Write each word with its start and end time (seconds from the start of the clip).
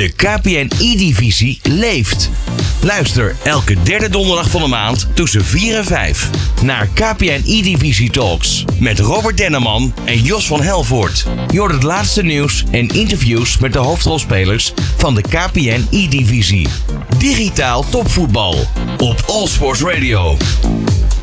De 0.00 0.08
KPN 0.08 0.70
E-divisie 0.78 1.60
leeft. 1.62 2.30
Luister 2.82 3.36
elke 3.42 3.82
derde 3.82 4.08
donderdag 4.08 4.50
van 4.50 4.60
de 4.60 4.66
maand 4.66 5.08
tussen 5.14 5.44
4 5.44 5.76
en 5.76 5.84
5 5.84 6.30
naar 6.62 6.88
KPN 6.94 7.42
E-divisie 7.44 8.10
Talks 8.10 8.64
met 8.78 8.98
Robert 8.98 9.36
Denneman 9.36 9.94
en 10.04 10.22
Jos 10.22 10.46
van 10.46 10.62
Helvoort. 10.62 11.26
Je 11.50 11.58
hoort 11.58 11.72
het 11.72 11.82
laatste 11.82 12.22
nieuws 12.22 12.64
en 12.70 12.88
interviews 12.88 13.58
met 13.58 13.72
de 13.72 13.78
hoofdrolspelers 13.78 14.72
van 14.96 15.14
de 15.14 15.22
KPN 15.22 15.86
E-divisie. 15.90 16.68
Digitaal 17.18 17.84
topvoetbal 17.88 18.54
op 18.98 19.22
All 19.26 19.46
Sports 19.46 19.80
Radio. 19.80 20.36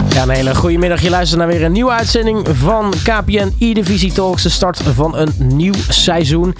Ja, 0.09 0.23
een 0.23 0.29
hele 0.29 0.55
goede 0.55 0.77
middag. 0.77 1.01
Je 1.01 1.09
luistert 1.09 1.39
naar 1.39 1.49
weer 1.49 1.63
een 1.63 1.71
nieuwe 1.71 1.91
uitzending 1.91 2.47
van 2.53 2.93
KPN 3.03 3.53
E-Divisie 3.59 4.11
Talks. 4.11 4.43
De 4.43 4.49
start 4.49 4.81
van 4.93 5.17
een 5.17 5.33
nieuw 5.37 5.73
seizoen. 5.89 6.55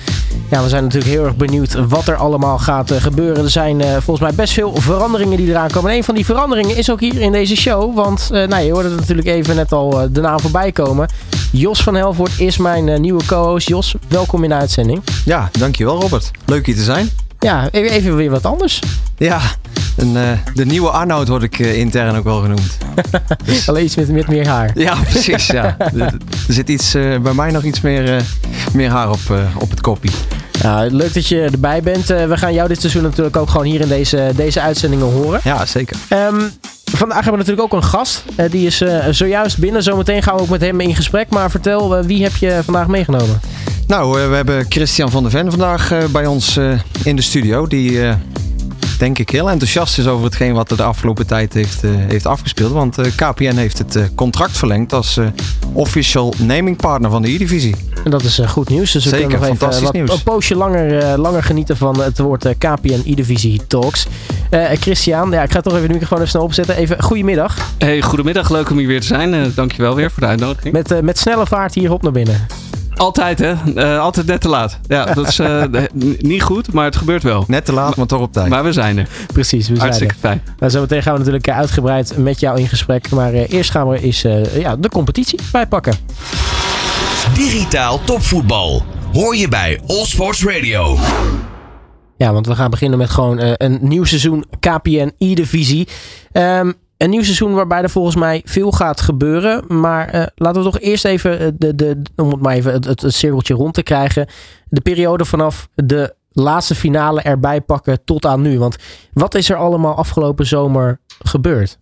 Ja, 0.49 0.63
we 0.63 0.69
zijn 0.69 0.83
natuurlijk 0.83 1.11
heel 1.11 1.25
erg 1.25 1.35
benieuwd 1.35 1.73
wat 1.73 2.07
er 2.07 2.15
allemaal 2.15 2.57
gaat 2.57 2.91
eh, 2.91 3.01
gebeuren. 3.01 3.43
Er 3.43 3.49
zijn 3.49 3.81
eh, 3.81 3.91
volgens 3.91 4.19
mij 4.19 4.33
best 4.33 4.53
veel 4.53 4.75
veranderingen 4.75 5.37
die 5.37 5.49
eraan 5.49 5.69
komen. 5.69 5.91
En 5.91 5.97
een 5.97 6.03
van 6.03 6.15
die 6.15 6.25
veranderingen 6.25 6.77
is 6.77 6.91
ook 6.91 6.99
hier 6.99 7.21
in 7.21 7.31
deze 7.31 7.55
show. 7.55 7.95
Want 7.95 8.29
uh, 8.31 8.47
nou, 8.47 8.63
je 8.63 8.71
hoorde 8.71 8.89
het 8.89 8.99
natuurlijk 8.99 9.27
even 9.27 9.55
net 9.55 9.71
al 9.71 10.07
de 10.11 10.21
naam 10.21 10.39
voorbij 10.39 10.71
komen. 10.71 11.09
Jos 11.51 11.83
van 11.83 11.95
Helvoort 11.95 12.39
is 12.39 12.57
mijn 12.57 13.01
nieuwe 13.01 13.25
co-host. 13.25 13.67
Jos, 13.67 13.95
welkom 14.07 14.43
in 14.43 14.49
de 14.49 14.55
uitzending. 14.55 15.01
Ja, 15.25 15.49
dankjewel 15.51 16.01
Robert. 16.01 16.31
Leuk 16.45 16.65
hier 16.65 16.75
te 16.75 16.83
zijn. 16.83 17.09
Ja, 17.39 17.69
even, 17.71 17.91
even 17.91 18.15
weer 18.15 18.29
wat 18.29 18.45
anders. 18.45 18.81
Ja, 19.17 19.41
een, 19.97 20.15
uh, 20.15 20.31
de 20.53 20.65
nieuwe 20.65 20.89
Arnoud 20.89 21.27
word 21.27 21.43
ik 21.43 21.59
uh, 21.59 21.77
intern 21.77 22.15
ook 22.15 22.23
wel 22.23 22.41
genoemd. 22.41 22.77
dus... 23.45 23.69
Alleen 23.69 23.83
iets 23.83 23.95
met, 23.95 24.09
met 24.09 24.27
meer 24.27 24.47
haar. 24.47 24.71
Ja, 24.75 24.95
precies. 25.09 25.47
Ja. 25.47 25.77
er 26.47 26.53
zit 26.53 26.69
iets, 26.69 26.95
uh, 26.95 27.19
bij 27.19 27.33
mij 27.33 27.51
nog 27.51 27.63
iets 27.63 27.81
meer, 27.81 28.23
meer 28.73 28.89
haar 28.89 29.09
op, 29.09 29.19
op 29.59 29.69
het 29.69 29.81
koppie. 29.81 30.11
Ja, 30.61 30.85
leuk 30.89 31.13
dat 31.13 31.27
je 31.27 31.41
erbij 31.41 31.81
bent. 31.81 32.05
we 32.05 32.37
gaan 32.37 32.53
jou 32.53 32.67
dit 32.67 32.79
seizoen 32.79 33.01
natuurlijk 33.01 33.37
ook 33.37 33.49
gewoon 33.49 33.65
hier 33.65 33.81
in 33.81 33.87
deze, 33.87 34.31
deze 34.35 34.61
uitzendingen 34.61 35.05
horen. 35.05 35.39
Ja, 35.43 35.65
zeker. 35.65 35.97
Um, 36.09 36.51
vandaag 36.83 37.23
hebben 37.23 37.31
we 37.31 37.37
natuurlijk 37.37 37.73
ook 37.73 37.81
een 37.81 37.87
gast. 37.87 38.23
die 38.49 38.65
is 38.65 38.83
zojuist 39.09 39.57
binnen. 39.57 39.83
Zometeen 39.83 40.23
gaan 40.23 40.35
we 40.35 40.41
ook 40.41 40.49
met 40.49 40.61
hem 40.61 40.79
in 40.79 40.95
gesprek. 40.95 41.29
Maar 41.29 41.51
vertel, 41.51 42.03
wie 42.03 42.23
heb 42.23 42.35
je 42.35 42.59
vandaag 42.63 42.87
meegenomen? 42.87 43.39
Nou, 43.87 44.29
we 44.29 44.35
hebben 44.35 44.65
Christian 44.69 45.11
van 45.11 45.23
der 45.23 45.31
Ven 45.31 45.49
vandaag 45.49 45.93
bij 46.11 46.25
ons 46.25 46.59
in 47.03 47.15
de 47.15 47.21
studio. 47.21 47.67
Die 47.67 47.99
denk 48.97 49.19
ik 49.19 49.29
heel 49.29 49.49
enthousiast 49.49 49.97
is 49.97 50.07
over 50.07 50.25
hetgeen 50.25 50.53
wat 50.53 50.71
er 50.71 50.77
de 50.77 50.83
afgelopen 50.83 51.27
tijd 51.27 51.53
heeft, 51.53 51.83
uh, 51.83 51.91
heeft 51.95 52.25
afgespeeld. 52.25 52.71
Want 52.71 52.99
uh, 52.99 53.05
KPN 53.15 53.55
heeft 53.55 53.77
het 53.77 53.95
uh, 53.95 54.03
contract 54.15 54.57
verlengd 54.57 54.93
als 54.93 55.19
official 55.73 56.33
naming 56.37 56.77
partner 56.77 57.09
van 57.09 57.21
de 57.21 57.33
E-divisie. 57.33 57.75
En 58.03 58.11
dat 58.11 58.23
is 58.23 58.39
goed 58.47 58.69
nieuws. 58.69 58.91
Dus 58.91 59.03
we 59.03 59.09
Zeker, 59.09 59.27
kunnen 59.27 59.47
nog 59.47 59.57
fantastisch 59.57 59.87
even 59.87 60.05
nieuws. 60.05 60.17
een 60.17 60.23
poosje 60.23 60.55
langer, 60.55 61.17
langer 61.17 61.43
genieten 61.43 61.77
van 61.77 62.01
het 62.01 62.19
woord 62.19 62.57
KPN 62.57 63.01
E-divisie 63.05 63.61
Talks. 63.67 64.07
Christian, 64.79 65.31
ja, 65.31 65.43
ik 65.43 65.51
ga 65.51 65.61
toch 65.61 65.75
even 65.75 65.91
nu 65.91 65.99
gewoon 65.99 66.17
even 66.17 66.27
snel 66.27 66.43
opzetten. 66.43 66.75
Even 66.75 67.03
goedemiddag. 67.03 67.57
Hey, 67.77 68.01
goedemiddag. 68.01 68.49
Leuk 68.49 68.69
om 68.69 68.77
hier 68.77 68.87
weer 68.87 69.01
te 69.01 69.07
zijn. 69.07 69.51
dankjewel 69.55 69.95
weer 69.95 70.11
voor 70.11 70.21
de 70.21 70.27
uitnodiging. 70.27 70.73
Met, 70.73 71.01
met 71.01 71.17
snelle 71.17 71.45
vaart 71.45 71.73
hierop 71.73 72.01
naar 72.01 72.11
binnen. 72.11 72.66
Altijd, 72.97 73.39
hè? 73.39 73.53
Uh, 73.75 73.99
altijd 73.99 74.25
net 74.25 74.41
te 74.41 74.47
laat. 74.47 74.79
Ja, 74.87 75.05
dat 75.05 75.27
is 75.27 75.39
uh, 75.39 75.63
niet 76.19 76.41
goed, 76.41 76.73
maar 76.73 76.85
het 76.85 76.95
gebeurt 76.95 77.23
wel. 77.23 77.43
Net 77.47 77.65
te 77.65 77.73
laat, 77.73 77.95
maar 77.95 78.05
toch 78.05 78.21
op 78.21 78.33
tijd. 78.33 78.49
Maar 78.49 78.63
we 78.63 78.71
zijn 78.71 78.97
er. 78.97 79.07
Precies, 79.33 79.59
we 79.59 79.75
zijn 79.75 79.79
Hartstikke 79.79 80.13
er. 80.13 80.19
fijn. 80.19 80.41
Nou, 80.59 80.71
zometeen 80.71 81.01
gaan 81.01 81.13
we 81.13 81.19
natuurlijk 81.19 81.49
uitgebreid 81.49 82.17
met 82.17 82.39
jou 82.39 82.59
in 82.59 82.67
gesprek. 82.67 83.09
Maar 83.09 83.33
uh, 83.33 83.49
eerst 83.49 83.71
gaan 83.71 83.87
we 83.87 84.01
eens 84.01 84.21
ja, 84.59 84.75
de 84.75 84.89
competitie 84.89 85.39
bijpakken. 85.51 85.95
Digitaal 87.33 87.99
topvoetbal. 88.03 88.83
Hoor 89.13 89.35
je 89.35 89.47
bij 89.47 89.79
All 89.87 90.05
Sports 90.05 90.43
Radio. 90.45 90.97
Ja, 92.17 92.33
want 92.33 92.47
we 92.47 92.55
gaan 92.55 92.69
beginnen 92.69 92.97
met 92.99 93.09
gewoon 93.09 93.37
een 93.39 93.79
nieuw 93.81 94.03
seizoen 94.03 94.45
KPN 94.59 95.11
E-divisie. 95.17 95.87
Um, 96.31 96.73
een 96.97 97.09
nieuw 97.09 97.23
seizoen 97.23 97.53
waarbij 97.53 97.81
er 97.81 97.89
volgens 97.89 98.15
mij 98.15 98.41
veel 98.45 98.71
gaat 98.71 99.01
gebeuren. 99.01 99.63
Maar 99.67 100.15
uh, 100.15 100.25
laten 100.35 100.63
we 100.63 100.69
toch 100.71 100.79
eerst 100.79 101.05
even, 101.05 101.55
de, 101.59 101.75
de, 101.75 102.01
om 102.15 102.29
het 102.29 102.41
maar 102.41 102.53
even 102.53 102.73
het, 102.73 102.85
het, 102.85 103.13
cirkeltje 103.13 103.53
rond 103.53 103.73
te 103.73 103.83
krijgen. 103.83 104.27
De 104.67 104.81
periode 104.81 105.25
vanaf 105.25 105.67
de 105.75 106.15
laatste 106.31 106.75
finale 106.75 107.21
erbij 107.21 107.61
pakken 107.61 108.03
tot 108.05 108.25
aan 108.25 108.41
nu. 108.41 108.59
Want 108.59 108.75
wat 109.13 109.35
is 109.35 109.49
er 109.49 109.55
allemaal 109.55 109.95
afgelopen 109.95 110.45
zomer 110.45 110.99
gebeurd? 111.19 111.77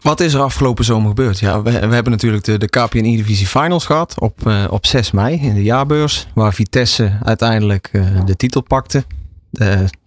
Wat 0.00 0.20
is 0.20 0.34
er 0.34 0.40
afgelopen 0.40 0.84
zomer 0.84 1.08
gebeurd? 1.08 1.38
Ja, 1.38 1.62
we, 1.62 1.70
we 1.70 1.94
hebben 1.94 2.12
natuurlijk 2.12 2.44
de, 2.44 2.58
de 2.58 2.68
KPN 2.68 3.04
E-divisie 3.04 3.46
Finals 3.46 3.86
gehad 3.86 4.20
op, 4.20 4.46
uh, 4.46 4.64
op 4.70 4.86
6 4.86 5.10
mei 5.10 5.40
in 5.40 5.54
de 5.54 5.62
jaarbeurs. 5.62 6.26
Waar 6.34 6.54
Vitesse 6.54 7.18
uiteindelijk 7.22 7.90
de 8.24 8.36
titel 8.36 8.60
pakte 8.60 9.04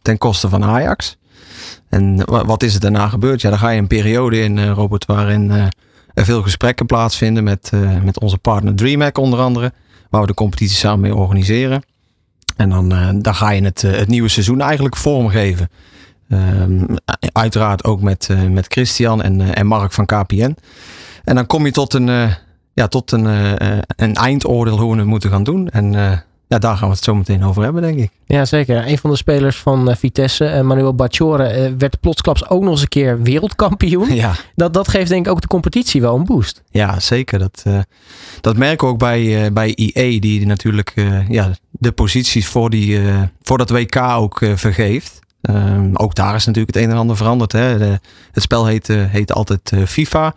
ten 0.02 0.18
koste 0.18 0.50
van 0.50 0.64
Ajax. 0.64 1.18
En 1.90 2.26
wat 2.26 2.64
is 2.64 2.74
er 2.74 2.80
daarna 2.80 3.08
gebeurd? 3.08 3.42
Ja, 3.42 3.50
dan 3.50 3.60
ga 3.60 3.70
je 3.70 3.80
een 3.80 3.88
periode 3.88 4.40
in, 4.40 4.70
Robert, 4.70 5.06
waarin 5.06 5.52
er 6.14 6.26
veel 6.26 6.42
gesprekken 6.42 6.86
plaatsvinden 6.86 7.44
met, 7.44 7.72
met 8.04 8.20
onze 8.20 8.38
partner 8.38 8.76
DreamHack 8.76 9.18
onder 9.18 9.40
andere. 9.40 9.74
Waar 10.10 10.22
we 10.22 10.28
de 10.28 10.34
competitie 10.34 10.78
samen 10.78 11.00
mee 11.00 11.16
organiseren. 11.16 11.84
En 12.58 12.70
dan, 12.70 12.90
dan 13.22 13.36
ga 13.36 13.50
je 13.50 13.64
het, 13.64 13.82
het 13.82 14.08
nieuwe 14.08 14.30
seizoen 14.30 14.62
eigenlijk 14.62 14.96
vormgeven. 14.96 15.70
Um, 16.30 16.86
uiteraard 17.32 17.84
ook 17.84 18.02
met, 18.02 18.30
met 18.50 18.66
Christian 18.68 19.22
en, 19.22 19.56
en 19.56 19.68
Mark 19.68 19.92
van 19.92 20.06
KPN. 20.06 20.56
En 21.24 21.36
dan 21.36 21.46
kom 21.46 21.66
je 21.66 21.72
tot 21.72 21.94
een, 21.94 22.36
ja, 22.74 22.88
tot 22.88 23.12
een, 23.12 23.26
een 23.96 24.16
eindoordeel 24.16 24.80
hoe 24.80 24.92
we 24.92 24.98
het 24.98 25.08
moeten 25.08 25.30
gaan 25.30 25.44
doen. 25.44 25.70
En 25.70 25.94
ja, 26.48 26.60
daar 26.60 26.78
gaan 26.78 26.88
we 26.88 26.96
het 26.96 27.04
zo 27.04 27.16
meteen 27.16 27.44
over 27.44 27.64
hebben, 27.64 27.82
denk 27.82 28.00
ik. 28.00 28.10
Ja, 28.26 28.46
zeker. 28.46 28.88
Een 28.88 28.98
van 28.98 29.10
de 29.10 29.16
spelers 29.16 29.58
van 29.58 29.90
uh, 29.90 29.96
Vitesse, 29.96 30.46
uh, 30.46 30.62
Manuel 30.62 30.96
Bacciore, 30.96 31.70
uh, 31.70 31.74
werd 31.78 32.00
plotsklaps 32.00 32.50
ook 32.50 32.62
nog 32.62 32.72
eens 32.72 32.82
een 32.82 32.88
keer 32.88 33.22
wereldkampioen. 33.22 34.14
Ja. 34.16 34.36
Dat, 34.56 34.74
dat 34.74 34.88
geeft 34.88 35.10
denk 35.10 35.26
ik 35.26 35.32
ook 35.32 35.42
de 35.42 35.48
competitie 35.48 36.02
wel 36.02 36.16
een 36.16 36.26
boost. 36.26 36.64
Ja, 36.70 37.00
zeker. 37.00 37.40
Dat, 37.40 37.64
dat 38.42 38.58
merken 38.58 38.88
we 38.88 38.94
ook 38.94 39.00
bij, 39.00 39.54
bij 39.54 39.76
IE, 39.76 40.20
die 40.20 40.46
natuurlijk 40.46 40.94
ja, 41.30 41.52
de 41.72 41.92
posities 41.92 42.48
voor, 42.48 42.70
die, 42.70 43.00
voor 43.42 43.58
dat 43.58 43.70
WK 43.70 43.96
ook 43.96 44.42
vergeeft. 44.56 45.20
Ehm, 45.42 45.90
ook 45.94 46.16
daar 46.16 46.36
is 46.36 46.46
natuurlijk 46.46 46.76
het 46.76 46.84
een 46.84 46.92
en 46.92 46.98
ander 46.98 47.18
veranderd. 47.18 47.52
Hè. 47.52 47.78
De, 47.78 48.00
het 48.32 48.44
spel 48.44 48.66
heet, 48.66 48.88
heet 48.88 49.34
altijd 49.34 49.72
FIFA. 49.86 50.36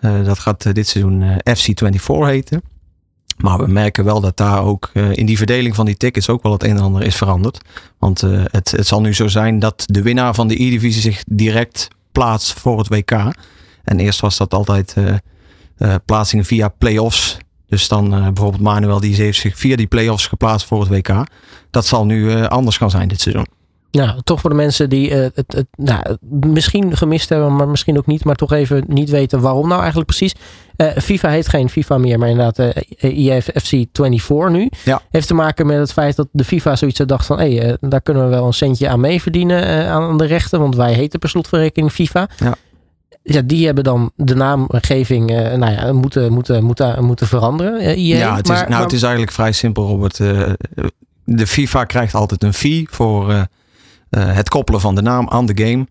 dat 0.00 0.38
gaat 0.38 0.74
dit 0.74 0.88
seizoen 0.88 1.40
FC24 1.50 2.26
heten. 2.26 2.62
Maar 3.42 3.58
we 3.58 3.66
merken 3.66 4.04
wel 4.04 4.20
dat 4.20 4.36
daar 4.36 4.64
ook 4.64 4.90
uh, 4.92 5.16
in 5.16 5.26
die 5.26 5.36
verdeling 5.36 5.74
van 5.74 5.86
die 5.86 5.96
tickets 5.96 6.28
ook 6.28 6.42
wel 6.42 6.52
het 6.52 6.62
een 6.62 6.76
en 6.76 6.82
ander 6.82 7.02
is 7.02 7.16
veranderd. 7.16 7.60
Want 7.98 8.22
uh, 8.22 8.42
het, 8.44 8.70
het 8.70 8.86
zal 8.86 9.00
nu 9.00 9.14
zo 9.14 9.28
zijn 9.28 9.58
dat 9.58 9.82
de 9.86 10.02
winnaar 10.02 10.34
van 10.34 10.48
de 10.48 10.62
E-divisie 10.62 11.02
zich 11.02 11.22
direct 11.26 11.88
plaatst 12.12 12.60
voor 12.60 12.78
het 12.78 12.88
WK. 12.88 13.10
En 13.84 13.98
eerst 13.98 14.20
was 14.20 14.36
dat 14.36 14.54
altijd 14.54 14.94
uh, 15.78 15.94
plaatsingen 16.04 16.44
via 16.44 16.68
play-offs. 16.68 17.38
Dus 17.68 17.88
dan 17.88 18.10
bijvoorbeeld 18.10 18.62
Manuel 18.62 19.00
die 19.00 19.14
heeft 19.14 19.40
zich 19.40 19.58
via 19.58 19.76
die 19.76 19.86
play-offs 19.86 20.26
geplaatst 20.26 20.66
voor 20.66 20.80
het 20.80 20.88
WK. 20.88 21.24
Dat 21.70 21.86
zal 21.86 22.06
nu 22.06 22.44
anders 22.44 22.76
gaan 22.76 22.90
zijn 22.90 23.08
dit 23.08 23.20
seizoen. 23.20 23.46
Ja, 23.94 24.16
toch 24.24 24.40
voor 24.40 24.50
de 24.50 24.56
mensen 24.56 24.88
die 24.88 25.10
uh, 25.10 25.16
het, 25.16 25.52
het 25.52 25.66
nou, 25.76 26.16
misschien 26.28 26.96
gemist 26.96 27.28
hebben, 27.28 27.56
maar 27.56 27.68
misschien 27.68 27.98
ook 27.98 28.06
niet, 28.06 28.24
maar 28.24 28.34
toch 28.34 28.52
even 28.52 28.84
niet 28.86 29.10
weten 29.10 29.40
waarom 29.40 29.68
nou 29.68 29.78
eigenlijk 29.78 30.08
precies. 30.08 30.34
Uh, 30.76 30.86
FIFA 30.96 31.28
heet 31.28 31.48
geen 31.48 31.68
FIFA 31.68 31.98
meer, 31.98 32.18
maar 32.18 32.28
inderdaad 32.28 32.58
uh, 33.00 33.36
EFC 33.36 33.50
24 33.54 34.48
nu. 34.48 34.70
Ja. 34.84 35.02
Heeft 35.10 35.26
te 35.26 35.34
maken 35.34 35.66
met 35.66 35.78
het 35.78 35.92
feit 35.92 36.16
dat 36.16 36.28
de 36.32 36.44
FIFA 36.44 36.76
zoiets 36.76 36.98
had 36.98 37.08
dacht 37.08 37.26
van, 37.26 37.38
hé, 37.38 37.56
hey, 37.56 37.76
daar 37.80 38.00
kunnen 38.00 38.24
we 38.24 38.28
wel 38.28 38.46
een 38.46 38.52
centje 38.52 38.88
aan 38.88 39.00
mee 39.00 39.22
verdienen 39.22 39.88
aan 39.88 40.18
de 40.18 40.24
rechten, 40.24 40.60
want 40.60 40.76
wij 40.76 40.92
heten 40.92 41.18
per 41.18 41.28
slotverrekening 41.28 41.92
FIFA. 41.92 42.28
Ja. 42.36 42.54
Ja, 43.22 43.40
die 43.44 43.66
hebben 43.66 43.84
dan 43.84 44.12
de 44.16 44.34
naamgeving 44.34 45.30
nou 45.30 45.72
ja, 45.72 45.92
moeten, 45.92 46.32
moeten, 46.32 46.64
moeten, 46.64 47.04
moeten 47.04 47.26
veranderen. 47.26 47.80
EA. 47.80 47.94
Ja, 47.96 48.36
het 48.36 48.44
is, 48.44 48.50
maar, 48.50 48.58
nou, 48.58 48.70
maar, 48.70 48.82
het 48.82 48.92
is 48.92 49.02
eigenlijk 49.02 49.32
vrij 49.32 49.52
simpel, 49.52 49.86
Robert. 49.86 50.16
de 51.24 51.46
FIFA 51.46 51.84
krijgt 51.84 52.14
altijd 52.14 52.42
een 52.42 52.54
fee 52.54 52.86
voor 52.90 53.48
het 54.18 54.48
koppelen 54.48 54.80
van 54.80 54.94
de 54.94 55.02
naam 55.02 55.28
aan 55.28 55.46
de 55.46 55.64
game. 55.64 55.86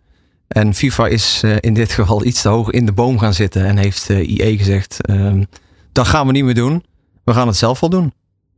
En 0.51 0.73
FIFA 0.73 1.07
is 1.07 1.41
uh, 1.45 1.56
in 1.59 1.73
dit 1.73 1.91
geval 1.91 2.25
iets 2.25 2.41
te 2.41 2.50
hoog 2.50 2.69
in 2.69 2.85
de 2.85 2.91
boom 2.91 3.19
gaan 3.19 3.33
zitten 3.33 3.65
en 3.65 3.77
heeft 3.77 4.09
uh, 4.09 4.29
IE 4.29 4.57
gezegd: 4.57 4.97
uh, 5.09 5.33
dat 5.91 6.07
gaan 6.07 6.27
we 6.27 6.31
niet 6.31 6.44
meer 6.44 6.56
doen. 6.56 6.83
We 7.23 7.33
gaan 7.33 7.47
het 7.47 7.57
zelf 7.57 7.79
wel 7.79 7.89
doen. 7.89 8.13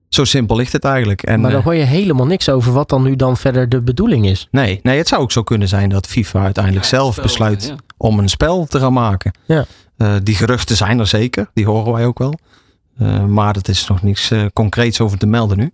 Zo 0.09 0.23
simpel 0.23 0.55
ligt 0.55 0.71
het 0.71 0.83
eigenlijk. 0.83 1.23
En, 1.23 1.41
maar 1.41 1.51
dan 1.51 1.61
hoor 1.61 1.75
je 1.75 1.83
helemaal 1.83 2.25
niks 2.25 2.49
over 2.49 2.73
wat 2.73 2.89
dan 2.89 3.03
nu 3.03 3.15
dan 3.15 3.37
verder 3.37 3.69
de 3.69 3.81
bedoeling 3.81 4.27
is. 4.27 4.47
Nee, 4.51 4.79
nee 4.83 4.97
het 4.97 5.07
zou 5.07 5.21
ook 5.21 5.31
zo 5.31 5.43
kunnen 5.43 5.67
zijn 5.67 5.89
dat 5.89 6.07
FIFA 6.07 6.43
uiteindelijk 6.43 6.83
ja, 6.85 6.89
zelf 6.89 7.11
spel, 7.11 7.23
besluit 7.23 7.65
ja. 7.67 7.75
om 7.97 8.19
een 8.19 8.29
spel 8.29 8.65
te 8.65 8.79
gaan 8.79 8.93
maken. 8.93 9.33
Ja. 9.45 9.65
die 10.23 10.35
geruchten 10.35 10.75
zijn 10.75 10.99
er 10.99 11.07
zeker, 11.07 11.49
die 11.53 11.65
horen 11.65 11.93
wij 11.93 12.05
ook 12.05 12.19
wel. 12.19 12.39
maar 13.27 13.53
dat 13.53 13.67
is 13.67 13.87
nog 13.87 14.01
niks 14.01 14.31
concreets 14.53 15.01
over 15.01 15.17
te 15.17 15.25
melden 15.25 15.57
nu. 15.57 15.69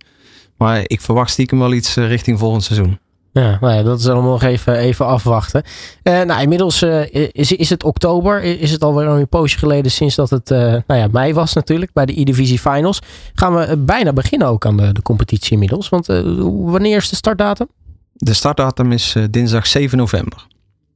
Maar 0.56 0.82
ik 0.86 1.00
verwacht 1.00 1.30
stiekem 1.30 1.58
wel 1.58 1.72
iets 1.72 1.94
richting 1.94 2.38
volgend 2.38 2.62
seizoen. 2.62 2.98
Ja, 3.32 3.58
nou 3.60 3.74
ja, 3.74 3.82
dat 3.82 3.98
is 3.98 4.08
allemaal 4.08 4.30
nog 4.30 4.42
even, 4.42 4.76
even 4.76 5.06
afwachten. 5.06 5.62
Uh, 6.02 6.22
nou, 6.22 6.42
inmiddels 6.42 6.82
uh, 6.82 7.02
is, 7.32 7.52
is 7.52 7.70
het 7.70 7.84
oktober. 7.84 8.42
Is 8.42 8.70
het 8.70 8.84
alweer 8.84 9.06
een 9.06 9.28
poosje 9.28 9.58
geleden 9.58 9.90
sinds 9.90 10.14
dat 10.14 10.30
het 10.30 10.50
uh, 10.50 10.58
nou 10.58 11.00
ja, 11.00 11.08
mei 11.12 11.34
was 11.34 11.52
natuurlijk. 11.52 11.92
Bij 11.92 12.06
de 12.06 12.20
E-Divisie 12.20 12.58
Finals. 12.58 12.98
Gaan 13.34 13.54
we 13.54 13.76
bijna 13.78 14.12
beginnen 14.12 14.48
ook 14.48 14.66
aan 14.66 14.76
de, 14.76 14.92
de 14.92 15.02
competitie 15.02 15.52
inmiddels. 15.52 15.88
Want 15.88 16.06
wanneer 16.46 16.96
is 16.96 17.08
de 17.08 17.16
startdatum? 17.16 17.68
De 18.12 18.34
startdatum 18.34 18.92
is 18.92 19.16
dinsdag 19.30 19.66
7 19.66 19.98
november. 19.98 20.46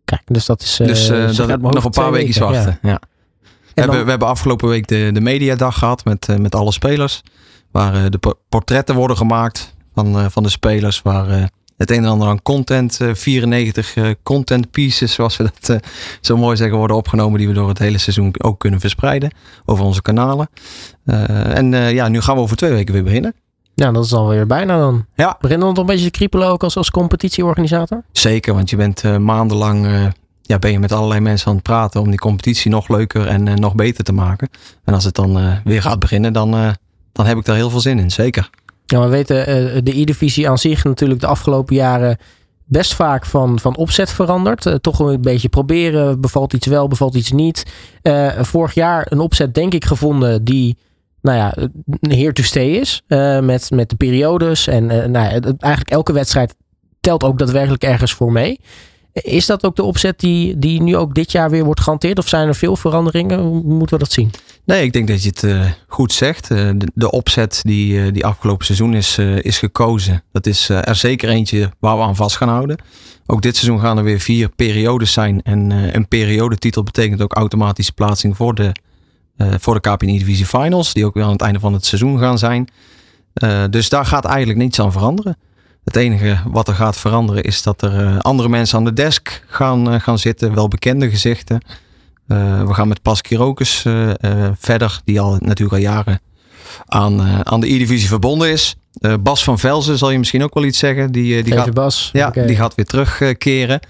Kijk, 0.05 0.23
dus 0.25 0.47
dat 0.47 0.63
is... 0.63 0.77
dus 0.77 1.07
dat 1.37 1.61
nog 1.61 1.85
een 1.85 1.91
paar 1.91 2.13
weken 2.13 2.41
wachten. 2.41 2.79
Ja. 2.83 2.91
ja. 2.91 3.01
We, 3.75 3.81
hebben, 3.81 4.05
we 4.05 4.11
hebben 4.11 4.29
afgelopen 4.29 4.69
week 4.69 4.87
de, 4.87 5.11
de 5.13 5.21
mediadag 5.21 5.79
gehad 5.79 6.05
met, 6.05 6.29
met 6.39 6.55
alle 6.55 6.73
spelers. 6.73 7.23
Waar 7.71 8.11
de 8.11 8.37
portretten 8.49 8.95
worden 8.95 9.17
gemaakt 9.17 9.75
van, 9.95 10.31
van 10.31 10.43
de 10.43 10.49
spelers. 10.49 11.03
Waar 11.03 11.51
het 11.77 11.91
een 11.91 11.97
en 11.97 12.05
ander 12.05 12.29
aan 12.29 12.43
content, 12.43 12.99
94 13.13 13.97
uh, 13.97 14.11
content 14.23 14.71
pieces, 14.71 15.13
zoals 15.13 15.37
we 15.37 15.43
dat 15.43 15.69
uh, 15.69 15.91
zo 16.21 16.37
mooi 16.37 16.57
zeggen, 16.57 16.79
worden 16.79 16.97
opgenomen, 16.97 17.39
die 17.39 17.49
we 17.49 17.55
door 17.55 17.69
het 17.69 17.79
hele 17.79 17.99
seizoen 17.99 18.35
ook 18.39 18.61
kunnen 18.61 18.81
verspreiden 18.81 19.31
over 19.65 19.85
onze 19.85 20.03
kanalen. 20.03 20.49
En 21.05 21.73
ja, 21.73 22.09
nu 22.09 22.21
gaan 22.21 22.35
we 22.35 22.41
over 22.41 22.57
twee 22.57 22.71
weken 22.71 22.95
weer 22.95 23.05
beginnen. 23.05 23.35
Ja, 23.75 23.93
dat 23.93 24.05
is 24.05 24.13
alweer 24.13 24.47
bijna 24.47 24.79
dan. 24.79 25.07
Ja. 25.15 25.37
Beginnen 25.41 25.67
we 25.67 25.73
nog 25.73 25.83
een 25.83 25.91
beetje 25.91 26.11
te 26.11 26.19
kriepelen 26.19 26.49
ook 26.49 26.63
als, 26.63 26.77
als 26.77 26.91
competitieorganisator? 26.91 28.03
Zeker, 28.13 28.55
want 28.55 28.71
je 28.71 28.77
bent 28.77 29.19
maandenlang 29.19 30.13
ja, 30.43 30.59
ben 30.59 30.73
je 30.73 30.79
met 30.79 30.93
allerlei 30.93 31.21
mensen 31.21 31.49
aan 31.49 31.55
het 31.55 31.63
praten 31.63 32.01
om 32.01 32.11
die 32.11 32.19
competitie 32.19 32.71
nog 32.71 32.89
leuker 32.89 33.27
en 33.27 33.43
nog 33.43 33.75
beter 33.75 34.05
te 34.05 34.13
maken. 34.13 34.49
En 34.85 34.95
als 34.95 35.05
het 35.05 35.15
dan 35.15 35.61
weer 35.65 35.83
gaat 35.83 35.99
beginnen, 35.99 36.33
dan, 36.33 36.51
dan 37.13 37.27
heb 37.27 37.39
ik 37.39 37.45
daar 37.45 37.57
heel 37.57 37.71
veel 37.71 37.81
zin 37.81 37.99
in, 37.99 38.11
zeker. 38.11 38.51
Ja, 38.87 39.01
we 39.01 39.09
weten 39.09 39.39
uh, 39.39 39.81
de 39.83 40.01
E-divisie 40.01 40.49
aan 40.49 40.59
zich 40.59 40.85
natuurlijk 40.85 41.21
de 41.21 41.27
afgelopen 41.27 41.75
jaren 41.75 42.17
best 42.65 42.95
vaak 42.95 43.27
van, 43.27 43.61
van 43.61 43.77
opzet 43.77 44.11
veranderd. 44.11 44.67
Uh, 44.67 44.75
toch 44.75 44.99
een 44.99 45.21
beetje 45.21 45.49
proberen. 45.49 46.21
Bevalt 46.21 46.53
iets 46.53 46.67
wel, 46.67 46.89
bevalt 46.89 47.15
iets 47.15 47.33
niet. 47.33 47.67
Uh, 48.03 48.43
vorig 48.43 48.75
jaar 48.75 49.07
een 49.09 49.21
opzet 49.21 49.55
denk 49.55 49.75
ik 49.75 49.85
gevonden 49.85 50.45
die 50.45 50.77
nou 51.21 51.39
ja, 51.39 51.55
here 52.01 52.33
to 52.33 52.43
stay 52.43 52.69
is. 52.69 53.03
met, 53.41 53.71
met 53.71 53.89
de 53.91 53.97
periodes. 53.97 54.67
En 54.67 54.87
nou 54.87 55.11
ja, 55.11 55.31
eigenlijk 55.59 55.91
elke 55.91 56.13
wedstrijd 56.13 56.55
telt 57.01 57.25
ook 57.25 57.39
daadwerkelijk 57.39 57.83
ergens 57.83 58.13
voor 58.13 58.33
mee. 58.33 58.61
Is 59.13 59.47
dat 59.47 59.65
ook 59.65 59.77
de 59.77 59.83
opzet 59.83 60.21
die, 60.21 60.59
die 60.59 60.83
nu 60.83 60.97
ook 60.97 61.15
dit 61.15 61.33
jaar 61.33 61.51
weer 61.51 61.65
wordt 61.65 61.81
gehanteerd? 61.81 62.19
Of 62.19 62.29
zijn 62.29 62.49
er 62.49 62.55
veel 62.55 62.77
veranderingen? 62.77 63.41
Hoe 63.41 63.63
moeten 63.63 63.99
we 63.99 64.03
dat 64.03 64.13
zien? 64.13 64.31
Nee, 64.65 64.83
ik 64.83 64.93
denk 64.93 65.09
dat 65.09 65.23
je 65.23 65.29
het 65.29 65.43
uh, 65.43 65.71
goed 65.87 66.13
zegt. 66.13 66.51
Uh, 66.51 66.71
de, 66.95 67.11
opzet 67.11 67.61
die, 67.63 67.95
uh, 67.95 68.13
die 68.13 68.27
afgelopen 68.27 68.65
seizoen 68.65 68.95
is, 68.95 69.19
is 69.19 69.59
gekozen. 69.59 70.23
Dat 70.33 70.47
is 70.47 70.69
er 70.69 70.95
zeker 70.97 71.29
eentje 71.29 71.71
waar 71.79 71.97
we 71.97 72.03
aan 72.03 72.17
vast 72.17 72.37
gaan 72.37 72.49
houden. 72.49 72.79
Ook 73.27 73.43
dit 73.43 73.57
seizoen 73.57 73.81
gaan 73.81 73.99
er 73.99 74.05
weer 74.05 74.21
vier 74.21 74.49
periodes 74.49 75.13
zijn. 75.13 75.43
En 75.43 75.71
een 75.71 76.09
periodetitel 76.09 76.83
betekent 76.83 77.23
ook 77.23 77.33
automatisch 77.33 77.91
plaatsing 77.91 78.37
voor 78.37 78.55
de, 78.55 78.73
voor 79.37 79.75
de 79.75 79.91
KPN 79.91 80.07
Divisie 80.07 80.47
Finals. 80.47 80.93
Die 80.93 81.07
ook 81.07 81.15
weer 81.15 81.25
aan 81.25 81.33
het 81.33 81.41
einde 81.41 81.61
van 81.61 81.73
het 81.73 81.87
seizoen 81.87 82.19
gaan 82.19 82.39
zijn. 82.39 82.69
dus 83.71 83.89
daar 83.89 84.07
gaat 84.07 84.25
eigenlijk 84.25 84.59
niets 84.59 84.81
aan 84.81 84.93
veranderen. 84.93 85.37
Het 85.85 85.97
enige 85.97 86.39
wat 86.47 86.69
er 86.69 86.75
gaat 86.75 86.97
veranderen 86.97 87.43
is 87.43 87.63
dat 87.63 87.83
er 87.83 88.21
andere 88.21 88.49
mensen 88.49 88.79
aan 88.79 88.85
de 88.85 88.93
desk 88.93 89.45
gaan, 89.47 90.01
gaan 90.01 90.19
zitten. 90.19 90.55
Wel 90.55 90.69
bekende 90.69 91.11
gezichten. 91.11 91.61
Uh, 92.29 92.63
we 92.67 92.75
gaan 92.75 92.89
met 92.89 93.03
Pas 93.03 93.21
Kirokus 93.21 93.85
uh, 93.85 94.09
uh, 94.09 94.49
verder, 94.59 95.01
die 95.05 95.21
al 95.21 95.37
natuurlijk 95.39 95.73
al 95.73 95.79
jaren 95.79 96.21
aan, 96.87 97.21
aan 97.47 97.61
de 97.61 97.75
E-divisie 97.75 98.09
verbonden 98.09 98.51
is. 98.51 98.77
Bas 99.21 99.45
van 99.45 99.59
Velzen 99.59 99.99
zal 99.99 100.11
je 100.11 100.19
misschien 100.19 100.43
ook 100.43 100.55
wel 100.55 100.65
iets 100.65 100.79
zeggen. 100.79 101.13
Die, 101.13 101.43
die, 101.43 101.53
gaat, 101.53 101.75
Bas. 101.75 102.11
Ja, 102.13 102.31
die 102.31 102.57
gaat 102.57 102.75
weer 102.75 102.85
terugkeren. 102.85 103.81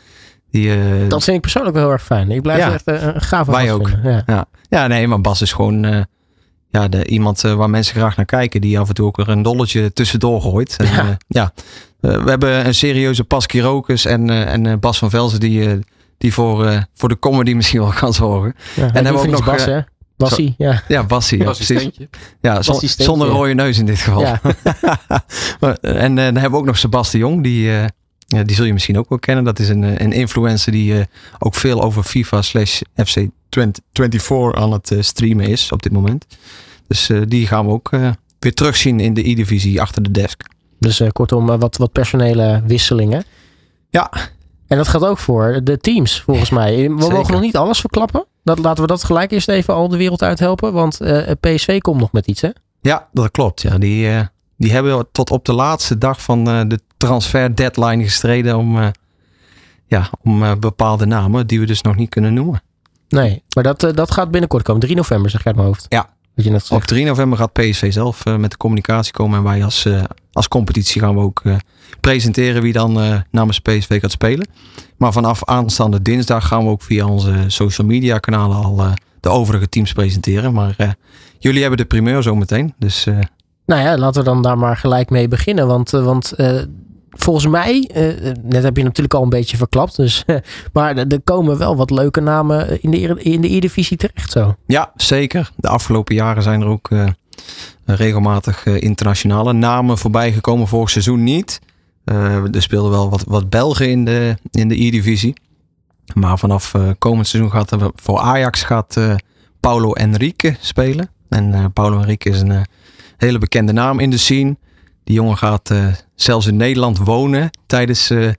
Die, 0.50 0.70
dat 1.08 1.24
vind 1.24 1.36
ik 1.36 1.42
persoonlijk 1.42 1.74
wel 1.74 1.84
heel 1.84 1.92
erg 1.92 2.02
fijn. 2.02 2.30
Ik 2.30 2.42
blijf 2.42 2.58
ja, 2.58 2.72
echt 2.72 2.86
een 2.86 3.20
gave 3.22 3.50
Wij 3.50 3.72
ook. 3.72 3.90
Ja. 4.02 4.22
ja. 4.26 4.46
Ja. 4.68 4.86
nee, 4.86 5.06
maar 5.06 5.20
Bas 5.20 5.42
is 5.42 5.52
gewoon 5.52 6.06
ja, 6.70 6.88
de, 6.88 7.06
iemand 7.06 7.40
waar 7.40 7.70
mensen 7.70 7.96
graag 7.96 8.16
naar 8.16 8.26
kijken. 8.26 8.60
Die 8.60 8.78
af 8.78 8.88
en 8.88 8.94
toe 8.94 9.06
ook 9.06 9.16
weer 9.16 9.28
een 9.28 9.42
dolletje 9.42 9.92
tussendoor 9.92 10.40
gooit. 10.40 10.76
En, 10.76 10.86
ja. 10.86 11.16
ja. 11.28 11.52
we 12.00 12.30
hebben 12.30 12.66
een 12.66 12.74
serieuze 12.74 13.24
Pas 13.24 13.46
Kirokus 13.46 14.04
en, 14.04 14.30
en 14.30 14.80
Bas 14.80 14.98
van 14.98 15.10
Velzen 15.10 15.40
die 15.40 15.80
die 16.18 16.32
voor, 16.32 16.64
uh, 16.64 16.82
voor 16.94 17.08
de 17.08 17.18
comedy 17.18 17.52
misschien 17.52 17.80
wel 17.80 17.92
kan 17.92 18.12
zorgen. 18.12 18.54
Ja, 18.76 18.82
en 18.82 19.04
hebben 19.04 19.12
we 19.12 19.18
ook 19.18 19.30
nog 19.34 19.44
Bas, 19.44 19.64
hè? 19.64 19.80
Bassie, 20.16 20.54
ja. 20.58 20.82
Ja, 20.88 21.04
Bassie. 21.04 21.38
Ja, 21.38 21.52
precies. 21.52 21.90
Ja, 22.40 22.62
zonder 22.96 23.28
rode 23.28 23.54
neus 23.54 23.78
in 23.78 23.86
dit 23.86 23.98
geval. 23.98 24.20
Ja. 24.20 24.40
maar, 25.60 25.74
en 25.80 26.10
uh, 26.10 26.24
dan 26.24 26.34
hebben 26.34 26.50
we 26.50 26.56
ook 26.56 26.64
nog 26.64 26.78
Sebastian 26.78 27.30
Jong, 27.30 27.42
die, 27.42 27.66
uh, 27.66 27.84
die 28.44 28.56
zul 28.56 28.64
je 28.64 28.72
misschien 28.72 28.98
ook 28.98 29.08
wel 29.08 29.18
kennen. 29.18 29.44
Dat 29.44 29.58
is 29.58 29.68
een, 29.68 30.02
een 30.02 30.12
influencer 30.12 30.72
die 30.72 31.06
ook 31.38 31.54
veel 31.54 31.82
over 31.82 32.02
FIFA 32.02 32.42
slash 32.42 32.80
FC 33.04 33.26
24 33.50 34.54
aan 34.54 34.72
het 34.72 34.96
streamen 35.00 35.46
is 35.46 35.72
op 35.72 35.82
dit 35.82 35.92
moment. 35.92 36.26
Dus 36.86 37.10
die 37.28 37.46
gaan 37.46 37.66
we 37.66 37.72
ook 37.72 37.90
weer 38.38 38.54
terugzien 38.54 39.00
in 39.00 39.14
de 39.14 39.28
E-divisie 39.28 39.80
achter 39.80 40.02
de 40.02 40.10
desk. 40.10 40.42
Dus 40.78 41.02
kortom, 41.12 41.46
wat, 41.46 41.76
wat 41.76 41.92
personele 41.92 42.62
wisselingen. 42.66 43.24
Ja, 43.90 44.10
en 44.66 44.76
dat 44.76 44.88
gaat 44.88 45.04
ook 45.04 45.18
voor 45.18 45.60
de 45.62 45.78
teams, 45.78 46.20
volgens 46.20 46.50
mij. 46.50 46.76
We 46.76 46.94
mogen 46.94 47.32
nog 47.32 47.40
niet 47.40 47.56
alles 47.56 47.80
verklappen. 47.80 48.26
Dat, 48.44 48.58
laten 48.58 48.82
we 48.82 48.88
dat 48.88 49.04
gelijk 49.04 49.30
eerst 49.30 49.48
even 49.48 49.74
al 49.74 49.88
de 49.88 49.96
wereld 49.96 50.22
uit 50.22 50.38
helpen. 50.38 50.72
Want 50.72 51.02
uh, 51.02 51.30
eh, 51.30 51.36
PSV 51.40 51.80
komt 51.80 52.00
nog 52.00 52.12
met 52.12 52.26
iets, 52.26 52.40
hè? 52.40 52.50
Ja, 52.80 53.08
dat 53.12 53.30
klopt. 53.30 53.62
Ja, 53.62 53.78
die, 53.78 54.06
uh, 54.06 54.20
die 54.56 54.72
hebben 54.72 55.06
tot 55.12 55.30
op 55.30 55.44
de 55.44 55.52
laatste 55.52 55.98
dag 55.98 56.22
van 56.22 56.48
uh, 56.48 56.60
de 56.66 56.80
transfer 56.96 57.56
deadline 57.56 58.02
gestreden 58.02 58.56
om, 58.56 58.92
ja, 59.86 60.10
om 60.22 60.60
bepaalde 60.60 61.06
namen 61.06 61.46
die 61.46 61.60
we 61.60 61.66
dus 61.66 61.82
nog 61.82 61.96
niet 61.96 62.08
kunnen 62.08 62.34
noemen. 62.34 62.62
Nee, 63.08 63.42
maar 63.54 63.64
dat, 63.64 63.80
dat 63.94 64.10
gaat 64.10 64.30
binnenkort 64.30 64.62
komen. 64.62 64.80
3 64.80 64.96
november, 64.96 65.30
zeg 65.30 65.40
je 65.40 65.46
uit 65.46 65.56
mijn 65.56 65.68
hoofd. 65.68 65.86
Ja, 65.88 66.08
je 66.34 66.50
net 66.50 66.70
op 66.70 66.82
3 66.82 67.04
november 67.04 67.38
gaat 67.38 67.52
PSV 67.52 67.92
zelf 67.92 68.24
met 68.24 68.50
de 68.50 68.56
communicatie 68.56 69.12
komen. 69.12 69.38
En 69.38 69.44
wij 69.44 69.64
als, 69.64 69.88
als 70.32 70.48
competitie 70.48 71.00
gaan 71.00 71.14
we 71.14 71.20
ook 71.20 71.42
presenteren 72.00 72.62
wie 72.62 72.72
dan 72.72 72.98
uh, 72.98 73.16
namens 73.30 73.58
PSV 73.58 74.00
gaat 74.00 74.10
spelen. 74.10 74.48
Maar 74.96 75.12
vanaf 75.12 75.44
aanstaande 75.44 76.02
dinsdag 76.02 76.46
gaan 76.46 76.64
we 76.64 76.70
ook 76.70 76.82
via 76.82 77.06
onze 77.06 77.44
social 77.46 77.86
media 77.86 78.18
kanalen 78.18 78.56
al 78.56 78.78
uh, 78.78 78.92
de 79.20 79.28
overige 79.28 79.68
teams 79.68 79.92
presenteren. 79.92 80.52
Maar 80.52 80.74
uh, 80.78 80.90
jullie 81.38 81.60
hebben 81.60 81.78
de 81.78 81.84
primeur 81.84 82.22
zometeen. 82.22 82.74
Dus, 82.78 83.04
nou 83.66 83.82
ja, 83.82 83.98
laten 83.98 84.22
we 84.22 84.28
dan 84.28 84.42
daar 84.42 84.58
maar 84.58 84.76
gelijk 84.76 85.10
mee 85.10 85.28
beginnen. 85.28 85.66
Want, 85.66 85.90
want 85.90 86.34
volgens 87.10 87.46
mij, 87.46 87.90
net 88.42 88.62
heb 88.62 88.76
je 88.76 88.82
natuurlijk 88.82 89.14
al 89.14 89.22
een 89.22 89.28
beetje 89.28 89.56
verklapt. 89.56 89.96
Dus, 89.96 90.24
maar 90.72 90.96
er 90.96 91.20
komen 91.24 91.58
wel 91.58 91.76
wat 91.76 91.90
leuke 91.90 92.20
namen 92.20 92.82
in 92.82 92.90
de, 92.90 93.22
in 93.22 93.40
de 93.40 93.54
E-divisie 93.54 93.96
terecht 93.96 94.30
zo. 94.30 94.54
Ja, 94.66 94.92
zeker. 94.96 95.50
De 95.56 95.68
afgelopen 95.68 96.14
jaren 96.14 96.42
zijn 96.42 96.60
er 96.60 96.66
ook 96.66 96.88
regelmatig 97.84 98.66
internationale 98.66 99.52
namen 99.52 99.98
voorbij 99.98 100.32
gekomen. 100.32 100.68
Vorig 100.68 100.90
seizoen 100.90 101.22
niet. 101.22 101.60
Uh, 102.04 102.54
er 102.54 102.62
speelden 102.62 102.90
wel 102.90 103.10
wat, 103.10 103.24
wat 103.26 103.50
Belgen 103.50 103.90
in 103.90 104.04
de, 104.04 104.36
in 104.50 104.68
de 104.68 104.84
E-divisie. 104.84 105.34
Maar 106.14 106.38
vanaf 106.38 106.74
uh, 106.74 106.90
komend 106.98 107.26
seizoen 107.26 107.52
gaat 107.52 107.70
er 107.70 107.90
voor 107.94 108.18
Ajax 108.18 108.62
gaat 108.62 108.96
uh, 108.96 109.14
Paulo 109.60 109.92
Enrique 109.92 110.56
spelen. 110.60 111.10
En 111.28 111.72
Paulo 111.72 111.98
Enrique 111.98 112.30
is 112.30 112.40
een 112.40 112.66
hele 113.16 113.38
bekende 113.38 113.72
naam 113.72 113.98
in 113.98 114.10
de 114.10 114.16
scene. 114.16 114.56
Die 115.04 115.14
jongen 115.14 115.36
gaat 115.36 115.74
zelfs 116.14 116.46
in 116.46 116.56
Nederland 116.56 116.98
wonen 116.98 117.50
tijdens 117.66 118.06
de, 118.06 118.36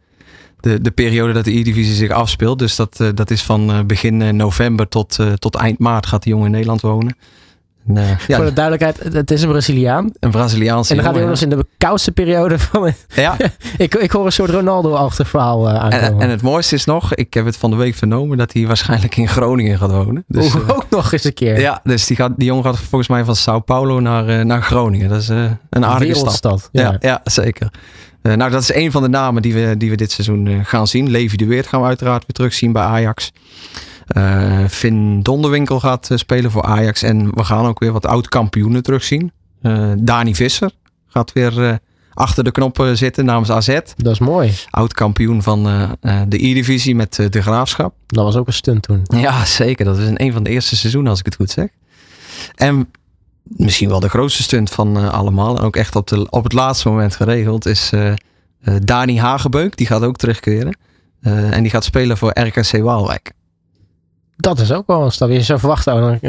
de 0.59 0.91
periode 0.91 1.33
dat 1.33 1.45
de 1.45 1.57
E-divisie 1.57 1.95
zich 1.95 2.09
afspeelt. 2.09 2.59
Dus 2.59 2.75
dat, 2.75 2.97
dat 3.13 3.31
is 3.31 3.43
van 3.43 3.87
begin 3.87 4.35
november 4.35 4.87
tot, 4.87 5.19
tot 5.35 5.55
eind 5.55 5.79
maart 5.79 6.05
gaat 6.05 6.23
die 6.23 6.31
jongen 6.31 6.45
in 6.45 6.51
Nederland 6.51 6.81
wonen. 6.81 7.15
Nee. 7.87 8.15
Ja. 8.27 8.35
Voor 8.35 8.45
de 8.45 8.53
duidelijkheid, 8.53 9.13
het 9.13 9.31
is 9.31 9.41
een 9.41 9.49
Braziliaan. 9.49 10.11
Een 10.19 10.31
Braziliaanse 10.31 10.89
En 10.89 10.95
dan 10.95 11.05
gaat 11.05 11.15
hij 11.15 11.23
ook 11.23 11.29
nog 11.29 11.41
eens 11.41 11.51
in 11.51 11.57
de 11.57 11.65
koudste 11.77 12.11
periode 12.11 12.59
van... 12.59 12.93
Ja. 13.15 13.37
ik, 13.77 13.95
ik 13.95 14.11
hoor 14.11 14.25
een 14.25 14.31
soort 14.31 14.49
Ronaldo-achtig 14.49 15.29
verhaal 15.29 15.69
uh, 15.69 15.75
aankomen. 15.75 16.07
En, 16.07 16.19
en, 16.19 16.29
het 16.29 16.41
mooiste 16.41 16.75
is 16.75 16.85
nog, 16.85 17.15
ik 17.15 17.33
heb 17.33 17.45
het 17.45 17.57
van 17.57 17.69
de 17.69 17.75
week 17.75 17.95
vernomen... 17.95 18.37
dat 18.37 18.53
hij 18.53 18.67
waarschijnlijk 18.67 19.17
in 19.17 19.27
Groningen 19.27 19.77
gaat 19.77 19.91
wonen. 19.91 20.23
Dus, 20.27 20.55
uh, 20.55 20.69
ook 20.69 20.85
nog 20.89 21.11
eens 21.11 21.23
een 21.23 21.33
keer. 21.33 21.59
Ja, 21.59 21.79
dus 21.83 22.05
die, 22.05 22.15
gaat, 22.15 22.31
die 22.37 22.47
jongen 22.47 22.63
gaat 22.63 22.77
volgens 22.77 23.09
mij 23.09 23.23
van 23.23 23.35
Sao 23.35 23.59
Paulo 23.59 23.99
naar, 23.99 24.29
uh, 24.29 24.41
naar 24.41 24.61
Groningen. 24.61 25.09
Dat 25.09 25.21
is 25.21 25.27
een 25.69 25.85
aardige 25.85 26.29
stad. 26.29 26.69
Ja, 26.71 26.81
ja, 26.81 26.97
ja 26.99 27.21
zeker. 27.23 27.71
nou, 28.21 28.51
dat 28.51 28.61
is 28.61 28.73
een 28.73 28.91
van 28.91 29.01
de 29.01 29.09
namen 29.09 29.41
die 29.41 29.53
we, 29.53 29.75
die 29.77 29.89
we 29.89 29.95
dit 29.95 30.11
seizoen 30.11 30.65
gaan 30.65 30.87
zien. 30.87 31.09
Levi 31.09 31.37
de 31.37 31.45
Weert 31.45 31.67
gaan 31.67 31.81
we 31.81 31.87
uiteraard 31.87 32.21
weer 32.21 32.35
terugzien 32.35 32.71
bij 32.71 32.83
Ajax. 32.83 33.31
Uh, 34.17 34.67
Finn 34.67 35.21
Donderwinkel 35.21 35.79
gaat 35.79 36.09
uh, 36.11 36.17
spelen 36.17 36.51
voor 36.51 36.63
Ajax. 36.63 37.03
En 37.03 37.35
we 37.35 37.43
gaan 37.43 37.65
ook 37.65 37.79
weer 37.79 37.91
wat 37.91 38.05
oud-kampioenen 38.05 38.83
terugzien. 38.83 39.31
Uh, 39.61 39.91
Dani 39.97 40.35
Visser 40.35 40.71
gaat 41.07 41.33
weer 41.33 41.79
achter 42.13 42.43
de 42.43 42.51
knoppen 42.51 42.97
zitten 42.97 43.25
namens 43.25 43.49
AZ. 43.49 43.79
Dat 43.95 44.13
is 44.13 44.19
mooi. 44.19 44.53
Oud-kampioen 44.69 45.43
van 45.43 45.63
de 46.27 46.47
E-divisie 46.47 46.95
met 46.95 47.15
de 47.29 47.41
Graafschap. 47.41 47.93
Dat 48.07 48.23
was 48.23 48.35
ook 48.35 48.47
een 48.47 48.53
stunt 48.53 48.83
toen. 48.83 49.01
Ja, 49.07 49.45
zeker. 49.45 49.85
Dat 49.85 49.97
is 49.97 50.09
een, 50.13 50.33
van 50.33 50.43
de 50.43 50.49
eerste 50.49 50.75
seizoenen 50.75 51.09
als 51.09 51.19
ik 51.19 51.25
het 51.25 51.35
goed 51.35 51.51
zeg. 51.51 51.67
En 52.55 52.91
misschien 53.43 53.89
wel 53.89 53.99
de 53.99 54.09
grootste 54.09 54.43
stunt 54.43 54.69
van 54.69 55.11
allemaal. 55.11 55.57
En 55.57 55.63
ook 55.63 55.75
echt 55.75 55.95
op, 55.95 56.07
de, 56.07 56.27
op 56.29 56.43
het 56.43 56.53
laatste 56.53 56.89
moment 56.89 57.15
geregeld 57.15 57.65
is 57.65 57.91
Dani 58.83 59.19
Hagebeuk, 59.19 59.77
die 59.77 59.87
gaat 59.87 60.03
ook 60.03 60.17
terugkeren. 60.17 60.77
En 61.21 61.61
die 61.61 61.71
gaat 61.71 61.83
spelen 61.83 62.17
voor 62.17 62.39
RKC 62.39 62.71
Waalwijk. 62.71 63.34
Dat 64.37 64.59
is 64.59 64.71
ook 64.71 64.87
wel 64.87 65.03
een 65.03 65.11
stap. 65.11 65.29
Je 65.29 65.41
zou 65.41 65.59
verwachten, 65.59 66.19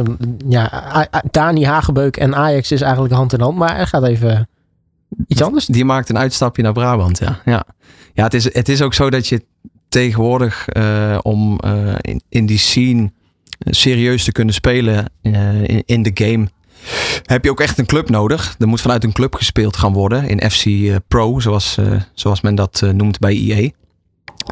ja, 0.48 1.08
Dani 1.30 1.64
Hagebeuk 1.64 2.16
en 2.16 2.34
Ajax 2.34 2.72
is 2.72 2.80
eigenlijk 2.80 3.14
hand 3.14 3.32
in 3.32 3.40
hand. 3.40 3.56
Maar 3.56 3.76
hij 3.76 3.86
gaat 3.86 4.04
even 4.04 4.48
iets 5.26 5.42
anders. 5.42 5.66
Die 5.66 5.84
maakt 5.84 6.08
een 6.08 6.18
uitstapje 6.18 6.62
naar 6.62 6.72
Brabant, 6.72 7.18
ja. 7.18 7.40
Ja, 7.44 7.64
ja 8.14 8.24
het, 8.24 8.34
is, 8.34 8.54
het 8.54 8.68
is 8.68 8.82
ook 8.82 8.94
zo 8.94 9.10
dat 9.10 9.26
je 9.26 9.44
tegenwoordig 9.88 10.66
uh, 10.76 11.18
om 11.22 11.60
uh, 11.64 11.94
in, 12.28 12.46
die 12.46 12.58
scene 12.58 13.12
serieus 13.58 14.24
te 14.24 14.32
kunnen 14.32 14.54
spelen 14.54 15.10
in, 15.22 15.82
in 15.86 16.02
de 16.02 16.10
game 16.14 16.48
heb 17.22 17.44
je 17.44 17.50
ook 17.50 17.60
echt 17.60 17.78
een 17.78 17.86
club 17.86 18.08
nodig. 18.10 18.54
Er 18.58 18.68
moet 18.68 18.80
vanuit 18.80 19.04
een 19.04 19.12
club 19.12 19.34
gespeeld 19.34 19.76
gaan 19.76 19.92
worden 19.92 20.28
in 20.28 20.50
FC 20.50 20.64
Pro, 21.08 21.40
zoals, 21.40 21.78
zoals 22.14 22.40
men 22.40 22.54
dat 22.54 22.82
noemt 22.92 23.18
bij 23.18 23.34
EA. 23.34 23.70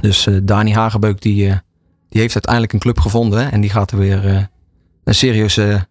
Dus 0.00 0.28
Dani 0.42 0.72
Hagebeuk 0.72 1.22
die, 1.22 1.60
die 2.14 2.22
heeft 2.22 2.34
uiteindelijk 2.34 2.72
een 2.72 2.78
club 2.78 3.00
gevonden 3.00 3.52
en 3.52 3.60
die 3.60 3.70
gaat 3.70 3.90
er 3.90 3.98
weer 3.98 4.48
een 5.04 5.14
serieuze 5.14 5.86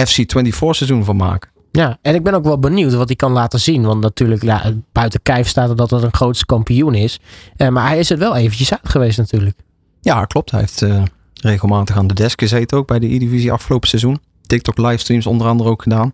FC24 0.00 0.56
seizoen 0.70 1.04
van 1.04 1.16
maken. 1.16 1.50
Ja, 1.70 1.98
en 2.02 2.14
ik 2.14 2.22
ben 2.22 2.34
ook 2.34 2.44
wel 2.44 2.58
benieuwd 2.58 2.94
wat 2.94 3.06
hij 3.06 3.16
kan 3.16 3.32
laten 3.32 3.60
zien. 3.60 3.82
Want 3.82 4.00
natuurlijk, 4.00 4.42
ja, 4.42 4.72
buiten 4.92 5.22
kijf 5.22 5.48
staat 5.48 5.70
er 5.70 5.76
dat 5.76 5.90
het 5.90 6.02
een 6.02 6.14
grootste 6.14 6.46
kampioen 6.46 6.94
is. 6.94 7.20
Uh, 7.56 7.68
maar 7.68 7.88
hij 7.88 7.98
is 7.98 8.08
het 8.08 8.18
wel 8.18 8.36
eventjes 8.36 8.72
uit 8.72 8.88
geweest 8.88 9.18
natuurlijk. 9.18 9.56
Ja, 10.00 10.24
klopt. 10.24 10.50
Hij 10.50 10.60
heeft 10.60 10.82
uh, 10.82 11.02
regelmatig 11.40 11.96
aan 11.96 12.06
de 12.06 12.14
desk 12.14 12.40
gezeten 12.40 12.78
ook 12.78 12.86
bij 12.86 12.98
de 12.98 13.14
E-Divisie 13.14 13.52
afgelopen 13.52 13.88
seizoen. 13.88 14.20
TikTok 14.46 14.78
livestreams 14.78 15.26
onder 15.26 15.46
andere 15.46 15.70
ook 15.70 15.82
gedaan. 15.82 16.12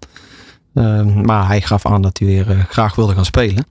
Uh, 0.75 1.05
maar 1.05 1.47
hij 1.47 1.61
gaf 1.61 1.87
aan 1.87 2.03
dat 2.03 2.19
hij 2.19 2.29
weer 2.29 2.67
graag 2.69 2.95
wilde 2.95 3.15
gaan 3.15 3.25
spelen. 3.25 3.67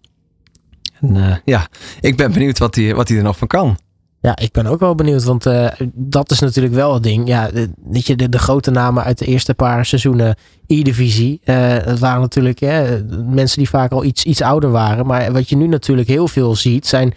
En 1.00 1.41
ja, 1.45 1.67
ik 2.01 2.17
ben 2.17 2.31
benieuwd 2.31 2.57
wat 2.57 2.75
hij, 2.75 2.95
wat 2.95 3.07
hij 3.07 3.17
er 3.17 3.24
nog 3.24 3.38
van 3.38 3.48
kan. 3.48 3.77
Ja, 4.22 4.38
ik 4.38 4.52
ben 4.52 4.66
ook 4.66 4.80
wel 4.80 4.96
benieuwd, 4.96 5.24
want 5.24 5.46
uh, 5.46 5.68
dat 5.94 6.32
is 6.32 6.40
natuurlijk 6.40 6.74
wel 6.74 6.94
het 6.94 7.04
ding. 7.04 7.28
Ja, 7.28 7.50
weet 7.84 8.08
je, 8.08 8.16
de, 8.16 8.30
de 8.30 8.40
grote 8.40 8.72
namen 8.72 9.04
uit 9.04 9.18
de 9.18 9.26
eerste 9.26 9.54
paar 9.54 9.86
seizoenen 9.86 10.36
E-divisie. 10.68 11.42
Uh, 11.46 11.76
dat 11.86 12.00
waren 12.00 12.22
natuurlijk 12.22 12.60
ja, 12.60 13.00
mensen 13.26 13.58
die 13.58 13.70
vaak 13.70 13.92
al 13.92 14.04
iets, 14.04 14.24
iets 14.24 14.42
ouder 14.42 14.72
waren. 14.72 15.06
Maar 15.06 15.32
wat 15.32 15.50
je 15.50 15.56
nu 15.56 15.68
natuurlijk 15.68 16.08
heel 16.08 16.28
veel 16.28 16.56
ziet, 16.56 16.88
zijn 16.88 17.14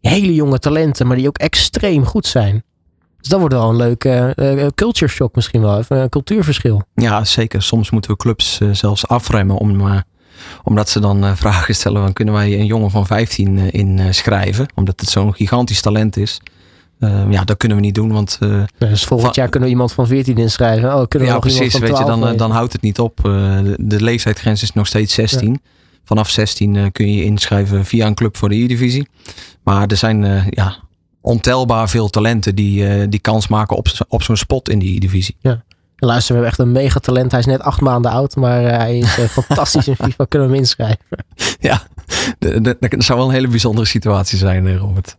hele 0.00 0.34
jonge 0.34 0.58
talenten, 0.58 1.06
maar 1.06 1.16
die 1.16 1.28
ook 1.28 1.38
extreem 1.38 2.04
goed 2.04 2.26
zijn. 2.26 2.62
Dus 3.18 3.28
dat 3.28 3.38
wordt 3.38 3.54
wel 3.54 3.68
een 3.68 3.76
leuke 3.76 4.32
uh, 4.36 4.66
culture 4.74 5.10
shock 5.10 5.34
misschien 5.34 5.60
wel, 5.60 5.82
een 5.88 6.08
cultuurverschil. 6.08 6.82
Ja, 6.94 7.24
zeker. 7.24 7.62
Soms 7.62 7.90
moeten 7.90 8.10
we 8.10 8.16
clubs 8.16 8.60
zelfs 8.72 9.06
afremmen 9.06 9.56
om 9.56 10.02
omdat 10.62 10.88
ze 10.88 11.00
dan 11.00 11.24
uh, 11.24 11.30
vragen 11.34 11.74
stellen: 11.74 12.02
van, 12.02 12.12
kunnen 12.12 12.34
wij 12.34 12.58
een 12.58 12.66
jongen 12.66 12.90
van 12.90 13.06
15 13.06 13.56
uh, 13.56 13.72
inschrijven? 13.72 14.68
omdat 14.74 15.00
het 15.00 15.08
zo'n 15.08 15.34
gigantisch 15.34 15.80
talent 15.80 16.16
is. 16.16 16.40
Uh, 17.00 17.30
ja, 17.30 17.44
dat 17.44 17.56
kunnen 17.56 17.76
we 17.76 17.82
niet 17.84 17.94
doen, 17.94 18.12
want... 18.12 18.38
dus 18.78 19.04
volgend 19.04 19.34
jaar 19.34 19.48
kunnen 19.48 19.68
we 19.68 19.74
iemand 19.74 19.92
van 19.92 20.06
14 20.06 20.36
inschrijven. 20.36 20.94
Oh, 20.94 21.08
kunnen 21.08 21.28
we 21.28 21.34
ja, 21.34 21.40
precies. 21.40 21.78
weet 21.78 21.98
je, 21.98 22.04
dan, 22.04 22.36
dan 22.36 22.50
houdt 22.50 22.72
het 22.72 22.82
niet 22.82 22.98
op. 22.98 23.18
De, 23.22 23.74
de, 23.78 24.02
leeftijdsgrens 24.02 24.62
is 24.62 24.72
nog 24.72 24.86
steeds 24.86 25.14
16. 25.14 25.50
Ja. 25.50 25.58
Vanaf 26.04 26.30
16 26.30 26.92
kun 26.92 27.10
je 27.10 27.16
je 27.16 27.24
inschrijven 27.24 27.84
via 27.84 28.06
een 28.06 28.14
club 28.14 28.36
voor 28.36 28.48
de 28.48 28.62
E-divisie. 28.62 29.08
Maar 29.62 29.86
er 29.86 29.96
zijn 29.96 30.46
ja, 30.50 30.76
ontelbaar 31.20 31.88
veel 31.88 32.08
talenten 32.08 32.54
die, 32.54 33.08
die 33.08 33.20
kans 33.20 33.48
maken 33.48 33.76
op, 33.76 33.86
op 34.08 34.22
zo'n 34.22 34.36
spot 34.36 34.68
in 34.68 34.78
die 34.78 34.96
E-divisie. 34.96 35.36
Ja. 35.40 35.62
Luister, 36.00 36.36
we 36.36 36.40
hebben 36.40 36.50
echt 36.50 36.58
een 36.58 36.82
mega 36.82 36.98
talent. 36.98 37.30
Hij 37.30 37.40
is 37.40 37.46
net 37.46 37.62
acht 37.62 37.80
maanden 37.80 38.10
oud, 38.10 38.36
maar 38.36 38.64
eh, 38.64 38.76
hij 38.76 38.98
is 38.98 39.18
uh, 39.18 39.24
fantastisch 39.42 39.88
in 39.88 39.96
FIFA. 39.96 40.24
Kunnen 40.24 40.48
we 40.48 40.54
hem 40.54 40.64
inschrijven? 40.64 41.06
Ja, 41.60 41.82
dat 42.78 42.86
zou 42.98 43.18
wel 43.18 43.28
een 43.28 43.34
hele 43.34 43.48
bijzondere 43.48 43.86
situatie 43.86 44.38
zijn, 44.38 44.66
eh, 44.66 44.76
Robert. 44.76 45.16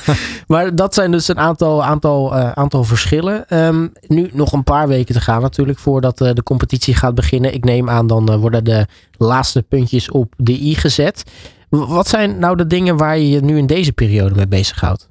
maar 0.46 0.74
dat 0.74 0.94
zijn 0.94 1.10
dus 1.10 1.28
een 1.28 1.38
aantal, 1.38 1.84
aantal, 1.84 2.36
uh, 2.36 2.50
aantal 2.52 2.84
verschillen. 2.84 3.64
Um, 3.64 3.92
nu 4.06 4.30
nog 4.32 4.52
een 4.52 4.64
paar 4.64 4.88
weken 4.88 5.14
te 5.14 5.20
gaan 5.20 5.42
natuurlijk 5.42 5.78
voordat 5.78 6.20
uh, 6.20 6.32
de 6.32 6.42
competitie 6.42 6.94
gaat 6.94 7.14
beginnen. 7.14 7.54
Ik 7.54 7.64
neem 7.64 7.90
aan 7.90 8.06
dan 8.06 8.36
worden 8.36 8.64
de 8.64 8.86
laatste 9.16 9.62
puntjes 9.62 10.10
op 10.10 10.34
de 10.36 10.60
i 10.60 10.74
gezet. 10.74 11.24
Wat 11.68 12.08
zijn 12.08 12.38
nou 12.38 12.56
de 12.56 12.66
dingen 12.66 12.96
waar 12.96 13.18
je 13.18 13.28
je 13.28 13.40
nu 13.40 13.58
in 13.58 13.66
deze 13.66 13.92
periode 13.92 14.34
mee 14.34 14.48
bezighoudt? 14.48 15.09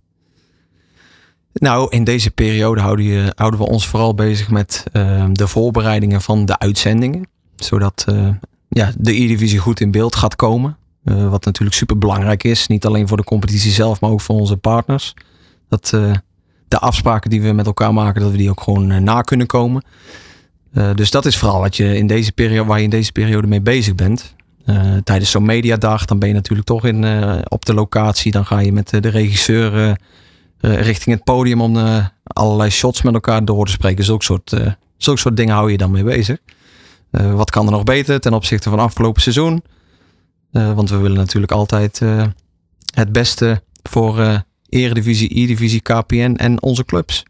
Nou, 1.53 1.89
in 1.89 2.03
deze 2.03 2.32
periode 2.32 2.82
houden, 2.82 3.58
we 3.58 3.68
ons 3.68 3.88
vooral 3.88 4.13
bezig 4.13 4.50
met 4.50 4.84
uh, 4.94 5.25
de 5.32 5.48
voorbereidingen 5.48 6.22
van 6.22 6.46
de 6.46 6.60
uitzendingen. 6.60 7.27
Zodat 7.56 8.06
uh, 8.10 8.29
ja, 8.70 8.91
de 8.98 9.12
E-divisie 9.12 9.60
goed 9.60 9.79
in 9.79 9.91
beeld 9.91 10.15
gaat 10.15 10.36
komen. 10.36 10.77
Uh, 11.03 11.29
wat 11.29 11.46
natuurlijk 11.46 11.75
super 11.75 11.98
belangrijk 11.98 12.44
is. 12.44 12.68
Niet 12.68 12.86
alleen 12.86 13.08
voor 13.08 13.18
de 13.18 13.24
competitie 13.24 13.72
zelf, 13.72 14.01
maar 14.01 14.10
ook 14.10 14.22
voor 14.22 14.36
onze 14.36 14.58
partners. 14.58 15.13
Dat 15.70 15.89
de 16.68 16.79
afspraken 16.79 17.29
die 17.29 17.41
we 17.41 17.51
met 17.51 17.65
elkaar 17.65 17.94
maken, 17.94 18.22
dat 18.22 18.32
we 18.32 18.38
die 18.38 18.50
ook 18.50 18.62
gewoon 18.62 19.03
na 19.03 19.22
kunnen 19.22 19.48
komen. 19.48 19.84
dus 20.96 21.12
dat 21.12 21.25
is 21.25 21.38
vooral 21.38 21.60
wat 21.60 21.77
je 21.77 21.98
in 21.98 22.08
deze 22.08 22.32
periode, 22.32 22.68
waar 22.68 22.77
je 22.77 22.84
in 22.84 22.89
deze 22.89 23.12
periode 23.12 23.48
mee 23.48 23.62
bezig 23.62 23.96
bent. 23.96 24.36
tijdens 25.03 25.32
zo'n 25.32 25.46
mediadag, 25.46 26.06
dan 26.06 26.20
ben 26.20 26.27
je 26.27 26.34
natuurlijk 26.34 26.68
toch 26.68 26.86
in, 26.86 27.06
op 27.48 27.65
de 27.65 27.74
locatie. 27.74 28.32
Dan 28.32 28.46
ga 28.46 28.60
je 28.60 28.72
met 28.72 28.89
de 28.89 29.10
regisseur 29.10 29.98
richting 30.60 31.16
het 31.16 31.24
podium 31.24 31.62
om 31.62 31.75
uh, 31.75 32.06
allerlei 32.24 32.70
shots 32.70 33.01
met 33.01 33.13
elkaar 33.13 33.46
door 33.46 33.66
te 33.66 33.72
spreken. 33.72 34.04
Zulke 34.04 34.24
soort, 34.24 34.51
uh, 34.51 34.68
zulke 34.98 35.20
soort 35.20 35.38
dingen 35.38 35.56
hou 35.56 35.72
je 35.72 35.78
dan 35.78 35.92
mee 35.92 36.04
bezig. 36.04 36.38
wat 37.12 37.51
kan 37.51 37.66
er 37.66 37.72
nog 37.72 37.84
beter 37.84 38.20
ten 38.20 38.34
opzichte 38.34 38.70
van 38.70 38.80
afgelopen 38.80 39.22
seizoen? 39.22 39.63
want 40.51 40.89
we 40.89 40.98
willen 40.98 41.18
natuurlijk 41.18 41.51
altijd 41.51 42.01
het 42.94 43.12
beste 43.12 43.62
voor 43.84 44.44
Eredivisie, 44.70 45.42
E-divisie, 45.42 45.82
KPN 45.82 46.34
en 46.38 46.62
onze 46.62 46.86
clubs. 46.86 47.24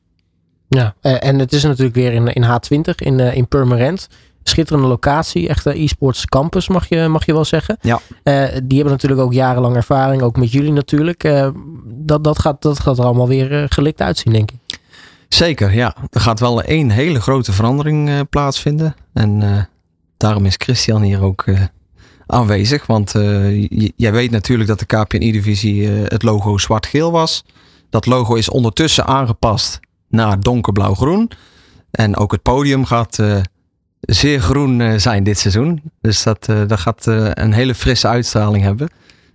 Ja, 0.67 0.95
en 1.01 1.39
het 1.39 1.53
is 1.53 1.63
natuurlijk 1.63 1.95
weer 1.95 2.13
in, 2.13 2.27
in 2.27 2.43
H20 2.43 2.95
in, 2.95 3.19
in 3.19 3.47
Purmerend 3.47 4.07
schitterende 4.43 4.87
locatie. 4.87 5.47
Echte 5.47 5.81
e-sports 5.81 6.25
campus, 6.25 6.67
mag 6.67 6.89
je, 6.89 7.07
mag 7.07 7.25
je 7.25 7.33
wel 7.33 7.45
zeggen. 7.45 7.77
Ja. 7.81 7.99
Uh, 8.23 8.47
die 8.63 8.77
hebben 8.77 8.93
natuurlijk 8.93 9.21
ook 9.21 9.33
jarenlang 9.33 9.75
ervaring, 9.75 10.21
ook 10.21 10.37
met 10.37 10.51
jullie 10.51 10.71
natuurlijk. 10.71 11.23
Uh, 11.23 11.49
dat, 11.85 12.23
dat, 12.23 12.39
gaat, 12.39 12.61
dat 12.61 12.79
gaat 12.79 12.97
er 12.97 13.05
allemaal 13.05 13.27
weer 13.27 13.51
uh, 13.51 13.63
gelikt 13.69 14.01
uitzien, 14.01 14.33
denk 14.33 14.51
ik. 14.51 14.79
Zeker, 15.27 15.73
ja. 15.73 15.95
Er 16.11 16.21
gaat 16.21 16.39
wel 16.39 16.61
één 16.61 16.89
hele 16.89 17.21
grote 17.21 17.51
verandering 17.51 18.29
plaatsvinden. 18.29 18.95
En 19.13 19.67
daarom 20.17 20.45
is 20.45 20.55
Christian 20.57 21.01
hier 21.01 21.21
ook 21.21 21.45
aanwezig. 22.25 22.85
Want 22.85 23.11
jij 23.95 24.11
weet 24.11 24.31
natuurlijk 24.31 24.69
dat 24.69 24.79
de 24.79 24.85
KPN-divisie 24.85 25.87
het 25.87 26.23
logo 26.23 26.57
zwart-geel 26.57 27.11
was. 27.11 27.43
Dat 27.89 28.05
logo 28.05 28.35
is 28.35 28.49
ondertussen 28.49 29.05
aangepast 29.05 29.79
naar 30.07 30.39
donkerblauw-groen. 30.39 31.31
En 31.91 32.17
ook 32.17 32.31
het 32.31 32.41
podium 32.41 32.85
gaat 32.85 33.19
zeer 34.09 34.39
groen 34.39 34.81
eh, 34.81 34.97
zijn 34.97 35.23
dit 35.23 35.39
seizoen. 35.39 35.81
Dus 36.01 36.23
dat, 36.23 36.47
eh, 36.47 36.61
dat 36.67 36.79
gaat 36.79 37.07
eh, 37.07 37.29
een 37.33 37.53
hele 37.53 37.75
frisse 37.75 38.07
uitstraling 38.07 38.63
hebben. 38.63 38.89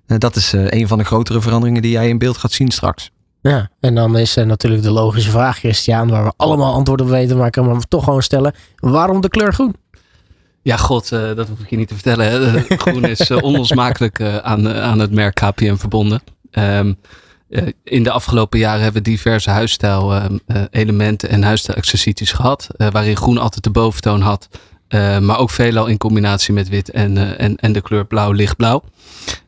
dat 0.06 0.36
is 0.36 0.52
een 0.52 0.88
van 0.88 0.98
de 0.98 1.04
grotere 1.04 1.40
veranderingen 1.40 1.82
die 1.82 1.90
jij 1.90 2.08
in 2.08 2.18
beeld 2.18 2.36
gaat 2.36 2.52
zien 2.52 2.70
straks. 2.70 3.10
Ja, 3.40 3.70
en 3.80 3.94
dan 3.94 4.18
is 4.18 4.34
natuurlijk 4.34 4.82
de 4.82 4.90
logische 4.90 5.30
vraag, 5.30 5.58
Christian, 5.58 6.10
waar 6.10 6.24
we 6.24 6.32
allemaal 6.36 6.74
antwoorden 6.74 7.06
op 7.06 7.12
weten, 7.12 7.36
maar 7.36 7.46
ik 7.46 7.52
kan 7.52 7.68
hem 7.68 7.80
toch 7.88 8.04
gewoon 8.04 8.22
stellen. 8.22 8.54
Waarom 8.76 9.20
de 9.20 9.28
kleur 9.28 9.52
groen? 9.52 9.74
Ja, 10.62 10.76
god, 10.76 11.08
dat 11.08 11.48
hoef 11.48 11.60
ik 11.60 11.70
je 11.70 11.76
niet 11.76 11.88
te 11.88 11.94
vertellen. 11.94 12.26
Hè. 12.26 12.60
Groen 12.76 13.04
is 13.04 13.30
onlosmakelijk 13.30 14.20
aan, 14.20 14.68
aan 14.68 14.98
het 14.98 15.10
merk 15.10 15.34
KPM 15.34 15.76
verbonden. 15.76 16.22
Um, 16.50 16.98
in 17.84 18.02
de 18.02 18.10
afgelopen 18.10 18.58
jaren 18.58 18.82
hebben 18.82 19.02
we 19.02 19.10
diverse 19.10 19.50
huisstijl-elementen 19.50 21.28
ehm, 21.28 21.38
uh, 21.38 21.42
en 21.42 21.48
huisstijl-accessorities 21.48 22.32
gehad. 22.32 22.68
Waarin 22.76 23.16
groen 23.16 23.38
altijd 23.38 23.64
de 23.64 23.70
boventoon 23.70 24.20
had. 24.20 24.48
Maar 25.20 25.38
ook 25.38 25.50
veelal 25.50 25.86
in 25.86 25.98
combinatie 25.98 26.54
met 26.54 26.68
wit 26.68 26.90
en, 26.90 27.38
en, 27.38 27.56
en 27.56 27.72
de 27.72 27.80
kleur 27.80 28.06
blauw, 28.06 28.32
lichtblauw. 28.32 28.82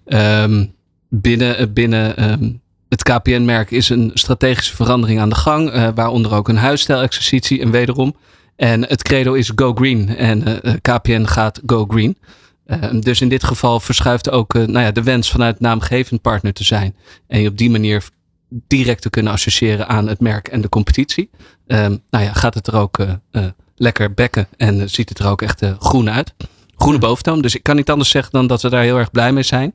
Um, 0.07 0.75
binnen 1.09 1.73
binnen 1.73 2.31
um, 2.31 2.61
het 2.89 3.03
KPN-merk 3.03 3.71
is 3.71 3.89
een 3.89 4.11
strategische 4.15 4.77
verandering 4.77 5.21
aan 5.21 5.29
de 5.29 5.35
gang. 5.35 5.93
waaronder 5.95 6.35
ook 6.35 6.49
een 6.49 6.57
huisstijl-exercitie 6.57 7.61
en 7.61 7.71
wederom. 7.71 8.17
En 8.57 8.83
het 8.83 9.03
credo 9.03 9.33
is 9.33 9.53
Go 9.55 9.73
Green. 9.75 10.17
En 10.17 10.61
KPN 10.81 11.25
gaat 11.25 11.61
Go 11.67 11.87
Green. 11.89 12.17
Ehm, 12.67 13.01
dus 13.01 13.21
in 13.21 13.29
dit 13.29 13.45
geval 13.45 13.81
verschuift 13.81 14.31
ook 14.31 14.55
uh, 14.55 14.67
nou 14.67 14.85
ja, 14.85 14.91
de 14.91 15.03
wens 15.03 15.31
vanuit 15.31 15.61
naamgevend 15.61 16.21
partner 16.21 16.53
te 16.53 16.65
zijn. 16.65 16.97
En 17.27 17.41
je 17.41 17.49
op 17.49 17.59
die 17.59 17.71
manier 17.71 18.09
direct 18.49 19.03
te 19.03 19.11
kunnen 19.11 19.33
associëren 19.33 19.89
aan 19.89 20.09
het 20.09 20.21
merk 20.21 20.49
en 20.49 20.61
de 20.61 20.69
competitie. 20.69 21.31
Um, 21.67 22.03
nou 22.11 22.25
ja, 22.25 22.33
gaat 22.33 22.55
het 22.55 22.67
er 22.67 22.77
ook 22.77 22.99
uh, 22.99 23.13
uh, 23.33 23.45
lekker 23.77 24.15
bekken 24.15 24.49
en 24.57 24.91
ziet 24.91 25.09
het 25.09 25.19
er 25.19 25.27
ook 25.27 25.43
echt 25.43 25.63
groen 25.79 26.11
uit. 26.11 26.35
Groene 26.77 26.99
boventoon. 26.99 27.41
Dus 27.41 27.55
ik 27.55 27.63
kan 27.63 27.77
niet 27.77 27.91
anders 27.91 28.11
zeggen 28.11 28.33
dan 28.33 28.47
dat 28.47 28.63
we 28.63 28.69
daar 28.69 28.83
heel 28.83 28.99
erg 28.99 29.11
blij 29.11 29.33
mee 29.33 29.43
zijn. 29.43 29.75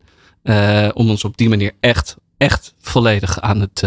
om 0.93 1.09
ons 1.09 1.23
op 1.23 1.37
die 1.37 1.49
manier 1.49 1.71
echt, 1.79 2.15
echt 2.37 2.73
volledig 2.79 3.41
aan, 3.41 3.61
het, 3.61 3.83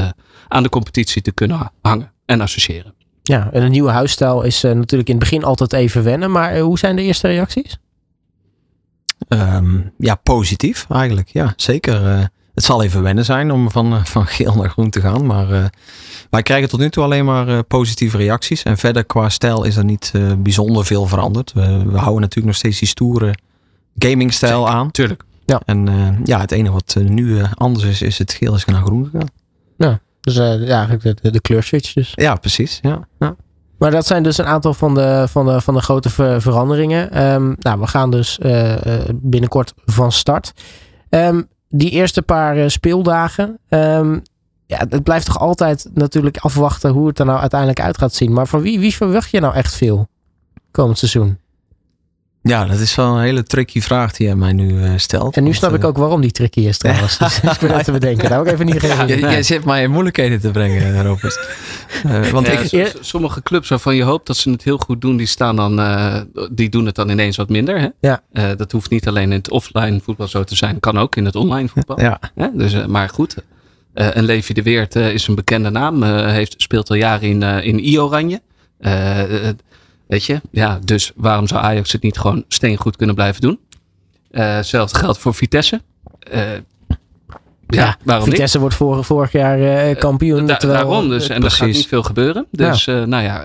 aan 0.49 0.63
de 0.63 0.69
competitie 0.69 1.23
te 1.23 1.33
kunnen 1.33 1.73
hangen 1.83 2.13
en 2.27 2.41
associëren. 2.41 2.95
Ja, 3.23 3.49
en 3.53 3.63
een 3.63 3.71
nieuwe 3.71 3.91
huisstijl 3.91 4.43
is 4.43 4.63
natuurlijk 4.63 5.09
in 5.09 5.15
het 5.15 5.25
begin 5.25 5.45
altijd 5.45 5.73
even 5.73 6.05
wennen. 6.05 6.31
Maar 6.31 6.59
hoe 6.59 6.79
zijn 6.79 6.97
de 6.97 7.03
eerste 7.03 7.29
reacties? 7.29 7.79
Um, 9.29 9.93
ja, 9.99 10.15
positief 10.15 10.87
eigenlijk. 10.89 11.29
Ja, 11.29 11.53
zeker. 11.57 12.07
Uh, 12.07 12.25
het 12.55 12.65
zal 12.65 12.83
even 12.83 13.03
wennen 13.03 13.25
zijn 13.25 13.51
om 13.51 13.71
van, 13.71 14.07
van 14.07 14.27
geel 14.27 14.55
naar 14.55 14.71
groen 14.71 14.91
te 14.91 15.01
gaan. 15.01 15.27
Maar 15.27 15.51
uh, 15.51 15.65
wij 16.31 16.43
krijgen 16.43 16.69
tot 16.69 16.81
nu 16.81 16.91
toe 16.91 17.05
alleen 17.05 17.25
maar 17.25 17.49
uh, 17.49 17.59
positieve 17.69 18.17
reacties. 18.17 18.63
En 18.63 18.79
verder 18.79 19.05
qua 19.05 19.29
stijl 19.29 19.65
is 19.65 19.77
er 19.77 19.85
niet 19.85 20.13
uh, 20.17 20.33
bijzonder 20.39 20.85
veel 20.85 21.07
veranderd. 21.07 21.53
We, 21.53 21.61
we, 21.85 21.99
houden 21.99 22.21
natuurlijk 22.21 22.47
nog 22.47 22.57
steeds 22.57 22.79
die 22.79 22.89
stoere 22.89 23.35
gamingstijl 23.99 24.69
aan. 24.69 24.91
Tuurlijk. 24.91 25.25
Ja. 25.47 25.61
En 25.65 25.89
ja, 26.25 26.41
het 26.41 26.53
enige 26.53 26.73
wat 26.73 26.97
nu 27.03 27.43
anders 27.55 27.85
is, 27.85 28.03
is 28.03 28.19
het 28.19 28.33
geel 28.33 28.55
is 28.55 28.65
naar 28.65 28.83
groen 28.83 29.09
gegaan. 29.13 29.29
Ja, 29.77 30.01
dus 30.21 30.35
ja, 30.35 30.87
eigenlijk 30.87 31.23
de, 31.23 31.31
de 31.31 31.41
kleurswitch 31.41 31.93
dus. 31.93 32.13
Ja, 32.15 32.35
precies. 32.35 32.79
Ja. 32.83 33.09
ja. 33.19 33.37
Maar 33.85 33.93
dat 33.93 34.07
zijn 34.07 34.23
dus 34.23 34.39
een 34.39 34.47
aantal 34.47 34.75
van 34.75 34.95
de, 34.95 35.27
van 35.29 35.47
de, 35.47 35.61
van 35.61 35.75
de 35.75 35.81
grote 35.81 36.11
ver 36.11 36.43
veranderingen. 36.43 37.23
Um, 37.23 37.57
nou, 37.59 37.81
we 37.81 37.87
gaan 37.87 38.11
dus 38.11 38.39
binnenkort 39.15 39.75
van 39.85 40.13
start. 40.13 40.53
Um, 41.09 41.49
die 41.69 41.91
eerste 41.91 42.23
paar 42.23 42.57
uh, 42.57 42.69
speeldagen. 42.69 43.59
Um, 43.69 44.23
ja, 44.67 44.87
het 44.89 45.03
blijft 45.03 45.27
toch 45.27 45.39
altijd 45.39 45.91
natuurlijk 45.95 46.37
afwachten 46.37 46.91
hoe 46.91 47.07
het 47.07 47.19
er 47.19 47.25
nou 47.25 47.41
uiteindelijk 47.41 47.81
uit 47.81 47.99
gaat 47.99 48.15
zien. 48.15 48.33
Maar 48.33 48.47
van 48.47 48.61
wie, 48.61 48.81
wie 48.81 48.95
verwacht 48.95 49.31
je 49.31 49.41
nou 49.41 49.55
echt 49.55 49.75
veel 49.75 50.09
komend 50.71 50.99
seizoen? 50.99 51.39
Ja, 52.49 52.65
dat 52.65 52.79
is 52.79 52.95
wel 52.95 53.15
een 53.15 53.23
hele 53.23 53.43
tricky 53.43 53.81
vraag 53.81 54.13
die 54.13 54.27
jij 54.27 54.37
mij 54.37 54.53
nu 54.53 54.73
uh, 54.73 54.93
stelt. 54.97 55.37
En 55.37 55.45
nu 55.45 55.53
snap 55.53 55.71
uh, 55.71 55.77
ik 55.77 55.85
ook 55.85 55.97
waarom 55.97 56.21
die 56.21 56.31
tricky 56.31 56.61
is 56.61 56.79
trouwens. 56.79 57.19
dus 57.19 57.39
ik 57.39 57.59
ben 57.59 57.85
te 57.85 57.93
bedenken. 57.93 58.29
Daar 58.29 58.47
ik 58.47 58.53
even 58.53 58.67
niet 58.67 58.81
gegeven. 58.81 59.19
Ja, 59.19 59.31
jij 59.31 59.43
zit 59.43 59.65
mij 59.65 59.83
in 59.83 59.91
moeilijkheden 59.91 60.41
te 60.41 60.51
brengen, 60.51 61.03
Robert. 61.03 61.49
Uh, 62.07 62.27
want 62.27 62.47
ja, 62.47 62.53
ik, 62.53 62.97
sommige 63.01 63.43
clubs 63.43 63.69
waarvan 63.69 63.97
je 63.97 64.03
hoopt 64.03 64.27
dat 64.27 64.37
ze 64.37 64.51
het 64.51 64.63
heel 64.63 64.79
goed 64.79 65.01
doen, 65.01 65.17
die 65.17 65.27
staan 65.27 65.57
dan, 65.57 65.81
die 66.51 66.69
doen 66.69 66.87
het 66.87 66.95
dan 66.95 67.09
ineens 67.09 67.37
wat 67.37 67.49
minder. 67.49 67.81
Hè? 67.81 67.89
Ja. 68.01 68.23
dat 68.57 68.73
hoeft 68.73 68.91
niet 68.91 69.09
alleen 69.09 69.31
in 69.31 69.39
het 69.39 69.51
offline 69.51 70.01
voetbal 70.01 70.29
zo 70.29 70.45
te 70.45 70.57
zijn, 70.57 70.81
kan 70.81 70.99
ook 70.99 71.17
in 71.17 71.25
het 71.25 71.37
online 71.37 71.69
voetbal. 71.69 72.01
Ja. 72.01 72.21
Dus, 72.53 72.87
maar 72.87 73.09
goed, 73.09 73.37
uh, 73.95 74.17
en 74.17 74.25
Levi 74.25 74.55
de 74.55 74.63
Weert 74.63 74.97
uh, 74.97 75.13
is 75.13 75.27
een 75.27 75.35
bekende 75.35 75.71
naam. 75.71 76.03
Uh, 76.03 76.27
heeft, 76.27 76.55
speelt 76.57 76.91
al 76.91 76.97
jaren 76.97 77.29
in, 77.29 77.43
in 77.43 77.87
I-Oranje. 77.89 78.41
Weet 80.07 80.25
je, 80.25 80.41
ja, 80.51 80.79
dus 80.85 81.13
waarom 81.17 81.47
zou 81.47 81.63
Ajax 81.63 81.93
het 81.93 82.03
niet 82.03 82.19
gewoon 82.19 82.45
steengoed 82.49 82.97
kunnen 82.97 83.15
blijven 83.15 83.41
doen? 83.41 83.59
hetzelfde 84.31 84.99
geldt 84.99 85.19
voor 85.19 85.35
Vitesse. 85.35 85.81
Ja, 87.67 87.97
waarom 88.05 88.25
Vitesse 88.25 88.59
niet? 88.59 88.61
wordt 88.61 88.75
vorig, 88.75 89.07
vorig 89.07 89.33
jaar 89.33 89.95
kampioen. 89.95 90.47
Da 90.47 90.57
terwijl, 90.57 90.85
daarom 90.85 91.09
dus. 91.09 91.29
En 91.29 91.45
er 91.45 91.51
gaat 91.51 91.67
niet 91.67 91.87
veel 91.87 92.03
gebeuren. 92.03 92.47
Dus 92.51 92.85
ja. 92.85 93.05
nou 93.05 93.23
ja, 93.23 93.43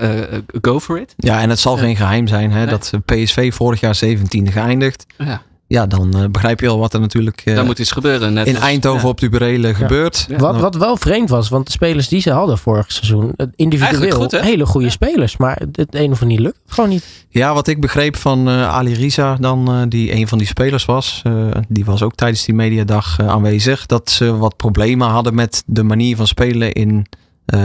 go 0.61 0.79
for 0.79 0.99
it. 0.99 1.13
Ja, 1.17 1.41
en 1.41 1.49
het 1.49 1.59
zal 1.59 1.77
geen 1.77 1.95
geheim 1.95 2.27
zijn 2.27 2.51
hè, 2.51 2.65
dat 2.65 2.91
PSV 3.05 3.53
vorig 3.53 3.79
jaar 3.79 3.95
17 3.95 4.51
geëindigd. 4.51 5.05
Ja 5.17 5.41
ja, 5.69 5.88
dan 5.88 6.17
uh, 6.17 6.23
begrijp 6.31 6.59
je 6.59 6.67
al 6.67 6.79
wat 6.79 6.93
er 6.93 6.99
natuurlijk 6.99 7.41
uh, 7.45 7.55
Daar 7.55 7.65
moet 7.65 7.79
iets 7.79 7.91
gebeuren. 7.91 8.33
Net 8.33 8.47
in 8.47 8.55
als, 8.55 8.63
Eindhoven 8.63 9.01
ja. 9.01 9.07
op 9.07 9.19
de 9.19 9.29
Burelen 9.29 9.69
ja. 9.69 9.75
gebeurt. 9.75 10.25
Ja. 10.29 10.38
Wat, 10.38 10.59
wat 10.59 10.75
wel 10.75 10.97
vreemd 10.97 11.29
was, 11.29 11.49
want 11.49 11.65
de 11.65 11.71
spelers 11.71 12.07
die 12.07 12.21
ze 12.21 12.31
hadden 12.31 12.57
vorig 12.57 12.91
seizoen, 12.91 13.33
individueel 13.55 14.11
goed, 14.11 14.41
hele 14.41 14.65
goede 14.65 14.89
spelers, 14.89 15.38
maar 15.38 15.61
het 15.71 15.95
een 15.95 16.11
of 16.11 16.25
niet 16.25 16.39
lukt 16.39 16.57
gewoon 16.67 16.89
niet. 16.89 17.25
Ja, 17.29 17.53
wat 17.53 17.67
ik 17.67 17.81
begreep 17.81 18.15
van 18.15 18.49
uh, 18.49 18.69
Ali 18.69 18.93
Riza, 18.93 19.35
dan, 19.35 19.89
die 19.89 20.13
een 20.13 20.27
van 20.27 20.38
die 20.38 20.47
spelers 20.47 20.85
was, 20.85 21.21
die 21.67 21.85
was 21.85 22.01
ook 22.01 22.15
tijdens 22.15 22.45
die 22.45 22.55
mediadag 22.55 23.19
aanwezig, 23.19 23.85
dat 23.85 24.09
ze 24.09 24.38
wat 24.38 24.55
problemen 24.55 25.07
hadden 25.07 25.35
met 25.35 25.63
de 25.65 25.83
manier 25.83 26.15
van 26.15 26.27
spelen 26.27 26.71
in 26.71 27.05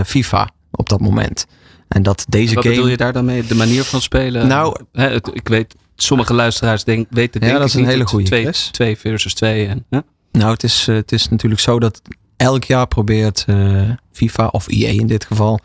FIFA 0.05 0.49
op 0.71 0.89
dat 0.89 1.01
moment. 1.01 1.47
En 1.89 2.03
dat 2.03 2.25
deze 2.29 2.55
wat 2.55 2.65
game. 2.65 2.77
Wat 2.77 2.85
bedoel 2.85 2.91
je 2.91 2.97
daar 3.05 3.13
dan 3.13 3.25
mee? 3.25 3.47
De 3.47 3.55
manier 3.55 3.85
van 3.85 4.01
spelen? 4.01 4.47
Nou, 4.47 4.77
Hè, 4.93 5.15
ik 5.15 5.49
weet 5.49 5.75
sommige 5.97 6.35
luisteraars 6.35 6.85
denk, 6.85 7.07
weten 7.11 7.41
denk 7.41 7.53
ja, 7.53 7.59
dat 7.59 7.69
is 7.69 7.75
een 7.75 7.87
hele 7.87 8.07
goede 8.07 8.25
twee, 8.25 8.51
twee 8.71 8.97
versus 8.99 9.35
twee. 9.35 9.67
En, 9.67 9.85
hè? 9.91 9.99
Nou, 10.33 10.53
het 10.53 10.63
is, 10.63 10.87
het 10.87 11.13
is 11.13 11.29
natuurlijk 11.29 11.61
zo 11.61 11.79
dat 11.79 12.03
elk 12.37 12.65
jaar 12.65 12.87
probeert 12.87 13.45
uh, 13.49 13.91
FIFA 14.13 14.47
of 14.47 14.69
EA 14.69 14.89
in 14.89 15.07
dit 15.07 15.25
geval. 15.25 15.61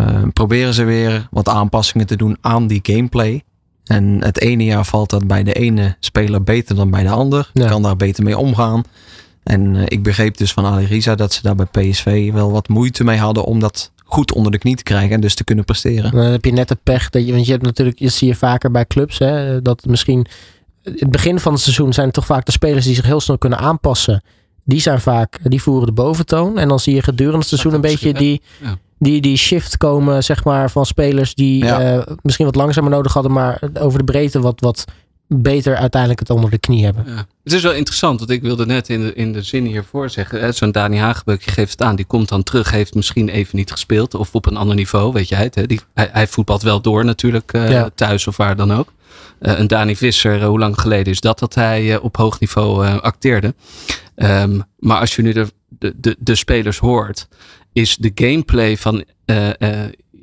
Uh, 0.00 0.22
proberen 0.32 0.74
ze 0.74 0.84
weer 0.84 1.28
wat 1.30 1.48
aanpassingen 1.48 2.06
te 2.06 2.16
doen 2.16 2.38
aan 2.40 2.66
die 2.66 2.80
gameplay. 2.82 3.42
En 3.84 4.24
het 4.24 4.40
ene 4.40 4.64
jaar 4.64 4.84
valt 4.84 5.10
dat 5.10 5.26
bij 5.26 5.42
de 5.42 5.52
ene 5.52 5.96
speler 6.00 6.42
beter 6.42 6.76
dan 6.76 6.90
bij 6.90 7.02
de 7.02 7.10
ander. 7.10 7.50
Ja. 7.52 7.68
Kan 7.68 7.82
daar 7.82 7.96
beter 7.96 8.24
mee 8.24 8.38
omgaan. 8.38 8.82
En 9.42 9.74
uh, 9.74 9.82
ik 9.86 10.02
begreep 10.02 10.36
dus 10.36 10.52
van 10.52 10.64
Ali 10.64 10.84
Riza 10.84 11.14
dat 11.14 11.32
ze 11.32 11.42
daar 11.42 11.54
bij 11.54 11.66
PSV 11.66 12.32
wel 12.32 12.52
wat 12.52 12.68
moeite 12.68 13.04
mee 13.04 13.18
hadden 13.18 13.44
om 13.44 13.60
dat 13.60 13.92
goed 14.08 14.32
onder 14.32 14.52
de 14.52 14.58
knie 14.58 14.76
te 14.76 14.82
krijgen 14.82 15.10
en 15.10 15.20
dus 15.20 15.34
te 15.34 15.44
kunnen 15.44 15.64
presteren. 15.64 16.10
Dan 16.10 16.24
heb 16.24 16.44
je 16.44 16.52
net 16.52 16.68
de 16.68 16.78
pech 16.82 17.10
dat 17.10 17.26
je, 17.26 17.32
want 17.32 17.46
je 17.46 17.52
hebt 17.52 17.64
natuurlijk, 17.64 17.98
je 17.98 18.08
zie 18.08 18.28
je 18.28 18.34
vaker 18.34 18.70
bij 18.70 18.86
clubs, 18.86 19.18
hè, 19.18 19.62
dat 19.62 19.84
misschien 19.84 20.26
het 20.82 21.10
begin 21.10 21.40
van 21.40 21.52
het 21.52 21.62
seizoen 21.62 21.92
zijn 21.92 22.06
het 22.06 22.14
toch 22.14 22.26
vaak 22.26 22.46
de 22.46 22.52
spelers 22.52 22.84
die 22.84 22.94
zich 22.94 23.06
heel 23.06 23.20
snel 23.20 23.38
kunnen 23.38 23.58
aanpassen. 23.58 24.22
Die 24.64 24.80
zijn 24.80 25.00
vaak, 25.00 25.38
die 25.42 25.62
voeren 25.62 25.86
de 25.86 25.92
boventoon. 25.92 26.58
En 26.58 26.68
dan 26.68 26.80
zie 26.80 26.94
je 26.94 27.02
gedurende 27.02 27.38
het 27.38 27.48
seizoen 27.48 27.74
een 27.74 27.80
beetje 27.80 28.14
die, 28.14 28.42
ja. 28.62 28.78
die, 28.98 29.20
die 29.20 29.36
shift 29.36 29.76
komen, 29.76 30.24
zeg 30.24 30.44
maar, 30.44 30.70
van 30.70 30.86
spelers 30.86 31.34
die 31.34 31.64
Ja. 31.64 31.96
uh, 31.96 32.02
misschien 32.22 32.46
wat 32.46 32.54
langzamer 32.54 32.90
nodig 32.90 33.12
hadden, 33.12 33.32
maar 33.32 33.60
over 33.80 33.98
de 33.98 34.04
breedte 34.04 34.40
wat, 34.40 34.60
wat 34.60 34.84
beter 35.28 35.76
uiteindelijk 35.76 36.20
het 36.20 36.30
onder 36.30 36.50
de 36.50 36.58
knie 36.58 36.84
hebben. 36.84 37.04
Ja. 37.06 37.26
Het 37.44 37.52
is 37.52 37.62
wel 37.62 37.72
interessant, 37.72 38.18
want 38.18 38.30
ik 38.30 38.42
wilde 38.42 38.66
net 38.66 38.88
in 38.88 39.00
de, 39.00 39.14
in 39.14 39.32
de 39.32 39.42
zin 39.42 39.64
hiervoor 39.64 40.10
zeggen. 40.10 40.40
hè, 40.40 40.52
Zo'n 40.52 40.72
Dani 40.72 40.98
Hagebeuk, 40.98 41.42
je 41.42 41.50
geeft 41.50 41.70
het 41.70 41.82
aan, 41.82 41.96
die 41.96 42.04
komt 42.04 42.28
dan 42.28 42.42
terug, 42.42 42.70
heeft 42.70 42.94
misschien 42.94 43.28
even 43.28 43.56
niet 43.56 43.70
gespeeld. 43.70 44.14
Of 44.14 44.34
op 44.34 44.46
een 44.46 44.56
ander 44.56 44.76
niveau, 44.76 45.12
weet 45.12 45.28
jij 45.28 45.42
het. 45.42 45.54
Hè? 45.54 45.66
Die, 45.66 45.80
hij, 45.94 46.08
hij 46.12 46.26
voetbalt 46.26 46.62
wel 46.62 46.80
door 46.80 47.04
natuurlijk, 47.04 47.52
eh, 47.52 47.70
Ja. 47.70 47.90
thuis 47.94 48.26
of 48.26 48.36
waar 48.36 48.56
dan 48.56 48.72
ook. 48.72 48.92
Eh, 49.38 49.58
een 49.58 49.66
Dani 49.66 49.96
Visser, 49.96 50.40
eh, 50.40 50.46
hoe 50.46 50.58
lang 50.58 50.80
geleden 50.80 51.12
is 51.12 51.20
dat 51.20 51.38
dat 51.38 51.54
hij 51.54 51.98
op 51.98 52.16
hoog 52.16 52.40
niveau 52.40 52.86
acteerde. 53.00 53.54
Ehm, 54.14 54.60
maar 54.78 55.00
als 55.00 55.16
je 55.16 55.22
nu 55.22 55.32
de, 55.32 55.46
de, 55.68 55.94
de, 55.96 56.16
de 56.18 56.34
spelers 56.34 56.78
hoort, 56.78 57.28
is 57.72 57.96
de 57.96 58.10
gameplay 58.14 58.76
van 58.76 59.04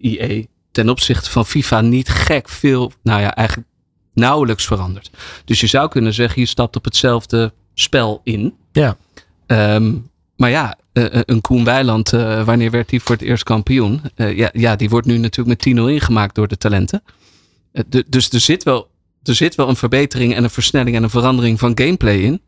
EA 0.02 0.44
ten 0.72 0.90
opzichte 0.90 1.30
van 1.30 1.46
FIFA 1.46 1.82
niet 1.82 2.10
gek 2.10 2.50
veel, 2.50 2.92
nou 3.04 3.22
ja, 3.22 3.36
eigenlijk 3.36 3.68
nauwelijks 4.14 4.66
veranderd. 4.66 5.10
Dus 5.46 5.60
je 5.60 5.68
zou 5.68 5.90
kunnen 5.90 6.14
zeggen, 6.14 6.42
je 6.42 6.48
stapt 6.48 6.76
op 6.76 6.86
hetzelfde 6.86 7.54
spel 7.74 8.22
in. 8.24 8.54
Ja. 8.72 8.98
Ehm, 9.46 9.94
maar 10.36 10.50
ja, 10.50 10.78
eh, 10.94 11.06
een 11.10 11.42
Koen 11.42 11.64
Weiland, 11.64 12.14
eh, 12.14 12.44
wanneer 12.46 12.72
werd 12.72 12.90
hij 12.90 13.00
voor 13.00 13.16
het 13.16 13.24
eerst 13.24 13.44
kampioen? 13.44 14.02
Eh, 14.16 14.38
ja, 14.38 14.50
ja, 14.54 14.76
die 14.76 14.90
wordt 14.90 15.08
nu 15.08 15.18
natuurlijk 15.18 15.48
met 15.48 15.60
10-0 15.60 15.88
ingemaakt 15.90 16.36
door 16.36 16.48
de 16.48 16.58
talenten. 16.58 17.04
Eh, 17.72 17.84
de- 17.88 18.06
dus 18.08 18.30
er 18.30 18.40
zit, 18.40 18.64
wel, 18.64 18.90
er 19.24 19.36
zit 19.36 19.56
wel 19.56 19.70
een 19.70 19.76
verbetering 19.76 20.36
en 20.36 20.44
een 20.44 20.50
versnelling 20.50 20.96
en 20.96 21.04
een 21.04 21.10
verandering 21.10 21.60
van 21.60 21.72
gameplay 21.78 22.18
in. 22.18 22.42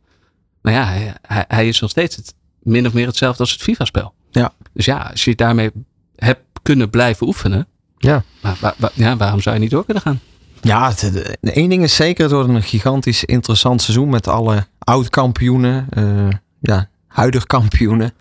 Maar 0.61 0.73
ja, 0.73 1.15
hij, 1.47 1.67
is 1.67 1.79
nog 1.79 1.89
steeds 1.89 2.15
het, 2.15 2.33
min 2.59 2.87
of 2.87 2.93
meer 2.93 3.07
hetzelfde 3.07 3.39
als 3.39 3.51
het 3.51 3.61
FIFA-spel. 3.61 4.13
Ja. 4.31 4.53
Dus 4.73 4.85
ja, 4.85 4.97
als 5.11 5.23
je 5.23 5.35
daarmee 5.35 5.71
hebt 6.15 6.41
kunnen 6.61 6.89
blijven 6.89 7.27
oefenen. 7.27 7.67
Ja. 7.97 8.23
Maar 8.41 8.75
ja, 8.93 9.17
waarom 9.17 9.41
zou 9.41 9.55
je 9.55 9.61
niet 9.61 9.71
door 9.71 9.85
kunnen 9.85 10.03
gaan? 10.03 10.19
Ja, 10.65 10.89
het- 10.89 11.13
de, 11.41 11.51
één 11.51 11.69
ding 11.69 11.83
is 11.83 11.95
zeker, 11.95 12.23
het 12.23 12.33
wordt 12.33 12.49
een 12.49 12.63
gigantisch 12.63 13.23
interessant 13.25 13.81
seizoen 13.81 14.09
met 14.09 14.27
alle 14.27 14.67
oud-kampioenen, 14.79 15.87
eh, 15.89 16.27
ja, 16.59 16.87
huidig 17.07 17.45
kampioenen. 17.45 18.13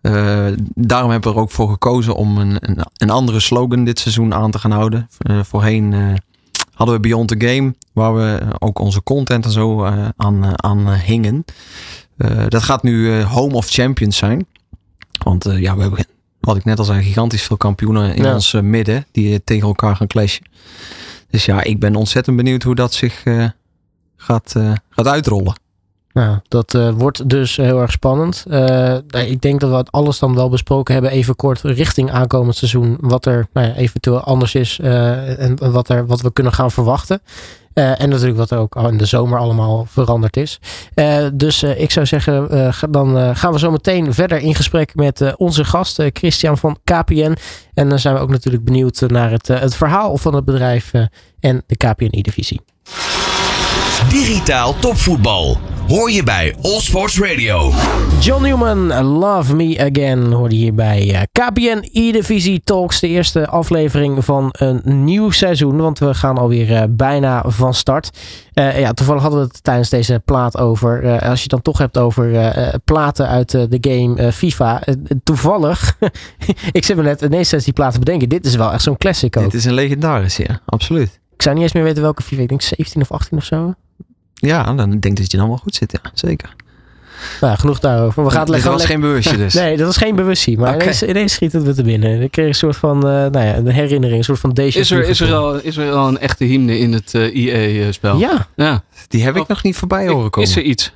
Eh, 0.00 0.46
daarom 0.74 1.10
hebben 1.10 1.30
we 1.30 1.36
er 1.36 1.42
ook 1.42 1.50
voor 1.50 1.68
gekozen 1.70 2.14
om 2.14 2.38
een, 2.38 2.56
een, 2.60 2.78
een 2.96 3.10
andere 3.10 3.40
slogan 3.40 3.84
dit 3.84 3.98
seizoen 3.98 4.34
aan 4.34 4.50
te 4.50 4.58
gaan 4.58 4.70
houden. 4.70 5.08
Eh, 5.18 5.40
voorheen 5.42 5.94
hadden 6.74 6.94
we 6.94 7.00
Beyond 7.00 7.28
the 7.28 7.46
Game, 7.46 7.74
waar 7.92 8.14
we 8.14 8.40
ook 8.58 8.78
onze 8.78 9.02
content 9.02 9.44
en 9.44 9.50
zo 9.50 9.84
aan, 10.16 10.62
aan 10.64 10.92
hingen. 10.92 11.44
Dat 12.48 12.62
gaat 12.62 12.82
nu 12.82 13.22
Home 13.22 13.54
of 13.54 13.68
Champions 13.68 14.16
zijn. 14.16 14.46
Want 15.24 15.44
ja, 15.44 15.74
we 15.76 15.82
hebben, 15.82 16.06
wat 16.40 16.56
ik 16.56 16.64
net 16.64 16.78
al 16.78 16.84
zei, 16.84 17.02
gigantisch 17.02 17.42
veel 17.42 17.56
kampioenen 17.56 18.14
in 18.14 18.22
Ja. 18.22 18.34
ons 18.34 18.52
midden 18.62 19.06
die 19.12 19.44
tegen 19.44 19.66
elkaar 19.68 19.96
gaan 19.96 20.06
clashen. 20.06 20.44
Dus 21.32 21.44
ja, 21.44 21.62
ik 21.62 21.78
ben 21.78 21.96
ontzettend 21.96 22.36
benieuwd 22.36 22.62
hoe 22.62 22.74
dat 22.74 22.92
zich 22.92 23.24
eh, 23.24 23.48
gaat, 24.16 24.54
eh, 24.56 24.72
gaat 24.90 25.06
uitrollen. 25.06 25.54
Nou, 26.12 26.38
dat 26.48 26.74
eh, 26.74 26.90
wordt 26.90 27.28
dus 27.28 27.56
heel 27.56 27.80
erg 27.80 27.90
spannend. 27.90 28.44
Eh, 28.48 28.60
nou, 29.06 29.26
ik 29.26 29.40
denk 29.40 29.60
dat 29.60 29.70
we 29.70 29.90
alles 29.90 30.18
dan 30.18 30.34
wel 30.34 30.48
besproken 30.48 30.94
hebben, 30.94 31.12
even 31.12 31.36
kort 31.36 31.60
richting 31.60 32.10
aankomend 32.10 32.56
seizoen. 32.56 32.96
Wat 33.00 33.26
er 33.26 33.46
nou 33.52 33.66
ja, 33.66 33.74
eventueel 33.74 34.20
anders 34.20 34.54
is 34.54 34.78
eh, 34.78 35.40
en 35.40 35.72
wat, 35.72 35.88
er, 35.88 36.06
wat 36.06 36.20
we 36.20 36.32
kunnen 36.32 36.52
gaan 36.52 36.70
verwachten. 36.70 37.22
En 37.72 38.08
natuurlijk 38.08 38.38
wat 38.38 38.50
er 38.50 38.58
ook 38.58 38.76
in 38.76 38.98
de 38.98 39.04
zomer 39.04 39.38
allemaal 39.38 39.86
veranderd 39.88 40.36
is. 40.36 40.60
Dus 41.34 41.62
ik 41.62 41.90
zou 41.90 42.06
zeggen, 42.06 42.48
dan 42.90 43.36
gaan 43.36 43.52
we 43.52 43.58
zo 43.58 43.70
meteen 43.70 44.14
verder 44.14 44.38
in 44.38 44.54
gesprek 44.54 44.94
met 44.94 45.36
onze 45.36 45.64
gast 45.64 46.02
Christian 46.12 46.58
van 46.58 46.78
KPN. 46.84 47.36
En 47.74 47.88
dan 47.88 47.98
zijn 47.98 48.14
we 48.14 48.20
ook 48.20 48.30
natuurlijk 48.30 48.64
benieuwd 48.64 49.00
naar 49.00 49.30
het, 49.30 49.48
het 49.48 49.74
verhaal 49.74 50.16
van 50.16 50.34
het 50.34 50.44
bedrijf 50.44 50.92
en 51.40 51.62
de 51.66 51.76
KPN-divisie. 51.76 52.60
Digitaal 54.08 54.74
topvoetbal. 54.78 55.71
Hoor 55.88 56.10
je 56.10 56.22
bij 56.22 56.54
All 56.62 56.80
Sports 56.80 57.20
Radio. 57.20 57.72
John 58.20 58.42
Newman, 58.42 59.02
Love 59.04 59.56
Me 59.56 59.90
Again, 59.90 60.32
hoorde 60.32 60.54
hier 60.54 60.74
bij 60.74 61.14
eh, 61.14 61.22
KPN 61.32 61.88
E-Divisie 61.92 62.60
Talks. 62.64 63.00
De 63.00 63.08
eerste 63.08 63.48
aflevering 63.48 64.24
van 64.24 64.48
een 64.52 65.04
nieuw 65.04 65.30
seizoen, 65.30 65.76
want 65.76 65.98
we 65.98 66.14
gaan 66.14 66.38
alweer 66.38 66.70
uh, 66.70 66.82
bijna 66.90 67.42
van 67.46 67.74
start. 67.74 68.18
Uh, 68.54 68.80
ja, 68.80 68.92
toevallig 68.92 69.22
hadden 69.22 69.40
we 69.40 69.46
het 69.46 69.64
tijdens 69.64 69.88
deze 69.88 70.22
plaat 70.24 70.58
over. 70.58 71.04
Uh, 71.04 71.10
als 71.12 71.36
je 71.36 71.42
het 71.42 71.50
dan 71.50 71.62
toch 71.62 71.78
hebt 71.78 71.98
over 71.98 72.30
uh, 72.30 72.74
platen 72.84 73.28
uit 73.28 73.50
de 73.50 73.78
game 73.80 74.32
FIFA. 74.32 74.82
toevallig, 75.24 75.98
ik 76.72 76.84
zit 76.84 76.96
me 76.96 77.02
net 77.02 77.20
ineens 77.20 77.50
die 77.50 77.72
platen 77.72 77.98
bedenken. 77.98 78.28
Dit 78.28 78.46
is 78.46 78.54
wel 78.54 78.72
echt 78.72 78.82
zo'n 78.82 78.96
classic 78.96 79.36
ook. 79.36 79.44
Dit 79.44 79.54
is 79.54 79.64
een 79.64 79.74
legendarisch, 79.74 80.36
ja, 80.36 80.60
absoluut. 80.66 81.20
Ik 81.34 81.42
zou 81.42 81.54
niet 81.54 81.64
eens 81.64 81.72
meer 81.72 81.82
weten 81.82 82.02
welke 82.02 82.22
FIFA. 82.22 82.42
Ik 82.42 82.48
denk 82.48 82.62
17 82.62 83.02
of 83.02 83.12
18 83.12 83.38
of 83.38 83.44
zo. 83.44 83.74
Ja, 84.48 84.74
dan 84.74 84.90
denk 84.90 85.04
ik 85.04 85.16
dat 85.16 85.30
je 85.30 85.36
dan 85.36 85.48
wel 85.48 85.56
goed 85.56 85.74
zit, 85.74 85.92
ja, 85.92 86.10
zeker. 86.14 86.54
Nou, 87.40 87.58
genoeg 87.58 87.78
daarover. 87.78 88.24
We 88.24 88.30
gaan 88.30 88.46
dat 88.46 88.62
was 88.62 88.84
geen 88.84 89.00
bewustje 89.00 89.36
dus? 89.36 89.54
nee, 89.62 89.76
dat 89.76 89.86
was 89.86 89.96
geen 89.96 90.16
bewustzijn. 90.16 90.58
Maar 90.58 90.74
okay. 90.74 90.82
ineens, 90.82 91.02
ineens, 91.02 91.32
schiet 91.32 91.52
het 91.52 91.62
weer 91.62 91.74
te 91.74 91.82
binnen. 91.82 92.22
Ik 92.22 92.30
kreeg 92.30 92.46
een 92.46 92.54
soort 92.54 92.76
van, 92.76 92.96
uh, 92.96 93.02
nou 93.02 93.38
ja, 93.38 93.56
een 93.56 93.66
herinnering. 93.66 94.18
Een 94.18 94.24
soort 94.24 94.38
van 94.38 94.50
deze. 94.50 94.78
Is 94.78 94.90
er, 94.90 95.08
is, 95.08 95.20
er 95.20 95.34
al, 95.34 95.54
is 95.54 95.76
er 95.76 95.92
al 95.92 96.08
een 96.08 96.18
echte 96.18 96.44
hymne 96.44 96.78
in 96.78 96.92
het 96.92 97.14
uh, 97.14 97.34
IE-spel? 97.34 98.18
Ja. 98.18 98.46
ja. 98.56 98.82
Die 99.08 99.24
heb 99.24 99.36
ik 99.36 99.42
oh. 99.42 99.48
nog 99.48 99.62
niet 99.62 99.76
voorbij 99.76 100.08
horen 100.08 100.30
komen. 100.30 100.48
Is 100.48 100.56
er 100.56 100.62
iets? 100.62 100.92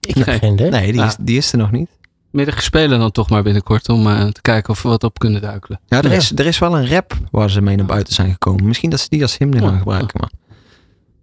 Ik 0.00 0.14
heb 0.14 0.26
nee. 0.26 0.38
geen 0.38 0.52
idee. 0.52 0.70
Nee, 0.70 0.92
die, 0.92 1.02
is, 1.02 1.16
die 1.20 1.36
is 1.36 1.52
er 1.52 1.58
nog 1.58 1.70
niet. 1.70 1.88
Middag 2.30 2.62
spelen 2.62 2.98
dan 2.98 3.10
toch 3.10 3.30
maar 3.30 3.42
binnenkort 3.42 3.88
om 3.88 4.06
uh, 4.06 4.26
te 4.26 4.40
kijken 4.40 4.72
of 4.72 4.82
we 4.82 4.88
wat 4.88 5.04
op 5.04 5.18
kunnen 5.18 5.40
duikelen. 5.40 5.80
Ja, 5.86 6.02
er, 6.02 6.10
ja. 6.10 6.16
Is, 6.16 6.32
er 6.32 6.46
is 6.46 6.58
wel 6.58 6.76
een 6.78 6.88
rap 6.88 7.16
waar 7.30 7.50
ze 7.50 7.60
mee 7.60 7.76
naar 7.76 7.86
buiten 7.86 8.14
zijn 8.14 8.30
gekomen. 8.32 8.66
Misschien 8.66 8.90
dat 8.90 9.00
ze 9.00 9.06
die 9.08 9.22
als 9.22 9.38
hymne 9.38 9.60
gaan 9.60 9.78
gebruiken. 9.78 10.20
Maar. 10.20 10.30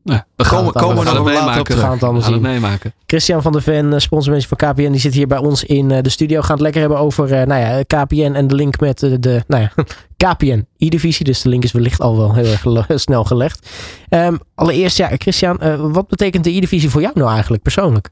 We 0.08 0.48
komen, 0.48 0.74
komen 0.74 1.06
we 1.06 1.12
nog 1.12 1.34
later 1.34 1.60
op. 1.60 1.67
We 1.67 1.78
gaan 1.78 1.91
het 1.91 2.04
allemaal 2.04 2.22
zien. 2.22 2.41
meemaken. 2.41 2.93
Christian 3.06 3.41
van 3.41 3.52
der 3.52 3.62
Ven, 3.62 4.02
sponsormanager 4.02 4.58
van 4.58 4.72
KPN, 4.72 4.91
die 4.91 5.00
zit 5.00 5.13
hier 5.13 5.28
bij 5.28 5.38
ons 5.38 5.63
in 5.63 5.88
de 5.88 6.10
studio. 6.10 6.39
We 6.39 6.46
gaan 6.46 6.54
het 6.54 6.62
lekker 6.62 6.82
hebben 6.82 7.00
over 7.00 7.32
uh, 7.32 7.43
nou 7.43 7.62
ja, 7.62 7.84
KPN 7.84 8.34
en 8.34 8.48
de 8.48 8.56
link 8.56 8.80
met 8.80 9.00
de, 9.00 9.20
de 9.20 9.43
nou 9.48 9.62
ja, 9.62 9.84
KPN 10.34 10.67
E-divisie. 10.78 11.26
Dus 11.26 11.41
de 11.41 11.50
link 11.50 11.63
is 11.63 11.72
wellicht 11.72 12.02
al 12.02 12.17
wel 12.17 12.34
heel 12.34 12.46
erg 12.46 13.00
snel 13.00 13.24
gelegd. 13.24 13.70
Um, 14.10 14.39
allereerst, 14.56 14.98
ja, 14.98 15.10
Christian, 15.17 15.60
uh, 15.63 15.91
wat 15.91 16.08
betekent 16.08 16.43
de 16.43 16.52
E-divisie 16.52 16.89
voor 16.89 17.02
jou 17.02 17.13
nou 17.15 17.32
eigenlijk 17.32 17.63
persoonlijk? 17.63 18.10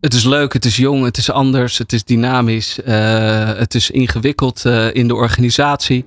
Het 0.00 0.14
is 0.14 0.24
leuk, 0.24 0.52
het 0.52 0.64
is 0.64 0.76
jong, 0.76 1.04
het 1.04 1.16
is 1.16 1.30
anders, 1.30 1.78
het 1.78 1.92
is 1.92 2.04
dynamisch, 2.04 2.78
uh, 2.78 3.54
het 3.56 3.74
is 3.74 3.90
ingewikkeld 3.90 4.64
in 4.92 5.08
de 5.08 5.14
organisatie. 5.14 6.04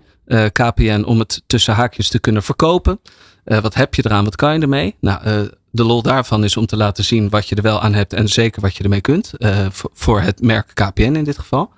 KPN 0.52 1.04
om 1.06 1.20
het 1.20 1.42
tussen 1.48 1.74
haakjes 1.74 2.10
te 2.10 2.20
kunnen 2.20 2.44
verkopen. 2.44 3.00
Uh, 3.46 3.60
wat 3.60 3.74
heb 3.74 3.94
je 3.94 4.06
eraan? 4.06 4.24
Wat 4.24 4.36
kan 4.36 4.54
je 4.54 4.60
ermee? 4.60 4.96
Nou, 5.00 5.28
uh, 5.28 5.48
de 5.72 5.84
lol 5.84 6.02
daarvan 6.02 6.44
is 6.44 6.58
om 6.58 6.66
te 6.66 6.78
laten 6.78 7.04
zien 7.04 7.30
wat 7.30 7.50
je 7.50 7.56
er 7.56 7.62
wel 7.62 7.82
aan 7.82 7.94
hebt 7.94 8.14
en 8.14 8.28
zeker 8.28 8.62
wat 8.62 8.76
je 8.76 8.84
ermee 8.84 9.02
kunt. 9.02 9.32
Uh, 9.38 9.66
voor 9.72 10.22
het 10.22 10.42
merk 10.42 10.72
KPN 10.74 11.02
in 11.02 11.24
dit 11.24 11.38
geval. 11.38 11.72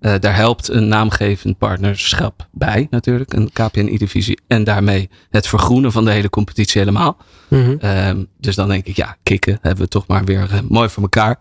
daar 0.00 0.34
helpt 0.34 0.68
een 0.68 0.88
naamgevend 0.88 1.58
partnerschap 1.58 2.48
bij 2.52 2.86
natuurlijk. 2.90 3.32
Een 3.32 3.50
KPN-divisie. 3.52 4.40
En 4.46 4.64
daarmee 4.64 5.10
het 5.30 5.46
vergroenen 5.46 5.92
van 5.92 6.04
de 6.04 6.10
hele 6.10 6.30
competitie 6.30 6.80
helemaal. 6.80 7.16
Mm 7.48 7.78
-hmm. 7.80 8.26
dus 8.38 8.54
dan 8.54 8.68
denk 8.68 8.86
ik, 8.86 8.96
ja, 8.96 9.16
kicken 9.22 9.58
hebben 9.62 9.84
we 9.84 9.90
toch 9.90 10.06
maar 10.06 10.24
weer 10.24 10.48
mooi 10.68 10.88
voor 10.88 11.02
elkaar. 11.02 11.38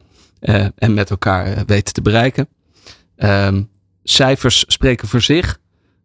en 0.75 0.93
met 0.93 1.09
elkaar 1.09 1.63
weten 1.65 1.93
te 1.93 2.01
bereiken. 2.01 2.47
Um, 3.17 3.69
cijfers 4.03 4.63
spreken 4.67 5.07
voor 5.07 5.21
zich. 5.21 5.59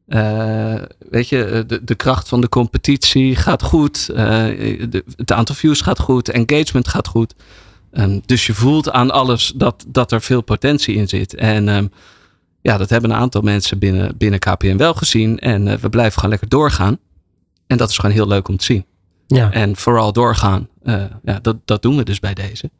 Uh, 0.08 0.74
weet 1.10 1.28
je, 1.28 1.44
eh, 1.44 1.60
de, 1.66 1.84
de 1.84 1.94
kracht 1.94 2.28
van 2.28 2.40
de 2.40 2.48
competitie 2.48 3.36
gaat 3.36 3.62
goed. 3.62 4.08
Uh, 4.10 4.16
de, 4.16 5.04
het 5.16 5.32
aantal 5.32 5.54
views 5.54 5.80
gaat 5.80 5.98
goed. 5.98 6.28
Engagement 6.28 6.88
gaat 6.88 7.06
goed. 7.06 7.34
Um, 7.92 8.22
dus 8.26 8.46
je 8.46 8.54
voelt 8.54 8.90
aan 8.90 9.10
alles 9.10 9.52
dat, 9.56 9.84
dat 9.88 10.12
er 10.12 10.20
veel 10.20 10.40
potentie 10.40 10.94
in 10.94 11.08
zit. 11.08 11.34
En 11.34 11.68
um, 11.68 11.90
ja, 12.60 12.76
dat 12.76 12.90
hebben 12.90 13.10
een 13.10 13.16
aantal 13.16 13.40
mensen 13.40 13.78
binnen, 13.78 14.16
binnen 14.16 14.38
KPN 14.38 14.76
wel 14.76 14.94
gezien. 14.94 15.38
En 15.38 15.66
uh, 15.66 15.74
we 15.74 15.88
blijven 15.88 16.14
gewoon 16.14 16.30
lekker 16.30 16.48
doorgaan. 16.48 16.98
En 17.66 17.76
dat 17.76 17.90
is 17.90 17.98
gewoon 17.98 18.14
heel 18.14 18.28
leuk 18.28 18.48
om 18.48 18.56
te 18.56 18.64
zien. 18.64 18.84
Ja. 19.26 19.52
En 19.52 19.76
vooral 19.76 20.12
doorgaan. 20.12 20.68
ja, 21.24 21.38
dat, 21.42 21.56
dat 21.64 21.82
doen 21.82 21.96
we 21.96 22.04
dus 22.04 22.20
bij 22.20 22.34
deze. 22.34 22.70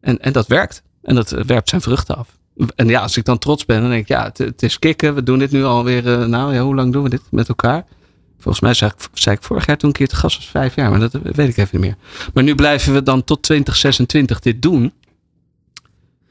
En, 0.00 0.18
en 0.20 0.32
dat 0.32 0.46
werkt. 0.46 0.82
En 1.02 1.14
dat 1.14 1.30
werpt 1.30 1.68
zijn 1.68 1.80
vruchten 1.80 2.16
af 2.16 2.36
en 2.74 2.88
ja, 2.88 3.00
als 3.00 3.16
ik 3.16 3.24
dan 3.24 3.38
trots 3.38 3.64
ben, 3.64 3.80
dan 3.80 3.90
denk 3.90 4.02
ik, 4.02 4.08
ja, 4.08 4.30
het, 4.32 4.62
is 4.62 4.78
kicken. 4.78 5.14
We 5.14 5.22
doen 5.22 5.38
dit 5.38 5.50
nu 5.50 5.64
alweer, 5.64 6.06
uh, 6.06 6.26
nou 6.26 6.54
ja, 6.54 6.62
hoe 6.62 6.74
lang 6.74 6.92
doen 6.92 7.02
we 7.02 7.08
dit 7.08 7.22
met 7.30 7.48
elkaar? 7.48 7.84
Volgens 8.38 8.60
mij 8.60 8.92
zei 9.14 9.36
ik, 9.36 9.42
vorig 9.42 9.66
jaar 9.66 9.76
toen 9.76 9.88
een 9.88 9.94
keer 9.94 10.08
te 10.08 10.16
gast 10.16 10.36
was 10.36 10.48
vijf 10.48 10.74
jaar, 10.74 10.90
maar 10.90 11.00
dat 11.00 11.12
weet 11.12 11.48
ik 11.48 11.56
even 11.56 11.68
niet 11.70 11.80
meer. 11.80 11.96
Maar 12.34 12.44
nu 12.44 12.54
blijven 12.54 12.92
we 12.92 13.02
dan 13.02 13.24
tot 13.24 13.42
2026 13.42 14.40
dit 14.40 14.62
doen. 14.62 14.92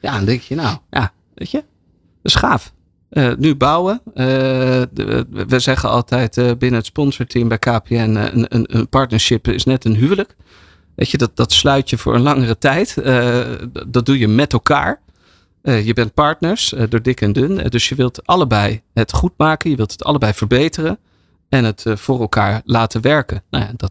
Ja, 0.00 0.16
dan 0.16 0.24
denk 0.24 0.40
je, 0.40 0.54
nou, 0.54 0.78
ja, 0.90 1.12
weet 1.34 1.50
je, 1.50 1.56
dat 2.22 2.32
is 2.32 2.34
gaaf. 2.34 2.72
Uh, 3.10 3.32
nu 3.38 3.54
bouwen. 3.54 4.00
Uh, 4.06 4.14
we 5.30 5.58
zeggen 5.58 5.88
altijd 5.88 6.34
binnen 6.34 6.78
het 6.78 6.86
sponsorteam 6.86 7.48
bij 7.48 7.58
KPN, 7.58 7.94
een, 7.94 8.46
een, 8.48 8.76
een, 8.76 8.88
partnership 8.88 9.48
is 9.48 9.64
net 9.64 9.84
een 9.84 9.94
huwelijk. 9.94 10.36
Weet 10.94 11.10
je, 11.10 11.18
dat, 11.18 11.36
dat 11.36 11.52
sluit 11.52 11.90
je 11.90 11.98
voor 11.98 12.14
een 12.14 12.22
langere 12.22 12.58
tijd. 12.58 12.94
dat 13.86 14.06
doe 14.06 14.18
je 14.18 14.28
met 14.28 14.52
elkaar. 14.52 15.02
Uh, 15.64 15.86
je 15.86 15.92
bent 15.92 16.14
partners 16.14 16.72
uh, 16.72 16.82
door 16.88 17.02
dik 17.02 17.20
en 17.20 17.32
dun. 17.32 17.58
Uh, 17.58 17.64
dus 17.64 17.88
je 17.88 17.94
wilt 17.94 18.26
allebei 18.26 18.82
het 18.94 19.12
goed 19.12 19.32
maken. 19.36 19.70
Je 19.70 19.76
wilt 19.76 19.92
het 19.92 20.04
allebei 20.04 20.32
verbeteren. 20.32 20.98
En 21.48 21.64
het 21.64 21.84
voor 21.86 22.20
elkaar 22.20 22.62
laten 22.64 23.00
werken. 23.00 23.42
Nou 23.50 23.64
ja, 23.64 23.70
dat, 23.76 23.90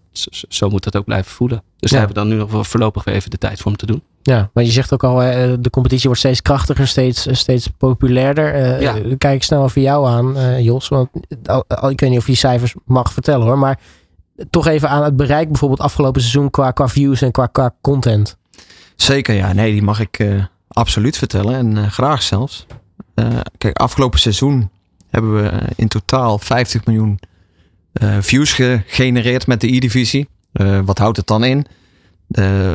zo 0.50 0.70
moet 0.70 0.84
dat 0.84 0.96
ook 0.96 1.06
blijven 1.06 1.32
voelen. 1.32 1.64
Dus 1.80 1.90
ja. 1.90 1.98
daar 1.98 2.06
hebben 2.06 2.24
we 2.24 2.30
dan 2.30 2.38
nu 2.38 2.44
nog 2.44 2.52
wel 2.52 2.64
voorlopig 2.64 3.04
weer 3.04 3.16
even 3.16 3.30
de 3.30 3.38
tijd 3.38 3.60
voor 3.60 3.72
om 3.72 3.78
te 3.78 3.86
doen. 3.86 4.04
Ja, 4.22 4.50
maar 4.54 4.64
je 4.64 4.72
zegt 4.72 4.94
ook 4.94 5.04
al, 5.04 5.18
de 5.62 5.70
competitie 5.72 6.06
wordt 6.06 6.20
steeds 6.20 6.42
krachtiger, 6.42 6.88
steeds, 6.88 7.28
steeds 7.32 7.68
populairder. 7.68 8.82
Ja. 8.82 8.96
Kijk 9.18 9.36
ik 9.36 9.44
snel 9.44 9.66
even 9.66 9.82
jou 9.82 10.08
aan, 10.08 10.62
Jos. 10.64 10.88
Want 10.88 11.10
ik 11.90 12.00
weet 12.00 12.10
niet 12.10 12.18
of 12.20 12.28
je 12.28 12.36
cijfers 12.36 12.76
mag 12.86 13.14
vertellen 13.14 13.46
hoor. 13.46 13.58
Maar 13.58 13.80
toch 14.50 14.68
even 14.68 14.90
aan 14.90 15.04
het 15.04 15.16
bereik 15.16 15.48
bijvoorbeeld 15.48 15.82
afgelopen 15.82 16.22
seizoen 16.22 16.50
qua, 16.50 16.72
qua 16.72 16.88
views 16.88 17.22
en 17.22 17.32
qua, 17.32 17.46
qua 17.46 17.76
content. 17.82 18.38
Zeker 18.96 19.36
ja, 19.36 19.54
nee, 19.54 19.72
die 19.72 19.84
mag 19.84 20.00
ik 20.00 20.26
absoluut 20.74 21.18
vertellen 21.18 21.56
en 21.56 21.76
uh, 21.78 21.88
graag 21.88 22.22
zelfs. 22.22 22.66
Uh, 23.16 23.40
kijk, 23.58 23.78
afgelopen 23.78 24.20
seizoen 24.20 24.70
hebben 25.10 25.36
we 25.44 25.50
eh, 25.50 25.70
in 25.76 25.88
totaal 25.88 26.40
50 26.40 26.86
miljoen 26.86 27.20
views 28.20 28.52
gegenereerd 28.52 29.48
met 29.48 29.62
de 29.62 29.76
E-divisie. 29.76 30.28
wat 30.86 30.98
houdt 30.98 31.18
het 31.18 31.28
dan 31.28 31.44
in? 31.44 31.66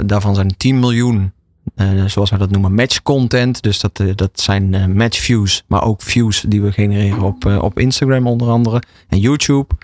daarvan 0.07 0.35
zijn 0.35 0.57
10 0.57 0.79
miljoen, 0.79 1.33
zoals 2.07 2.31
wij 2.31 2.39
dat 2.39 2.51
noemen, 2.51 2.75
match 2.75 3.03
content. 3.03 3.63
Dus 3.63 3.81
dat, 3.81 4.03
dat 4.15 4.41
zijn 4.41 4.97
match 4.97 5.19
views, 5.19 5.65
maar 5.67 5.83
ook 5.83 6.03
views 6.03 6.45
die 6.49 6.63
we 6.63 6.73
genereren 6.73 7.23
op, 7.23 7.45
op 7.45 7.79
Instagram 7.79 8.27
onder 8.27 8.49
andere 8.49 8.83
en 9.09 9.19
YouTube. 9.19 9.75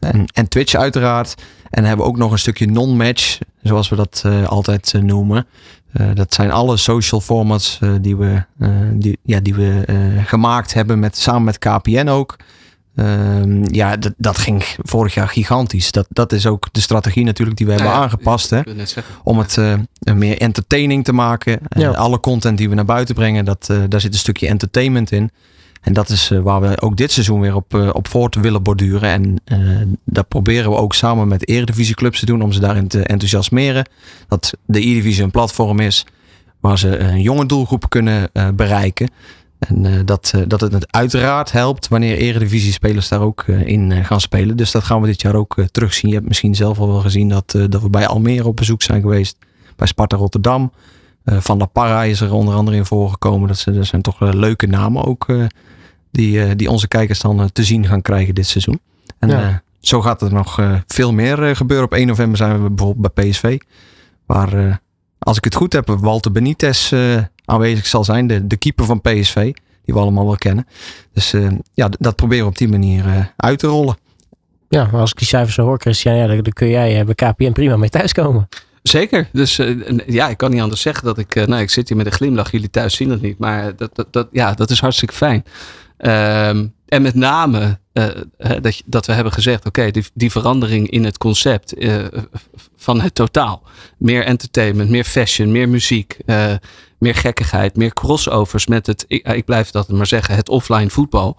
En, 0.00 0.24
en 0.26 0.48
Twitch 0.48 0.74
uiteraard. 0.74 1.34
En 1.70 1.84
hebben 1.84 2.04
we 2.04 2.12
ook 2.12 2.18
nog 2.18 2.32
een 2.32 2.38
stukje 2.38 2.66
non-match, 2.66 3.38
zoals 3.62 3.88
we 3.88 3.96
dat 3.96 4.24
altijd 4.46 4.92
noemen. 5.00 5.46
Uh, 6.00 6.06
dat 6.14 6.34
zijn 6.34 6.50
alle 6.50 6.76
social 6.76 7.20
formats 7.20 7.78
uh, 7.82 7.90
die 8.00 8.16
we, 8.16 8.44
uh, 8.58 8.68
die, 8.92 9.18
ja, 9.22 9.40
die 9.40 9.54
we 9.54 9.84
gemaakt 10.24 10.74
hebben 10.74 10.98
met, 10.98 11.16
samen 11.16 11.44
met 11.44 11.58
KPN 11.58 12.08
ook. 12.08 12.36
Ehm, 12.96 13.64
ja, 13.74 13.96
dat, 13.96 14.12
dat 14.16 14.38
ging 14.38 14.64
vorig 14.78 15.14
jaar 15.14 15.28
gigantisch. 15.28 15.92
Dat, 15.92 16.06
dat 16.08 16.32
is 16.32 16.46
ook 16.46 16.68
de 16.72 16.80
strategie 16.80 17.24
natuurlijk 17.24 17.56
die 17.56 17.66
we 17.66 17.72
hebben 17.72 17.92
aangepast. 17.92 18.50
Hè, 18.50 18.60
om 19.22 19.38
het 19.38 19.58
meer 20.14 20.38
entertaining 20.38 21.04
te 21.04 21.12
maken. 21.12 21.60
Ja. 21.68 21.90
alle 21.90 22.20
content 22.20 22.58
die 22.58 22.68
we 22.68 22.74
naar 22.74 22.84
buiten 22.84 23.14
brengen, 23.14 23.44
dat, 23.44 23.66
daar 23.88 24.00
zit 24.00 24.12
een 24.12 24.18
stukje 24.18 24.48
entertainment 24.48 25.12
in. 25.12 25.30
En 25.82 25.92
dat 25.92 26.08
is 26.08 26.28
waar 26.42 26.60
we 26.60 26.80
ook 26.80 26.96
dit 26.96 27.12
seizoen 27.12 27.40
weer 27.40 27.54
op, 27.54 27.74
op 27.92 28.08
voort 28.08 28.34
willen 28.34 28.62
borduren. 28.62 29.10
En 29.10 29.40
dat 30.04 30.28
proberen 30.28 30.70
we 30.70 30.76
ook 30.76 30.94
samen 30.94 31.28
met 31.28 31.48
eredivisieclubs 31.48 32.18
te 32.18 32.26
doen 32.26 32.42
om 32.42 32.52
ze 32.52 32.60
daarin 32.60 32.88
te 32.88 33.02
enthousiasmeren. 33.02 33.88
Dat 34.28 34.52
de 34.64 34.78
E-divisie 34.78 35.22
een 35.22 35.30
platform 35.30 35.80
is 35.80 36.06
waar 36.60 36.78
ze 36.78 36.98
een 36.98 37.22
jonge 37.22 37.46
doelgroep 37.46 37.88
kunnen 37.88 38.30
bereiken. 38.54 39.10
En 39.58 40.04
dat, 40.04 40.32
dat 40.46 40.60
het 40.60 40.92
uiteraard 40.92 41.52
helpt 41.52 41.88
wanneer 41.88 42.16
eredivisie-spelers 42.16 43.08
daar 43.08 43.20
ook 43.20 43.44
in 43.46 44.04
gaan 44.04 44.20
spelen. 44.20 44.56
Dus 44.56 44.70
dat 44.70 44.84
gaan 44.84 45.00
we 45.00 45.06
dit 45.06 45.20
jaar 45.20 45.34
ook 45.34 45.54
terugzien. 45.70 46.10
Je 46.10 46.16
hebt 46.16 46.28
misschien 46.28 46.54
zelf 46.54 46.78
al 46.78 46.88
wel 46.88 47.00
gezien 47.00 47.28
dat, 47.28 47.50
dat 47.68 47.82
we 47.82 47.90
bij 47.90 48.06
Almere 48.06 48.48
op 48.48 48.56
bezoek 48.56 48.82
zijn 48.82 49.00
geweest. 49.00 49.36
Bij 49.76 49.86
Sparta 49.86 50.16
Rotterdam. 50.16 50.72
Van 51.24 51.58
La 51.58 51.66
Parra 51.66 52.04
is 52.04 52.20
er 52.20 52.32
onder 52.32 52.54
andere 52.54 52.76
in 52.76 52.86
voorgekomen. 52.86 53.48
Dat, 53.48 53.64
dat 53.64 53.86
zijn 53.86 54.02
toch 54.02 54.20
leuke 54.20 54.66
namen 54.66 55.04
ook 55.04 55.26
die, 56.12 56.56
die 56.56 56.70
onze 56.70 56.88
kijkers 56.88 57.20
dan 57.20 57.50
te 57.52 57.64
zien 57.64 57.86
gaan 57.86 58.02
krijgen 58.02 58.34
dit 58.34 58.46
seizoen. 58.46 58.80
En 59.18 59.28
ja. 59.28 59.62
zo 59.80 60.02
gaat 60.02 60.22
er 60.22 60.32
nog 60.32 60.82
veel 60.86 61.12
meer 61.12 61.56
gebeuren. 61.56 61.86
Op 61.86 61.94
1 61.94 62.06
november 62.06 62.36
zijn 62.36 62.62
we 62.62 62.70
bijvoorbeeld 62.70 63.14
bij 63.14 63.28
PSV. 63.28 63.58
Waar, 64.26 64.80
als 65.18 65.36
ik 65.36 65.44
het 65.44 65.54
goed 65.54 65.72
heb, 65.72 65.88
Walter 65.88 66.32
Benitez 66.32 66.92
aanwezig 67.44 67.86
zal 67.86 68.04
zijn. 68.04 68.26
De, 68.26 68.46
de 68.46 68.56
keeper 68.56 68.84
van 68.84 69.00
PSV. 69.00 69.52
Die 69.84 69.94
we 69.94 70.00
allemaal 70.00 70.26
wel 70.26 70.36
kennen. 70.36 70.66
Dus 71.12 71.34
ja, 71.74 71.88
dat 71.98 72.16
proberen 72.16 72.44
we 72.44 72.50
op 72.50 72.58
die 72.58 72.68
manier 72.68 73.32
uit 73.36 73.58
te 73.58 73.66
rollen. 73.66 73.96
Ja, 74.68 74.88
maar 74.92 75.00
als 75.00 75.10
ik 75.10 75.18
die 75.18 75.26
cijfers 75.26 75.54
zo 75.54 75.62
hoor, 75.62 75.80
Christian, 75.80 76.16
ja, 76.16 76.26
dan, 76.26 76.42
kun 76.42 76.68
jij 76.68 77.04
bij 77.04 77.14
KPN 77.14 77.52
prima 77.52 77.76
mee 77.76 77.88
thuiskomen. 77.88 78.48
Zeker. 78.82 79.28
Dus 79.32 79.58
uh, 79.58 79.98
ja, 80.06 80.28
ik 80.28 80.36
kan 80.36 80.50
niet 80.50 80.60
anders 80.60 80.80
zeggen 80.80 81.04
dat 81.04 81.18
ik. 81.18 81.34
Uh, 81.34 81.44
nou, 81.44 81.62
ik 81.62 81.70
zit 81.70 81.88
hier 81.88 81.96
met 81.96 82.06
een 82.06 82.12
glimlach. 82.12 82.50
Jullie 82.50 82.70
thuis 82.70 82.94
zien 82.94 83.08
dat 83.08 83.20
niet. 83.20 83.38
Maar 83.38 83.76
dat, 83.76 83.94
dat, 83.94 84.12
dat, 84.12 84.28
ja, 84.32 84.52
dat 84.52 84.70
is 84.70 84.80
hartstikke 84.80 85.14
fijn. 85.14 85.44
Um, 86.04 86.74
en 86.86 87.02
met 87.02 87.14
name 87.14 87.78
uh, 87.92 88.06
dat, 88.60 88.82
dat 88.84 89.06
we 89.06 89.12
hebben 89.12 89.32
gezegd: 89.32 89.58
oké, 89.58 89.68
okay, 89.68 89.90
die, 89.90 90.04
die 90.14 90.30
verandering 90.30 90.90
in 90.90 91.04
het 91.04 91.18
concept 91.18 91.74
van 92.76 93.00
het 93.00 93.14
totaal. 93.14 93.62
Meer 93.98 94.24
entertainment, 94.24 94.90
meer 94.90 95.04
fashion, 95.04 95.52
meer 95.52 95.68
muziek, 95.68 96.16
meer 96.98 97.14
gekkigheid, 97.14 97.76
meer 97.76 97.92
crossovers 97.92 98.66
met 98.66 98.86
het. 98.86 99.04
Ik, 99.08 99.28
ik 99.28 99.44
blijf 99.44 99.70
dat 99.70 99.88
maar 99.88 100.06
zeggen: 100.06 100.34
het 100.34 100.48
offline 100.48 100.90
voetbal. 100.90 101.36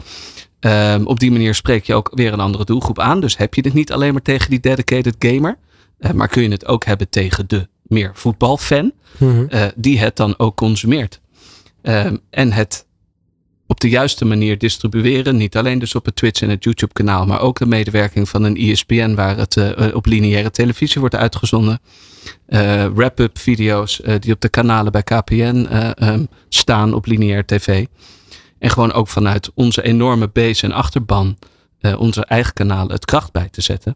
Um, 0.60 1.06
op 1.06 1.20
die 1.20 1.32
manier 1.32 1.56
spreek 1.56 1.86
je 1.86 1.94
ook 1.94 2.12
weer 2.14 2.34
een 2.34 2.40
andere 2.40 2.66
doelgroep 2.66 3.00
aan. 3.00 3.20
Dus 3.20 3.38
heb 3.38 3.54
je 3.54 3.62
het 3.62 3.74
niet 3.74 3.92
alleen 3.92 4.14
maar 4.14 4.22
tegen 4.22 4.50
die 4.50 4.60
dedicated 4.60 5.16
gamer. 5.20 5.58
Maar 6.14 6.28
kun 6.28 6.44
je 6.44 6.50
het 6.50 6.68
ook 6.68 6.86
hebben 6.86 7.10
tegen 7.10 7.48
de 7.48 7.68
meer 7.84 8.12
voetbalfan. 8.14 8.92
Mm 9.18 9.50
die 9.76 10.00
het 10.00 10.16
dan 10.16 10.34
ook 10.38 10.56
consumeert. 10.56 11.22
Um, 11.82 12.20
en 12.30 12.52
het 12.52 12.86
op 13.74 13.80
de 13.80 13.90
juiste 13.90 14.26
manier 14.26 14.58
distribueren. 14.58 15.38
Niet 15.38 15.58
alleen 15.58 15.80
dus 15.80 15.96
op 15.96 16.06
het 16.06 16.16
Twitch 16.16 16.42
en 16.42 16.50
het 16.50 16.64
YouTube 16.64 16.94
kanaal. 16.94 17.26
Maar 17.26 17.42
ook 17.42 17.60
de 17.60 17.66
medewerking 17.66 18.30
van 18.30 18.44
een 18.44 18.58
ESPN 18.58 19.14
waar 19.14 19.38
het 19.38 19.56
uh, 19.56 19.96
op 19.96 20.06
lineaire 20.06 20.52
televisie 20.52 21.00
wordt 21.00 21.16
uitgezonden. 21.16 21.80
Wrap-up 22.94 23.38
video's 23.38 24.02
die 24.20 24.34
op 24.34 24.42
de 24.42 24.50
kanalen 24.50 24.92
bij 24.92 25.04
KPN 25.04 25.68
um, 26.04 26.28
staan 26.50 26.94
op 26.94 27.06
lineair 27.06 27.46
tv. 27.46 27.86
En 28.60 28.70
gewoon 28.70 28.92
ook 28.92 29.08
vanuit 29.08 29.52
onze 29.54 29.82
enorme 29.82 30.28
base 30.28 30.64
en 30.64 30.72
achterban, 30.72 31.38
onze 31.98 32.26
eigen 32.26 32.54
kanalen, 32.54 32.92
het 32.92 33.06
kracht 33.06 33.32
bij 33.32 33.50
te 33.50 33.62
zetten. 33.62 33.96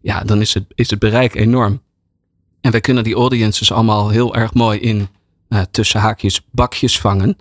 Ja, 0.00 0.20
dan 0.20 0.40
is 0.40 0.54
het, 0.54 0.64
is 0.74 0.90
het 0.90 0.98
bereik 0.98 1.34
enorm. 1.34 1.82
En 2.60 2.70
wij 2.70 2.80
kunnen 2.80 3.04
die 3.04 3.14
audiences 3.14 3.72
allemaal 3.72 4.08
heel 4.08 4.34
erg 4.34 4.54
mooi 4.54 4.78
in 4.80 5.08
tussen 5.70 6.00
haakjes 6.00 6.46
bakjes 6.50 6.98
vangen. 7.00 7.36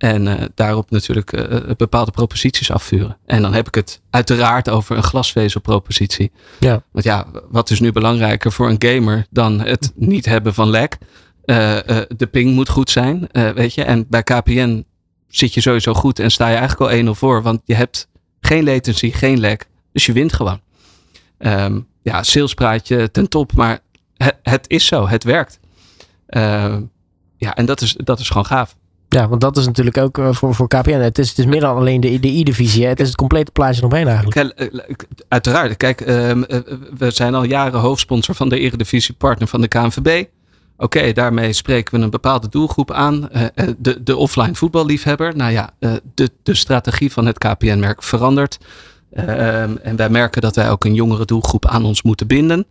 En 0.00 0.26
uh, 0.26 0.34
daarop 0.54 0.90
natuurlijk 0.90 1.30
bepaalde 1.76 2.10
proposities 2.10 2.70
afvuren. 2.70 3.16
En 3.26 3.42
dan 3.42 3.54
heb 3.54 3.66
ik 3.66 3.74
het 3.74 4.00
uiteraard 4.10 4.68
over 4.68 4.96
een 4.96 5.02
glasvezelpropositie. 5.02 6.32
Ja. 6.60 6.82
Want 6.92 7.04
ja, 7.04 7.26
wat 7.50 7.70
is 7.70 7.80
nu 7.80 7.92
belangrijker 7.92 8.52
voor 8.52 8.68
een 8.68 8.82
gamer 8.82 9.26
dan 9.30 9.60
het 9.60 9.92
niet 9.94 10.26
hebben 10.26 10.54
van 10.54 10.70
lek? 10.70 10.98
de 12.16 12.28
ping 12.30 12.54
moet 12.54 12.68
goed 12.68 12.90
zijn, 12.90 13.28
weet 13.32 13.74
je. 13.74 13.82
En 13.82 14.06
bij 14.08 14.22
KPN 14.22 14.84
zit 15.28 15.54
je 15.54 15.60
sowieso 15.60 15.94
goed 15.94 16.18
en 16.18 16.30
sta 16.30 16.48
je 16.48 16.56
eigenlijk 16.56 16.92
al 16.92 17.14
1-0 17.14 17.18
voor. 17.18 17.42
Want 17.42 17.60
je 17.64 17.74
hebt 17.74 18.08
geen 18.40 18.64
latency, 18.64 19.10
geen 19.10 19.40
lek. 19.40 19.68
Dus 19.92 20.06
je 20.06 20.12
wint 20.12 20.32
gewoon. 20.32 20.60
Um, 21.38 21.86
ja, 22.02 22.22
salespraatje 22.22 23.10
ten 23.10 23.28
top. 23.28 23.52
Maar 23.52 23.78
het, 24.16 24.36
het 24.42 24.64
is 24.68 24.86
zo. 24.86 25.08
Het 25.08 25.24
werkt. 25.24 25.60
Uh, 26.28 26.76
ja, 27.36 27.54
en 27.54 27.66
dat 27.66 27.80
is, 27.80 27.94
dat 27.96 28.20
is 28.20 28.28
gewoon 28.28 28.46
gaaf. 28.46 28.76
Ja, 29.16 29.28
want 29.28 29.40
dat 29.40 29.56
is 29.56 29.66
natuurlijk 29.66 29.96
ook 29.96 30.18
uh, 30.18 30.32
voor, 30.32 30.54
voor 30.54 30.68
KPN. 30.68 30.90
Het 30.90 31.18
is, 31.18 31.28
het 31.28 31.38
is 31.38 31.44
meer 31.44 31.60
dan 31.60 31.76
alleen 31.76 32.00
de, 32.00 32.20
de 32.20 32.28
I-divisie. 32.28 32.86
Het 32.86 33.00
is 33.00 33.06
het 33.06 33.16
complete 33.16 33.50
plaatje 33.50 33.84
omheen 33.84 34.08
eigenlijk. 34.08 34.54
Eh, 34.56 34.66
uiteraard. 35.28 35.76
Kijk, 35.76 36.00
uh, 36.00 36.06
we 36.98 37.10
zijn 37.10 37.34
al 37.34 37.44
jaren 37.44 37.80
hoofdsponsor 37.80 38.34
van 38.34 38.48
de 38.48 38.58
Eredivisie 38.58 39.14
Partner 39.14 39.48
van 39.48 39.60
de 39.60 39.68
KNVB. 39.68 40.24
Oké, 40.76 41.12
daarmee 41.12 41.52
spreken 41.52 41.98
we 41.98 42.04
een 42.04 42.10
bepaalde 42.10 42.48
doelgroep 42.48 42.90
aan. 42.90 43.28
De, 43.78 44.02
de 44.02 44.16
offline 44.16 44.54
voetballiefhebber. 44.54 45.36
Nou 45.36 45.52
ja, 45.52 45.70
de, 46.14 46.30
de 46.42 46.54
strategie 46.54 47.12
van 47.12 47.26
het 47.26 47.38
KPN-merk 47.38 48.02
verandert. 48.02 48.58
Uh, 49.12 49.62
en 49.62 49.96
wij 49.96 50.08
merken 50.08 50.42
dat 50.42 50.56
wij 50.56 50.70
ook 50.70 50.84
een 50.84 50.94
jongere 50.94 51.24
doelgroep 51.24 51.66
aan 51.66 51.84
ons 51.84 52.02
moeten 52.02 52.26
binden. 52.26 52.66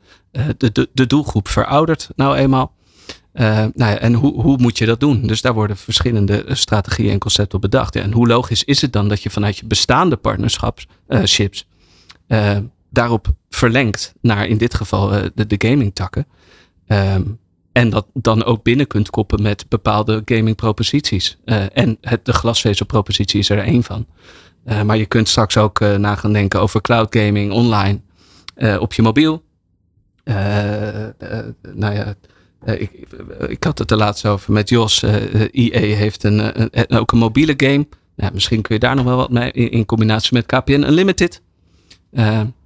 de, 0.57 0.71
de, 0.71 0.89
de 0.93 1.07
doelgroep 1.07 1.47
veroudert 1.47 2.09
nou 2.15 2.35
eenmaal. 2.35 2.73
Nou 3.33 3.71
ja, 3.73 3.97
en 3.97 4.13
hoe, 4.13 4.41
hoe 4.41 4.57
moet 4.57 4.77
je 4.77 4.85
dat 4.85 4.99
doen? 4.99 5.27
Dus 5.27 5.41
daar 5.41 5.53
worden 5.53 5.77
verschillende 5.77 6.45
strategieën 6.47 7.11
en 7.11 7.19
concepten 7.19 7.59
bedacht. 7.59 7.95
En 7.95 8.11
hoe 8.11 8.27
logisch 8.27 8.63
is 8.63 8.81
het 8.81 8.93
dan 8.93 9.07
dat 9.07 9.23
je 9.23 9.29
vanuit 9.29 9.57
je 9.57 9.65
bestaande 9.65 10.15
partnerships 10.15 11.67
daarop 12.89 13.33
verlengt 13.49 14.13
naar 14.21 14.47
in 14.47 14.57
dit 14.57 14.73
geval 14.73 15.09
de, 15.35 15.47
de 15.47 15.67
gaming 15.67 15.95
takken? 15.95 16.27
Ehm, 16.87 17.23
en 17.71 17.89
dat 17.89 18.07
dan 18.13 18.43
ook 18.43 18.63
binnen 18.63 18.87
kunt 18.87 19.09
koppen 19.09 19.41
met 19.41 19.65
bepaalde 19.69 20.21
gaming 20.25 20.55
proposities. 20.55 21.37
En 21.73 21.97
het, 22.01 22.25
de 22.25 22.33
glasvezelpropositie 22.33 23.39
is 23.39 23.49
er 23.49 23.59
één 23.59 23.83
van. 23.83 24.05
Maar 24.85 24.97
je 24.97 25.05
kunt 25.05 25.29
straks 25.29 25.57
ook 25.57 25.79
na 25.79 26.15
gaan 26.15 26.33
denken 26.33 26.61
over 26.61 26.81
cloud 26.81 27.15
gaming 27.15 27.51
online 27.51 28.01
op 28.79 28.93
je 28.93 29.01
mobiel. 29.01 29.43
nou 31.73 31.93
ja, 31.93 32.15
ik, 32.65 32.91
ik 33.47 33.63
had 33.63 33.77
het 33.77 33.91
er 33.91 33.97
laatst 33.97 34.25
over 34.25 34.53
met 34.53 34.69
Jos. 34.69 35.03
IE 35.51 35.95
heeft 35.95 36.23
een, 36.23 36.61
een, 36.71 36.99
ook 36.99 37.11
een 37.11 37.17
mobiele 37.17 37.53
game. 37.57 37.87
Nou, 38.15 38.33
misschien 38.33 38.61
kun 38.61 38.75
je 38.75 38.81
daar 38.81 38.95
nog 38.95 39.05
wel 39.05 39.17
wat 39.17 39.31
mee 39.31 39.51
in, 39.51 39.71
in 39.71 39.85
combinatie 39.85 40.33
met 40.33 40.45
KPN 40.45 40.71
Unlimited. 40.71 41.41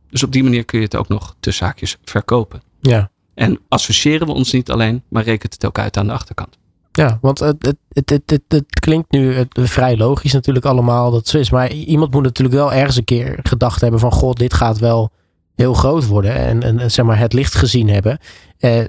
dus 0.10 0.24
op 0.24 0.32
die 0.32 0.44
manier 0.44 0.66
kun 0.66 0.80
je 0.80 0.86
het 0.86 0.96
ook 0.96 1.08
nog 1.08 1.36
tussen 1.40 1.66
zaakjes 1.66 1.98
verkopen. 2.04 2.62
Ja. 2.82 3.12
En 3.34 3.60
associëren 3.68 4.28
we 4.28 4.34
ons 4.34 4.52
niet 4.52 4.72
alleen, 4.72 5.04
maar 5.08 5.24
rekent 5.24 5.54
het 5.54 5.66
ook 5.66 5.80
uit 5.80 5.98
aan 5.98 6.08
de 6.08 6.14
achterkant. 6.14 6.58
Ja, 6.92 7.18
want 7.22 7.40
het, 7.40 7.66
het, 7.66 8.10
het, 8.10 8.24
het, 8.26 8.42
het 8.48 8.80
klinkt 8.80 9.12
nu 9.12 9.46
vrij 9.54 9.98
logisch 9.98 10.34
natuurlijk 10.34 10.66
allemaal 10.66 11.12
dat 11.12 11.28
zo 11.28 11.38
is. 11.38 11.50
Maar 11.50 11.72
iemand 11.72 12.12
moet 12.12 12.24
natuurlijk 12.24 12.56
wel 12.56 12.74
ergens 12.74 12.98
een 12.98 13.04
keer 13.04 13.40
gedacht 13.44 13.82
hebben 13.82 14.00
van... 14.00 14.12
God, 14.12 14.38
dit 14.38 14.54
gaat 14.54 14.80
wel 14.80 15.12
heel 15.56 15.74
groot 15.74 16.08
worden. 16.08 16.36
En, 16.36 16.80
en 16.80 16.92
zeg 16.92 17.06
maar 17.06 17.20
het 17.20 17.34
licht 17.34 17.56
gezien 17.56 17.90
hebben. 17.90 18.18
Eh, 18.58 18.80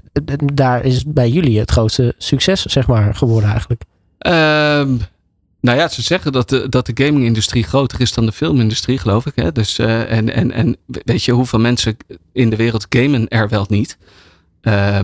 daar 0.52 0.84
is 0.84 1.04
bij 1.06 1.28
jullie 1.28 1.58
het 1.58 1.70
grootste 1.70 2.14
succes 2.18 2.64
zeg 2.64 2.86
maar 2.86 3.14
geworden 3.14 3.50
eigenlijk. 3.50 3.82
Um, 4.18 5.00
nou 5.64 5.78
ja, 5.78 5.88
ze 5.88 6.02
zeggen 6.02 6.32
dat 6.32 6.48
de, 6.48 6.68
dat 6.68 6.86
de 6.86 7.04
gaming-industrie 7.04 7.62
groter 7.62 8.00
is 8.00 8.12
dan 8.12 8.26
de 8.26 8.32
filmindustrie, 8.32 8.98
geloof 8.98 9.26
ik. 9.26 9.32
Hè? 9.34 9.52
Dus, 9.52 9.78
uh, 9.78 10.10
en, 10.12 10.34
en, 10.34 10.50
en 10.52 10.76
weet 10.86 11.24
je 11.24 11.32
hoeveel 11.32 11.58
mensen 11.58 11.96
in 12.32 12.50
de 12.50 12.56
wereld 12.56 12.86
gamen 12.88 13.28
er 13.28 13.48
wel 13.48 13.64
niet? 13.68 13.98
Uh, 14.62 14.98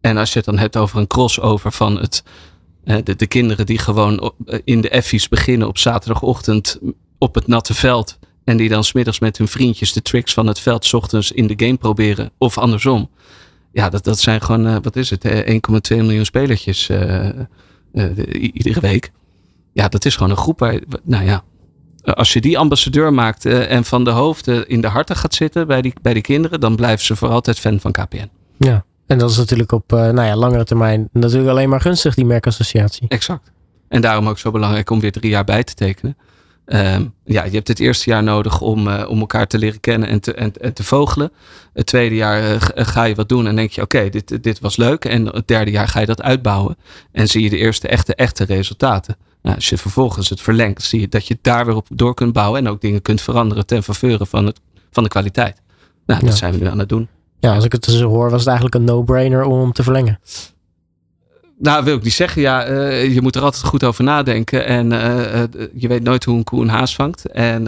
en 0.00 0.16
als 0.16 0.32
je 0.32 0.36
het 0.36 0.44
dan 0.44 0.58
hebt 0.58 0.76
over 0.76 0.98
een 0.98 1.06
crossover 1.06 1.72
van 1.72 2.00
het, 2.00 2.22
de, 2.84 3.16
de, 3.16 3.26
kinderen 3.26 3.66
die 3.66 3.78
gewoon 3.78 4.32
in 4.64 4.80
de 4.80 4.88
effies 4.88 5.28
beginnen 5.28 5.68
op 5.68 5.78
zaterdagochtend 5.78 6.78
op 7.18 7.34
het 7.34 7.46
natte 7.46 7.74
veld. 7.74 8.18
En 8.44 8.56
die 8.56 8.68
dan 8.68 8.84
smiddags 8.84 9.18
met 9.18 9.38
hun 9.38 9.48
vriendjes 9.48 9.92
de 9.92 10.02
tricks 10.02 10.34
van 10.34 10.46
het 10.46 10.60
veld 10.60 10.94
ochtends 10.94 11.32
in 11.32 11.46
de 11.46 11.54
game 11.56 11.76
proberen. 11.76 12.30
Of 12.38 12.58
andersom. 12.58 13.10
Ja, 13.72 13.88
dat, 13.88 14.04
dat 14.04 14.18
zijn 14.18 14.40
gewoon, 14.40 14.82
wat 14.82 14.96
is 14.96 15.10
het, 15.10 15.24
1,2 15.92 15.96
miljoen 15.96 16.24
spelertjes 16.24 16.90
iedere 18.52 18.80
week 18.80 19.12
ja, 19.74 19.88
dat 19.88 20.04
is 20.04 20.16
gewoon 20.16 20.30
een 20.30 20.36
groep 20.36 20.58
waar, 20.58 20.80
nou 21.02 21.24
ja, 21.24 21.42
als 22.02 22.32
je 22.32 22.40
die 22.40 22.58
ambassadeur 22.58 23.12
maakt 23.12 23.46
en 23.46 23.84
van 23.84 24.04
de 24.04 24.10
hoofden 24.10 24.68
in 24.68 24.80
de 24.80 24.86
harten 24.86 25.16
gaat 25.16 25.34
zitten 25.34 25.66
bij 25.66 25.82
die, 25.82 25.92
bij 26.02 26.12
die 26.12 26.22
kinderen, 26.22 26.60
dan 26.60 26.76
blijven 26.76 27.04
ze 27.04 27.16
voor 27.16 27.28
altijd 27.28 27.58
fan 27.58 27.80
van 27.80 27.92
KPN. 27.92 28.30
Ja, 28.58 28.84
en 29.06 29.18
dat 29.18 29.30
is 29.30 29.36
natuurlijk 29.36 29.72
op 29.72 29.90
nou 29.90 30.22
ja, 30.22 30.36
langere 30.36 30.64
termijn 30.64 31.08
natuurlijk 31.12 31.50
alleen 31.50 31.68
maar 31.68 31.80
gunstig, 31.80 32.14
die 32.14 32.24
merkassociatie. 32.24 33.08
Exact. 33.08 33.52
En 33.88 34.00
daarom 34.00 34.28
ook 34.28 34.38
zo 34.38 34.50
belangrijk 34.50 34.90
om 34.90 35.00
weer 35.00 35.12
drie 35.12 35.30
jaar 35.30 35.44
bij 35.44 35.64
te 35.64 35.74
tekenen. 35.74 36.16
Uh, 36.66 36.96
ja, 37.24 37.44
je 37.44 37.50
hebt 37.50 37.68
het 37.68 37.80
eerste 37.80 38.10
jaar 38.10 38.22
nodig 38.22 38.60
om, 38.60 38.88
uh, 38.88 39.04
om 39.08 39.20
elkaar 39.20 39.46
te 39.46 39.58
leren 39.58 39.80
kennen 39.80 40.08
en 40.08 40.20
te, 40.20 40.34
en, 40.34 40.52
en 40.60 40.72
te 40.72 40.84
vogelen. 40.84 41.32
Het 41.72 41.86
tweede 41.86 42.14
jaar 42.14 42.72
ga 42.74 43.04
je 43.04 43.14
wat 43.14 43.28
doen 43.28 43.46
en 43.46 43.56
denk 43.56 43.70
je, 43.70 43.82
oké, 43.82 43.96
okay, 43.96 44.10
dit, 44.10 44.42
dit 44.42 44.60
was 44.60 44.76
leuk. 44.76 45.04
En 45.04 45.26
het 45.26 45.48
derde 45.48 45.70
jaar 45.70 45.88
ga 45.88 46.00
je 46.00 46.06
dat 46.06 46.22
uitbouwen. 46.22 46.76
En 47.12 47.28
zie 47.28 47.42
je 47.42 47.50
de 47.50 47.56
eerste 47.56 47.88
echte, 47.88 48.14
echte 48.14 48.44
resultaten. 48.44 49.16
Nou, 49.42 49.56
als 49.56 49.68
je 49.68 49.78
vervolgens 49.78 50.28
het 50.28 50.40
verlengt, 50.40 50.82
zie 50.82 51.00
je 51.00 51.08
dat 51.08 51.26
je 51.26 51.38
daar 51.42 51.66
weer 51.66 51.76
op 51.76 51.86
door 51.92 52.14
kunt 52.14 52.32
bouwen 52.32 52.60
en 52.60 52.68
ook 52.68 52.80
dingen 52.80 53.02
kunt 53.02 53.20
veranderen 53.20 53.66
ten 53.66 53.82
faveur 53.82 54.26
van, 54.26 54.46
het, 54.46 54.60
van 54.90 55.02
de 55.02 55.08
kwaliteit. 55.08 55.62
Nou, 56.06 56.24
dat 56.24 56.36
zijn 56.36 56.52
we 56.52 56.58
nu 56.58 56.66
aan 56.66 56.78
het 56.78 56.88
doen. 56.88 57.08
Ja, 57.40 57.54
als 57.54 57.64
ik 57.64 57.72
het 57.72 57.84
zo 57.84 58.08
hoor, 58.08 58.30
was 58.30 58.38
het 58.38 58.48
eigenlijk 58.48 58.76
een 58.76 58.84
no-brainer 58.84 59.44
om 59.44 59.60
hem 59.60 59.72
te 59.72 59.82
verlengen. 59.82 60.20
Nou, 61.64 61.84
wil 61.84 61.96
ik 61.96 62.02
niet 62.02 62.12
zeggen. 62.12 62.42
Ja, 62.42 62.68
uh, 62.68 63.14
je 63.14 63.20
moet 63.20 63.36
er 63.36 63.42
altijd 63.42 63.64
goed 63.64 63.84
over 63.84 64.04
nadenken. 64.04 64.66
En 64.66 64.92
uh, 64.92 65.42
je 65.74 65.88
weet 65.88 66.02
nooit 66.02 66.24
hoe 66.24 66.36
een 66.36 66.44
koe 66.44 66.62
een 66.62 66.68
haas 66.68 66.94
vangt. 66.94 67.26
En 67.30 67.66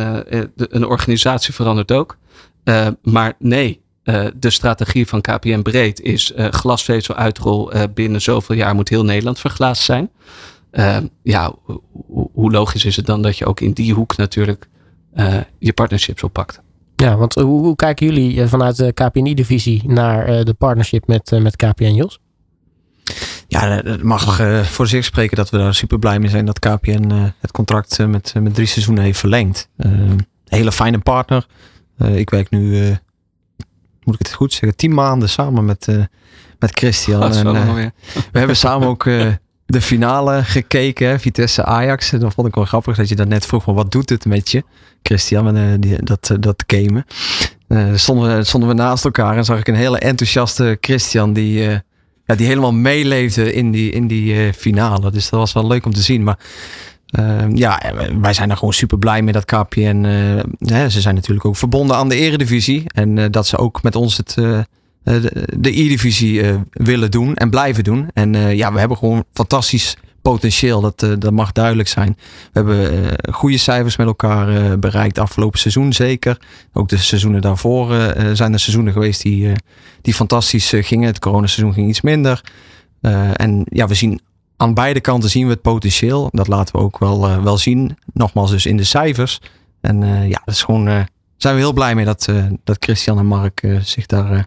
een 0.57 0.87
organisatie 0.87 1.55
verandert 1.55 1.93
ook. 1.93 2.17
maar 3.03 3.33
nee, 3.39 3.81
de 4.35 4.51
strategie 4.51 5.07
van 5.07 5.21
KPN 5.21 5.63
breed 5.63 6.01
is 6.01 6.33
glasvezel 6.37 7.15
uitrol 7.15 7.71
binnen 7.95 8.23
zoveel 8.23 8.57
jaar 8.57 8.75
moet 8.75 8.89
heel 8.89 9.05
Nederland 9.05 9.39
verglaasd 9.39 9.83
zijn. 9.83 10.11
Ja, 11.23 11.55
hoe 12.33 12.51
logisch 12.51 12.85
is 12.85 12.97
het 12.97 13.07
dan 13.07 13.23
dat 13.23 13.39
je 13.39 13.47
ook 13.47 13.61
in 13.61 13.73
die 13.73 13.95
hoek 13.95 14.17
natuurlijk 14.17 14.69
je 15.59 15.73
partnerships 15.73 16.23
oppakt? 16.23 16.61
Ja, 16.97 17.17
want 17.17 17.35
hoe, 17.35 17.77
kijken 17.77 18.07
jullie 18.07 18.43
eh, 18.43 18.49
vanuit 18.49 18.77
de 18.77 18.93
KPNI-divisie 18.93 19.83
naar 19.87 20.45
de 20.45 20.55
partnership 20.55 21.07
met, 21.07 21.31
met 21.43 21.57
KPN 21.57 21.95
Jos? 21.95 22.21
Ja, 23.49 23.69
het 23.69 24.03
mag 24.03 24.41
voor 24.65 24.87
zich 24.87 25.05
spreken 25.05 25.37
dat 25.37 25.51
we 25.51 25.59
daar 25.59 25.75
super 25.75 25.99
blij 25.99 26.19
mee 26.19 26.31
zijn 26.31 26.47
dat 26.47 26.59
KPN 26.59 27.33
het 27.41 27.51
contract 27.51 27.99
met, 27.99 28.35
met 28.41 28.55
drie 28.55 28.67
seizoenen 28.67 29.05
heeft 29.05 29.19
verlengd. 29.19 29.69
Een 29.77 30.27
hele 30.45 30.73
fijne 30.73 30.99
partner. 30.99 31.47
ik 31.99 32.31
werk 32.31 32.51
nu, 32.51 32.89
moet 34.03 34.15
ik 34.15 34.27
het 34.27 34.33
goed 34.33 34.53
zeggen, 34.53 34.77
tien 34.77 34.95
maanden 34.95 35.29
samen 35.29 35.65
met, 35.65 35.89
met 36.59 36.79
Christian. 36.79 37.23
En, 37.23 37.47
eh, 37.47 37.75
we 38.33 38.39
hebben 38.39 38.57
samen 38.57 38.89
ook 38.89 39.07
eh, 39.07 39.27
de 39.67 39.81
finale 39.81 40.45
gekeken, 40.45 41.09
hè, 41.09 41.19
Vitesse 41.19 41.65
Ajax. 41.65 42.13
En 42.13 42.21
dat 42.21 42.35
vond 42.35 42.49
ik 42.49 42.55
wel 42.55 42.65
grappig 42.65 42.97
dat 42.97 43.09
je 43.09 43.17
dat 43.17 43.29
net 43.29 43.47
vroeg 43.47 43.63
van 43.63 43.75
wat 43.75 43.93
doet 43.93 44.09
het 44.11 44.25
met 44.25 44.51
je, 44.51 44.65
Christian, 45.03 45.47
en, 45.47 45.57
eh, 45.57 45.81
die, 45.81 46.03
dat, 46.03 46.31
eh, 46.31 46.37
dat 46.41 46.65
gamen. 46.67 47.05
Eh, 47.69 47.95
stonden, 47.95 48.37
we, 48.37 48.45
stonden 48.45 48.69
we 48.69 48.75
naast 48.75 49.05
elkaar 49.05 49.37
en 49.37 49.45
zag 49.45 49.59
ik 49.59 49.69
een 49.69 49.75
hele 49.75 49.99
enthousiaste 49.99 50.79
Christian 50.81 51.33
die, 51.33 51.69
eh, 51.69 51.79
ja, 52.27 52.35
die 52.35 52.47
helemaal 52.47 52.73
meeleefde 52.73 53.53
in 53.53 53.71
die, 53.71 53.91
in 53.91 54.07
die 54.07 54.35
eh, 54.35 54.53
finale. 54.53 55.11
Dus 55.11 55.29
dat 55.31 55.41
was 55.41 55.53
wel 55.53 55.67
leuk 55.67 55.87
om 55.87 55.93
te 55.95 56.03
zien. 56.03 56.23
Maar 56.23 56.39
eh, 57.07 57.45
ja, 57.55 57.83
wij 58.21 58.33
zijn 58.33 58.51
er 58.51 58.57
gewoon 58.57 58.73
super 58.75 58.99
blij 58.99 59.23
mee 59.23 59.33
dat 59.33 59.45
KPN. 59.45 60.05
eh, 60.05 60.71
hè, 60.77 60.89
ze 60.91 61.01
zijn 61.01 61.15
natuurlijk 61.15 61.47
ook 61.47 61.57
verbonden 61.57 61.97
aan 61.97 62.09
de 62.09 62.17
Eredivisie. 62.17 62.83
En 62.95 63.19
eh, 63.19 63.25
dat 63.31 63.47
ze 63.47 63.57
ook 63.59 63.83
met 63.83 63.97
ons 63.97 64.17
het, 64.17 64.35
eh, 64.39 64.59
eh, 64.59 64.65
de- 65.05 65.49
de 65.59 65.71
E-divisie 65.81 66.43
eh, 66.43 66.55
willen 66.71 67.11
doen 67.11 67.35
en 67.35 67.51
blijven 67.51 67.85
doen. 67.85 68.09
En 68.12 68.35
eh, 68.35 68.55
ja, 68.55 68.73
we 68.73 68.79
hebben 68.79 68.97
gewoon 68.97 69.25
fantastisch 69.33 69.97
potentieel. 70.31 70.81
Dat, 70.81 71.03
eh, 71.03 71.11
dat 71.19 71.33
mag 71.33 71.53
duidelijk 71.53 71.89
zijn. 71.89 72.17
We 72.17 72.51
hebben 72.53 73.11
eh, 73.11 73.35
goede 73.35 73.59
cijfers 73.59 73.97
met 73.97 74.07
elkaar 74.07 74.49
eh, 74.49 74.79
bereikt 74.79 75.19
afgelopen 75.19 75.59
seizoen 75.59 75.93
zeker. 75.93 76.39
Ook 76.73 76.89
de 76.89 76.97
seizoenen 76.97 77.41
daarvoor 77.41 77.89
zijn 78.33 78.53
er 78.53 78.61
seizoenen 78.61 78.93
geweest 78.93 79.23
die, 79.23 79.53
die 80.03 80.15
fantastisch 80.15 80.73
gingen. 80.77 81.07
Het 81.07 81.19
coronaseizoen 81.19 81.73
ging 81.73 81.89
iets 81.89 82.01
minder. 82.01 82.41
En 83.33 83.67
ja, 83.69 83.87
we 83.87 83.95
zien 83.95 84.21
aan 84.57 84.75
beide 84.75 85.01
kanten 85.01 85.31
zien 85.31 85.47
we 85.47 85.53
het 85.53 85.62
potentieel. 85.62 86.29
Dat 86.33 86.49
laten 86.49 86.77
we 86.77 86.83
ook 86.83 86.99
wel, 86.99 87.43
wel 87.43 87.59
zien. 87.59 87.97
Nogmaals 88.12 88.51
dus 88.51 88.67
in 88.67 88.77
de 88.77 88.85
cijfers. 88.85 89.41
En 89.81 90.29
ja, 90.29 90.43
dat 90.45 90.55
is 90.55 90.62
gewoon, 90.62 91.07
zijn 91.37 91.55
we 91.55 91.61
heel 91.61 91.73
blij 91.73 91.95
mee 91.95 92.05
dat, 92.05 92.29
dat 92.65 92.77
Christian 92.81 93.19
en 93.19 93.27
Mark 93.27 93.77
zich 93.81 94.07
daar 94.07 94.47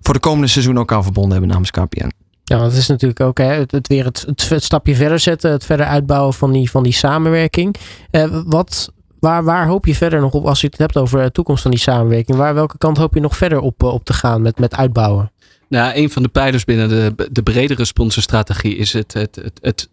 voor 0.00 0.14
de 0.14 0.20
komende 0.20 0.46
seizoen 0.46 0.78
ook 0.78 0.92
aan 0.92 1.02
verbonden 1.02 1.32
hebben 1.32 1.50
namens 1.50 1.70
KPN. 1.70 2.25
Ja, 2.48 2.58
dat 2.58 2.72
is 2.72 2.86
natuurlijk 2.86 3.20
ook 3.20 3.38
hè, 3.38 3.44
het, 3.44 3.72
het 3.72 3.86
weer 3.86 4.04
het, 4.04 4.26
stapje 4.56 4.94
verder 4.94 5.18
zetten, 5.18 5.50
het 5.50 5.64
verder 5.64 5.86
uitbouwen 5.86 6.34
van 6.34 6.52
die, 6.52 6.70
van 6.70 6.82
die 6.82 6.92
samenwerking. 6.92 7.76
Eh, 8.10 8.42
wat, 8.46 8.92
waar, 9.20 9.44
waar 9.44 9.66
hoop 9.66 9.86
je 9.86 9.94
verder 9.94 10.20
nog 10.20 10.32
op 10.32 10.46
als 10.46 10.60
je 10.60 10.66
het 10.66 10.78
hebt 10.78 10.96
over 10.96 11.22
de 11.22 11.32
toekomst 11.32 11.62
van 11.62 11.70
die 11.70 11.80
samenwerking? 11.80 12.38
Waar, 12.38 12.54
welke 12.54 12.78
kant 12.78 12.96
hoop 12.96 13.14
je 13.14 13.20
nog 13.20 13.36
verder 13.36 13.60
op, 13.60 13.82
eh, 13.82 13.92
op 13.92 14.04
te 14.04 14.12
gaan 14.12 14.42
met, 14.42 14.58
met 14.58 14.76
uitbouwen? 14.76 15.32
Nou, 15.68 15.96
een 15.96 16.10
van 16.10 16.22
de 16.22 16.28
pijlers 16.28 16.64
binnen 16.64 16.88
de, 16.88 17.28
de 17.32 17.42
bredere 17.42 17.84
sponsorstrategie 17.84 18.76
is 18.76 18.92
het, 18.92 19.12
het, 19.12 19.36
het, 19.36 19.58
het 19.60 19.88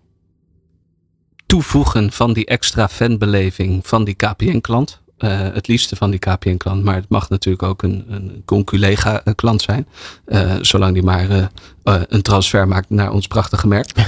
toevoegen 1.45 2.11
van 2.11 2.33
die 2.33 2.45
extra 2.45 2.87
fanbeleving 2.87 3.87
van 3.87 4.03
die 4.03 4.15
KPN-klant. 4.15 5.01
Eh, 5.17 5.39
het 5.53 5.67
liefste 5.67 5.95
van 5.95 6.09
die 6.09 6.19
KPN-klant, 6.19 6.83
maar 6.83 6.95
het 6.95 7.09
mag 7.09 7.29
natuurlijk 7.29 7.63
ook 7.63 7.83
een, 7.83 8.05
een 8.09 8.41
conculega-klant 8.45 9.61
zijn. 9.61 9.87
Eh, 10.25 10.55
zolang 10.61 10.93
die 10.93 11.03
maar 11.03 11.29
eh, 11.29 11.45
eh, 11.83 12.01
een 12.07 12.21
transfer 12.21 12.67
maakt 12.67 12.89
naar 12.89 13.11
ons 13.11 13.27
prachtige 13.27 13.67
merk. 13.67 13.91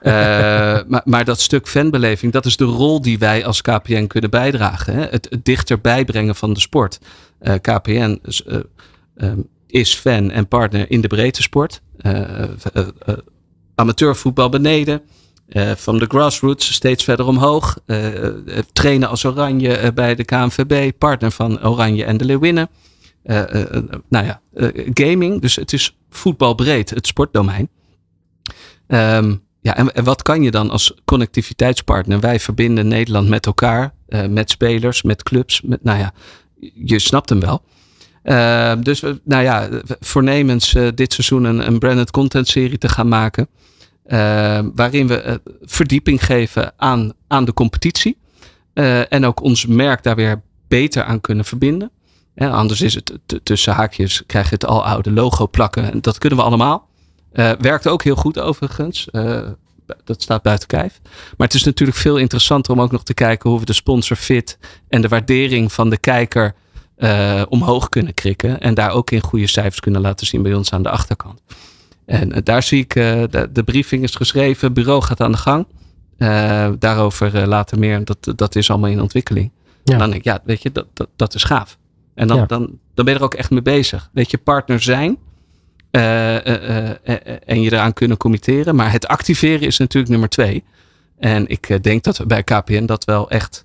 Eh, 0.00 0.12
maar, 0.86 1.02
maar 1.04 1.24
dat 1.24 1.40
stuk 1.40 1.68
fanbeleving, 1.68 2.32
dat 2.32 2.46
is 2.46 2.56
de 2.56 2.64
rol 2.64 3.00
die 3.02 3.18
wij 3.18 3.44
als 3.44 3.60
KPN 3.60 4.06
kunnen 4.06 4.30
bijdragen. 4.30 4.94
Hè? 4.94 5.06
Het, 5.06 5.26
het 5.30 5.44
dichterbij 5.44 6.04
brengen 6.04 6.34
van 6.34 6.54
de 6.54 6.60
sport. 6.60 6.98
Eh, 7.38 7.54
KPN 7.60 8.18
is, 8.22 8.42
eh, 8.42 8.58
ehm, 9.16 9.38
is 9.66 9.94
fan 9.94 10.30
en 10.30 10.48
partner 10.48 10.90
in 10.90 11.00
de 11.00 11.08
breedte 11.08 11.42
sport. 11.42 11.80
Eh, 11.98 12.42
eh, 12.42 12.48
eh, 12.72 13.14
amateurvoetbal 13.74 14.48
beneden. 14.48 15.02
Eh, 15.48 15.70
van 15.70 15.98
de 15.98 16.04
grassroots 16.08 16.72
steeds 16.72 17.04
verder 17.04 17.26
omhoog. 17.26 17.78
eh, 17.86 18.26
eh, 18.26 18.34
trainen 18.72 19.08
als 19.08 19.24
Oranje 19.24 19.92
bij 19.92 20.14
de 20.14 20.24
KNVB. 20.24 20.92
Partner 20.98 21.30
van 21.30 21.64
Oranje 21.64 22.04
en 22.04 22.16
de 22.16 22.24
Leeuwinnen. 22.24 22.68
Nou 24.08 24.26
ja, 24.26 24.40
gaming. 24.94 25.40
Dus 25.40 25.56
het 25.56 25.72
is 25.72 25.96
voetbalbreed, 26.10 26.90
het 26.90 27.06
sportdomein. 27.06 27.68
Ehm, 28.86 29.34
ja, 29.60 29.76
en, 29.76 30.04
wat 30.04 30.22
kan 30.22 30.42
je 30.42 30.50
dan 30.50 30.70
als 30.70 30.94
connectiviteitspartner? 31.04 32.20
Wij 32.20 32.40
verbinden 32.40 32.88
Nederland 32.88 33.28
met 33.28 33.46
elkaar, 33.46 33.94
met 34.28 34.50
spelers, 34.50 35.02
met 35.02 35.22
clubs. 35.22 35.60
Met, 35.60 35.84
nou 35.84 35.98
ja, 35.98 36.12
je 36.74 36.98
snapt 36.98 37.28
hem 37.28 37.40
wel. 37.40 37.62
Ehm, 38.22 38.82
dus 38.82 39.02
nou 39.24 39.42
ja, 39.42 39.68
voornemens 40.00 40.76
dit 40.94 41.12
seizoen 41.12 41.44
een, 41.44 41.66
een 41.66 41.78
branded 41.78 42.10
content 42.10 42.48
serie 42.48 42.78
te 42.78 42.88
gaan 42.88 43.08
maken. 43.08 43.48
Ehm, 44.04 44.70
waarin 44.74 45.06
we 45.06 45.20
eh, 45.20 45.34
verdieping 45.62 46.24
geven 46.24 46.72
aan, 46.76 47.12
aan 47.28 47.44
de 47.44 47.52
competitie. 47.52 48.18
Eh, 48.72 49.12
en 49.12 49.24
ook 49.24 49.42
ons 49.42 49.66
merk 49.66 50.02
daar 50.02 50.16
weer 50.16 50.42
beter 50.68 51.04
aan 51.04 51.20
kunnen 51.20 51.44
verbinden. 51.44 51.90
Anders 52.36 52.80
is 52.80 52.94
het 52.94 53.18
tussen 53.42 53.72
haakjes, 53.72 54.22
krijg 54.26 54.48
je 54.48 54.54
het 54.54 54.66
al 54.66 54.84
oude 54.84 55.12
logo 55.12 55.48
plakken. 55.48 55.92
En 55.92 56.00
dat 56.00 56.18
kunnen 56.18 56.38
we 56.38 56.44
allemaal. 56.44 56.88
Eh, 57.32 57.52
werkt 57.60 57.88
ook 57.88 58.02
heel 58.02 58.16
goed 58.16 58.38
overigens. 58.38 59.08
Dat 60.04 60.22
staat 60.22 60.42
buiten 60.42 60.68
kijf. 60.68 61.00
Maar 61.36 61.46
het 61.46 61.56
is 61.56 61.64
natuurlijk 61.64 61.98
veel 61.98 62.16
interessanter 62.16 62.72
om 62.72 62.80
ook 62.80 62.92
nog 62.92 63.02
te 63.02 63.14
kijken 63.14 63.50
hoe 63.50 63.58
we 63.58 63.64
de 63.64 63.72
sponsor 63.72 64.16
fit 64.16 64.58
en 64.88 65.00
de 65.00 65.08
waardering 65.08 65.72
van 65.72 65.90
de 65.90 65.98
kijker 65.98 66.54
omhoog 67.48 67.88
kunnen 67.88 68.14
krikken. 68.14 68.60
En 68.60 68.74
daar 68.74 68.90
ook 68.90 69.10
in 69.10 69.20
goede 69.20 69.46
cijfers 69.46 69.80
kunnen 69.80 70.00
laten 70.00 70.26
zien 70.26 70.42
bij 70.42 70.54
ons 70.54 70.72
aan 70.72 70.82
de 70.82 70.90
achterkant. 70.90 71.40
En 72.06 72.32
eh, 72.32 72.40
daar 72.44 72.62
zie 72.62 72.80
ik, 72.82 72.94
eh, 72.94 73.22
de, 73.30 73.48
de 73.52 73.62
briefing 73.62 74.02
is 74.02 74.14
geschreven, 74.14 74.64
het 74.66 74.74
bureau 74.74 75.02
gaat 75.02 75.20
aan 75.20 75.32
de 75.32 75.38
gang. 75.38 75.66
Eh, 76.16 76.70
daarover 76.78 77.34
eh, 77.36 77.46
later 77.46 77.78
meer, 77.78 78.04
dat, 78.04 78.32
dat 78.36 78.54
is 78.56 78.70
allemaal 78.70 78.90
in 78.90 79.00
ontwikkeling. 79.00 79.50
Ja. 79.84 79.92
En 79.92 79.98
dan 79.98 80.08
denk 80.10 80.20
ik, 80.20 80.24
ja, 80.32 80.40
weet 80.44 80.62
je, 80.62 80.72
dat, 80.72 80.86
dat, 80.92 81.08
dat 81.16 81.34
is 81.34 81.44
gaaf. 81.44 81.78
En 82.14 82.26
dan, 82.26 82.36
Ja. 82.36 82.46
dan, 82.46 82.60
dan 82.94 83.04
ben 83.04 83.14
je 83.14 83.20
er 83.20 83.24
ook 83.24 83.34
echt 83.34 83.50
mee 83.50 83.62
bezig. 83.62 84.10
Weet 84.12 84.30
je, 84.30 84.38
partner 84.38 84.82
zijn 84.82 85.18
eh, 85.90 86.36
eh, 86.46 86.90
eh, 86.90 86.90
eh, 87.04 87.36
en 87.44 87.60
je 87.60 87.72
eraan 87.72 87.92
kunnen 87.92 88.16
committeren. 88.16 88.74
Maar 88.74 88.92
het 88.92 89.06
activeren 89.06 89.66
is 89.66 89.78
natuurlijk 89.78 90.12
nummer 90.12 90.28
twee. 90.28 90.64
En 91.18 91.48
ik 91.48 91.82
denk 91.82 92.04
dat 92.04 92.18
we 92.18 92.26
bij 92.26 92.42
KPN 92.42 92.84
dat 92.86 93.04
wel 93.04 93.30
echt 93.30 93.64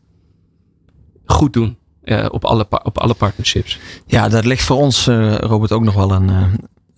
goed 1.26 1.54
doen. 1.54 1.78
eh, 2.04 2.26
op, 2.32 2.46
alle, 2.46 2.68
op 2.84 2.98
alle 2.98 3.14
partnerships. 3.14 3.80
Ja, 4.06 4.30
dat 4.30 4.46
ligt 4.46 4.64
voor 4.64 4.78
ons, 4.78 5.08
eh, 5.08 5.36
Robert, 5.38 5.72
ook 5.72 5.84
nog 5.84 5.94
wel 5.94 6.12
een, 6.12 6.30
eh, 6.30 6.44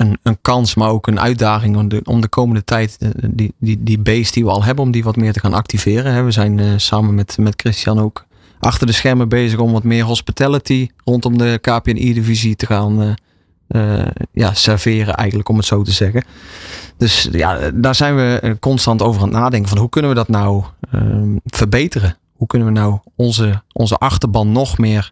een, 0.02 0.18
een 0.24 0.38
kans, 0.42 0.76
maar 0.76 0.90
ook 0.90 1.08
een 1.08 1.20
uitdaging 1.20 1.78
om 1.78 1.88
de, 1.88 2.02
om 2.04 2.22
de 2.22 2.28
komende 2.28 2.64
tijd 2.64 2.98
eh, 3.00 3.10
die, 3.28 3.54
die, 3.58 3.84
die 3.84 4.00
base 4.00 4.32
die 4.32 4.44
we 4.44 4.50
al 4.50 4.64
hebben, 4.64 4.86
om 4.86 4.92
die 4.92 5.04
wat 5.04 5.16
meer 5.16 5.34
te 5.34 5.40
gaan 5.40 5.54
activeren. 5.54 6.26
We 6.26 6.32
zijn 6.32 6.60
eh, 6.60 6.68
samen 6.76 7.16
met, 7.16 7.38
met 7.40 7.54
Christian 7.62 8.00
ook 8.00 8.26
achter 8.60 8.88
de 8.88 8.94
schermen 8.94 9.30
bezig 9.30 9.60
om 9.60 9.72
wat 9.72 9.84
meer 9.84 10.04
hospitality 10.04 10.90
rondom 11.04 11.38
de 11.38 11.60
KPN-divisie 11.62 12.56
te 12.56 12.66
gaan 12.66 13.16
eh, 13.68 14.06
ja, 14.32 14.54
serveren, 14.54 15.16
eigenlijk 15.16 15.50
om 15.50 15.58
het 15.58 15.66
zo 15.66 15.84
te 15.84 15.92
zeggen. 15.92 16.24
Dus 16.98 17.28
ja, 17.32 17.72
daar 17.74 17.96
zijn 17.96 18.16
we 18.16 18.58
constant 18.60 19.02
over 19.02 19.22
aan 19.22 19.28
het 19.28 19.38
nadenken 19.38 19.70
van 19.70 19.78
hoe 19.78 19.90
kunnen 19.90 20.12
we 20.12 20.18
dat 20.18 20.28
nou 20.28 20.64
ehm, 20.92 21.36
verbeteren? 21.46 22.18
Hoe 22.36 22.48
kunnen 22.48 22.68
we 22.68 22.74
nou 22.74 23.00
onze, 23.16 23.62
onze 23.74 23.98
achterban 23.98 24.52
nog 24.52 24.78
meer 24.78 25.12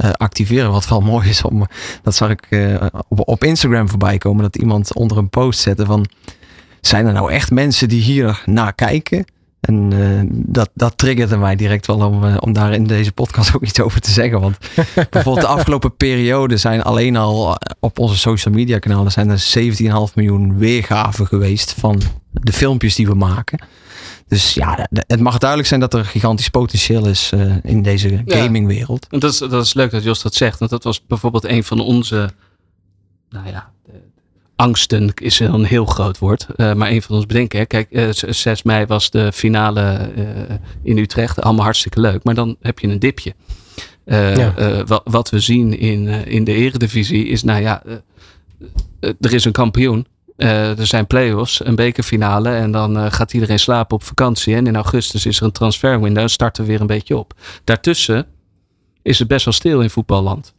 eh, 0.00 0.10
activeren? 0.10 0.70
Wat 0.70 0.88
wel 0.88 1.00
mooi 1.12 1.28
is, 1.28 1.42
om, 1.42 1.66
dat 2.02 2.14
zag 2.14 2.30
ik 2.30 2.46
eh, 2.50 2.86
op, 3.08 3.28
op 3.28 3.44
Instagram 3.44 3.88
voorbij 3.88 4.18
komen, 4.18 4.42
dat 4.42 4.56
iemand 4.56 4.94
onder 4.94 5.16
een 5.16 5.30
post 5.30 5.60
zette 5.60 5.84
van 5.84 6.06
zijn 6.80 7.06
er 7.06 7.12
nou 7.12 7.32
echt 7.32 7.50
mensen 7.50 7.88
die 7.88 8.02
hier 8.02 8.42
naar 8.46 8.74
kijken? 8.74 9.24
En 9.60 9.92
eh, 9.92 10.28
dat, 10.32 10.70
dat 10.74 10.98
triggerde 10.98 11.36
mij 11.36 11.56
direct 11.56 11.86
wel 11.86 11.96
om, 11.96 12.36
om 12.36 12.52
daar 12.52 12.72
in 12.72 12.84
deze 12.84 13.12
podcast 13.12 13.52
ook 13.54 13.62
iets 13.62 13.80
over 13.80 14.00
te 14.00 14.10
zeggen. 14.10 14.40
Want 14.40 14.56
bijvoorbeeld 15.10 15.46
de 15.46 15.52
afgelopen 15.52 15.96
periode 15.96 16.56
zijn 16.56 16.82
alleen 16.82 17.16
al 17.16 17.58
op 17.80 17.98
onze 17.98 18.18
social 18.18 18.54
media 18.54 18.78
kanalen 18.78 19.12
zijn 19.12 19.30
er 19.30 19.52
17,5 20.08 20.14
miljoen 20.14 20.58
weergaven 20.58 21.26
geweest 21.26 21.74
van 21.78 22.00
de 22.32 22.52
filmpjes 22.52 22.94
die 22.94 23.06
we 23.06 23.14
maken. 23.14 23.58
Dus 24.30 24.54
ja, 24.54 24.88
het 25.06 25.20
mag 25.20 25.38
duidelijk 25.38 25.68
zijn 25.68 25.80
dat 25.80 25.94
er 25.94 26.04
gigantisch 26.04 26.48
potentieel 26.48 27.06
is 27.06 27.30
eh, 27.32 27.54
in 27.62 27.82
deze 27.82 28.22
gamingwereld. 28.26 29.06
Dat 29.10 29.32
is, 29.32 29.38
dat 29.38 29.64
is 29.64 29.74
leuk 29.74 29.90
dat 29.90 30.02
Jos 30.02 30.22
dat 30.22 30.34
zegt. 30.34 30.58
Want 30.58 30.70
dat 30.70 30.84
was 30.84 31.06
bijvoorbeeld 31.06 31.44
een 31.44 31.64
van 31.64 31.80
onze, 31.80 32.30
nou 33.30 33.46
ja, 33.48 33.70
de- 33.84 33.92
angsten 34.56 35.12
is 35.14 35.40
een 35.40 35.64
heel 35.64 35.84
groot 35.84 36.18
woord. 36.18 36.46
eh, 36.56 36.72
maar 36.74 36.90
een 36.90 37.02
van 37.02 37.16
ons 37.16 37.26
bedenken. 37.26 37.58
Hè. 37.58 37.64
Kijk, 37.64 37.90
eh, 37.90 38.10
z- 38.10 38.22
6 38.22 38.62
mei 38.62 38.86
was 38.86 39.10
de 39.10 39.32
finale 39.32 39.80
eh, 39.80 40.24
in 40.82 40.98
Utrecht. 40.98 41.40
Allemaal 41.40 41.64
hartstikke 41.64 42.00
leuk. 42.00 42.24
Maar 42.24 42.34
dan 42.34 42.56
heb 42.60 42.78
je 42.78 42.88
een 42.88 42.98
dipje. 42.98 43.34
Eh, 44.04 44.36
Ja. 44.36 44.56
eh, 44.56 44.80
wat, 44.86 45.02
wat 45.04 45.30
we 45.30 45.40
zien 45.40 45.78
in, 45.78 46.08
eh, 46.08 46.26
in 46.26 46.44
de 46.44 46.52
eredivisie 46.52 47.26
is, 47.26 47.42
nou 47.42 47.60
ja, 47.60 47.82
eh, 47.84 47.92
eh, 49.00 49.10
er 49.20 49.34
is 49.34 49.44
een 49.44 49.52
kampioen. 49.52 50.06
Eh, 50.40 50.78
er 50.78 50.86
zijn 50.86 51.06
play-offs, 51.06 51.64
een 51.64 51.74
bekerfinale 51.74 52.50
en 52.50 52.70
dan 52.70 52.98
eh, 52.98 53.12
gaat 53.12 53.32
iedereen 53.32 53.58
slapen 53.58 53.96
op 53.96 54.02
vakantie. 54.02 54.54
En 54.54 54.66
in 54.66 54.74
augustus 54.74 55.26
is 55.26 55.38
er 55.38 55.44
een 55.44 55.52
transferwindow 55.52 56.22
en 56.22 56.30
starten 56.30 56.64
we 56.64 56.70
weer 56.70 56.80
een 56.80 56.86
beetje 56.86 57.16
op. 57.16 57.34
Daartussen 57.64 58.26
is 59.02 59.18
het 59.18 59.28
best 59.28 59.44
wel 59.44 59.54
stil 59.54 59.80
in 59.80 59.90
voetballand. 59.90 60.54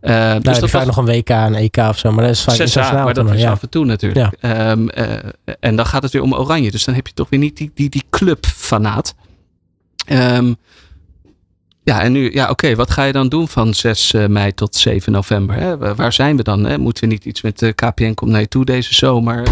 Eh, 0.00 0.10
Nou, 0.10 0.32
heb 0.32 0.54
je 0.54 0.60
dat 0.60 0.70
vaak 0.70 0.86
nog 0.86 0.96
een 0.96 1.04
WK, 1.04 1.28
een 1.28 1.54
EK 1.54 1.76
of 1.76 1.98
zo, 1.98 2.12
maar 2.12 2.24
dat 2.24 2.32
is 2.32 2.42
vaak 2.42 2.58
internationaal 2.58 3.04
maar 3.04 3.14
dat 3.14 3.30
is 3.30 3.40
ja. 3.40 3.50
af 3.50 3.62
en 3.62 3.68
toe 3.68 3.84
natuurlijk. 3.84 4.36
Ehm, 4.40 4.88
eh, 4.88 5.06
en 5.60 5.76
dan 5.76 5.86
gaat 5.86 6.02
het 6.02 6.12
weer 6.12 6.22
om 6.22 6.34
oranje. 6.34 6.70
Dus 6.70 6.84
dan 6.84 6.94
heb 6.94 7.06
je 7.06 7.12
toch 7.12 7.28
weer 7.28 7.40
niet 7.40 7.56
die, 7.56 7.70
die, 7.74 7.88
die 7.88 8.04
clubfanaat. 8.10 9.14
Ehm, 10.06 10.54
Ja, 11.84 12.02
en 12.02 12.12
nu, 12.12 12.32
ja, 12.32 12.50
oké, 12.50 12.74
wat 12.74 12.90
ga 12.90 13.04
je 13.04 13.12
dan 13.12 13.28
doen 13.28 13.48
van 13.48 13.74
6 13.74 14.12
mei 14.28 14.54
tot 14.54 14.74
7 14.74 15.12
november? 15.12 15.56
Hè? 15.56 15.94
Waar 15.94 16.12
zijn 16.12 16.36
we 16.36 16.42
dan? 16.42 16.64
Hè? 16.64 16.78
Moeten 16.78 17.04
we 17.04 17.10
niet 17.10 17.24
iets 17.24 17.42
met 17.42 17.58
de 17.58 17.72
KPN 17.72 18.14
komt 18.14 18.30
naar 18.30 18.48
toe 18.48 18.64
deze 18.64 18.94
zomer? 18.94 19.42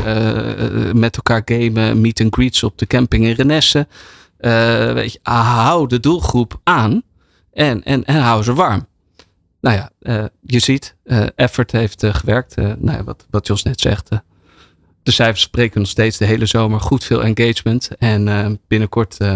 met 0.95 1.17
elkaar 1.17 1.43
gamen, 1.45 2.01
meet 2.01 2.21
and 2.21 2.35
greets 2.35 2.63
op 2.63 2.79
de 2.79 2.87
camping 2.87 3.25
in 3.25 3.33
Renesse? 3.33 3.87
weet 4.95 5.13
je, 5.13 5.19
hou 5.23 5.89
de 5.89 6.01
doelgroep 6.01 6.61
aan 6.63 7.03
en, 7.53 7.83
en, 7.83 8.05
en 8.05 8.21
hou 8.21 8.43
ze 8.43 8.55
warm. 8.55 8.87
Nou 9.61 9.77
ja, 9.77 9.91
je 10.41 10.59
ziet, 10.59 10.97
effort 11.35 11.73
heeft 11.73 12.05
gewerkt. 12.07 12.57
nou 12.57 12.97
ja, 12.97 13.05
wat, 13.05 13.27
wat 13.31 13.47
Jos 13.47 13.63
net 13.63 13.81
zegt, 13.81 14.09
de 15.03 15.11
cijfers 15.11 15.41
spreken 15.41 15.81
nog 15.81 15.89
steeds 15.89 16.19
de 16.19 16.25
hele 16.25 16.47
zomer 16.47 16.81
goed 16.81 17.05
veel 17.05 17.25
engagement. 17.25 17.91
En 17.99 18.27
uh, 18.27 18.47
binnenkort 18.69 19.17
uh, 19.23 19.35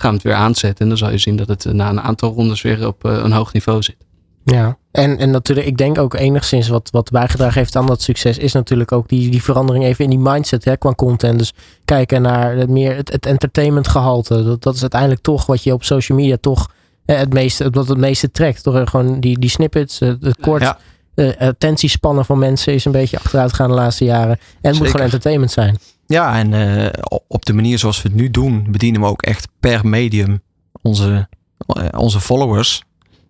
gaan 0.00 0.10
we 0.10 0.16
het 0.16 0.26
weer 0.26 0.34
aanzetten. 0.34 0.78
En 0.78 0.88
dan 0.88 0.98
zal 0.98 1.10
je 1.10 1.18
zien 1.18 1.36
dat 1.36 1.48
het 1.48 1.64
uh, 1.64 1.72
na 1.72 1.88
een 1.88 2.00
aantal 2.00 2.32
rondes 2.32 2.62
weer 2.62 2.86
op 2.86 3.04
een 3.04 3.32
hoog 3.32 3.52
niveau 3.52 3.82
zit. 3.82 3.96
Ja, 4.44 4.78
en, 4.90 5.18
en 5.18 5.30
natuurlijk, 5.30 5.66
ik 5.66 5.76
denk 5.76 5.98
ook 5.98 6.14
enigszins 6.14 6.68
wat, 6.68 6.90
wat 6.90 7.10
bijgedragen 7.10 7.58
heeft 7.58 7.76
aan 7.76 7.86
dat 7.86 8.02
succes, 8.02 8.38
is 8.38 8.52
natuurlijk 8.52 8.92
ook 8.92 9.08
die, 9.08 9.30
die 9.30 9.42
verandering 9.42 9.84
even 9.84 10.04
in 10.04 10.10
die 10.10 10.18
mindset 10.18 10.64
hè, 10.64 10.76
qua 10.76 10.92
content. 10.92 11.38
Dus 11.38 11.52
kijken 11.84 12.22
naar 12.22 12.56
het, 12.56 12.68
meer 12.68 12.96
het, 12.96 13.12
het 13.12 13.26
entertainment 13.26 13.88
gehalte. 13.88 14.44
Dat, 14.44 14.62
dat 14.62 14.74
is 14.74 14.80
uiteindelijk 14.80 15.20
toch 15.20 15.46
wat 15.46 15.62
je 15.62 15.72
op 15.72 15.84
social 15.84 16.18
media 16.18 16.36
toch 16.40 16.70
het 17.04 17.32
meeste, 17.32 17.70
wat 17.70 17.88
het 17.88 17.98
meeste 17.98 18.30
trekt. 18.30 18.62
Toch 18.62 18.90
gewoon 18.90 19.20
die, 19.20 19.38
die 19.38 19.50
snippets, 19.50 19.98
het 19.98 20.36
kort. 20.40 20.62
Ja 20.62 20.78
de 21.18 21.38
attentiespannen 21.38 22.24
van 22.24 22.38
mensen 22.38 22.74
is 22.74 22.84
een 22.84 22.92
beetje 22.92 23.18
achteruit 23.18 23.50
gegaan 23.50 23.68
de 23.68 23.74
laatste 23.74 24.04
jaren. 24.04 24.38
En 24.60 24.70
het 24.70 24.78
moet 24.78 24.86
gewoon 24.86 25.04
entertainment 25.04 25.50
zijn. 25.50 25.78
Ja, 26.08 26.38
en 26.38 26.52
uh, 26.52 26.86
op 27.26 27.44
de 27.44 27.52
manier 27.52 27.78
zoals 27.78 28.02
we 28.02 28.08
het 28.08 28.18
nu 28.18 28.30
doen, 28.30 28.66
bedienen 28.70 29.00
we 29.00 29.06
ook 29.06 29.22
echt 29.22 29.48
per 29.60 29.86
medium 29.86 30.40
onze, 30.82 31.28
uh, 31.76 31.88
onze 31.96 32.20
followers. 32.20 32.82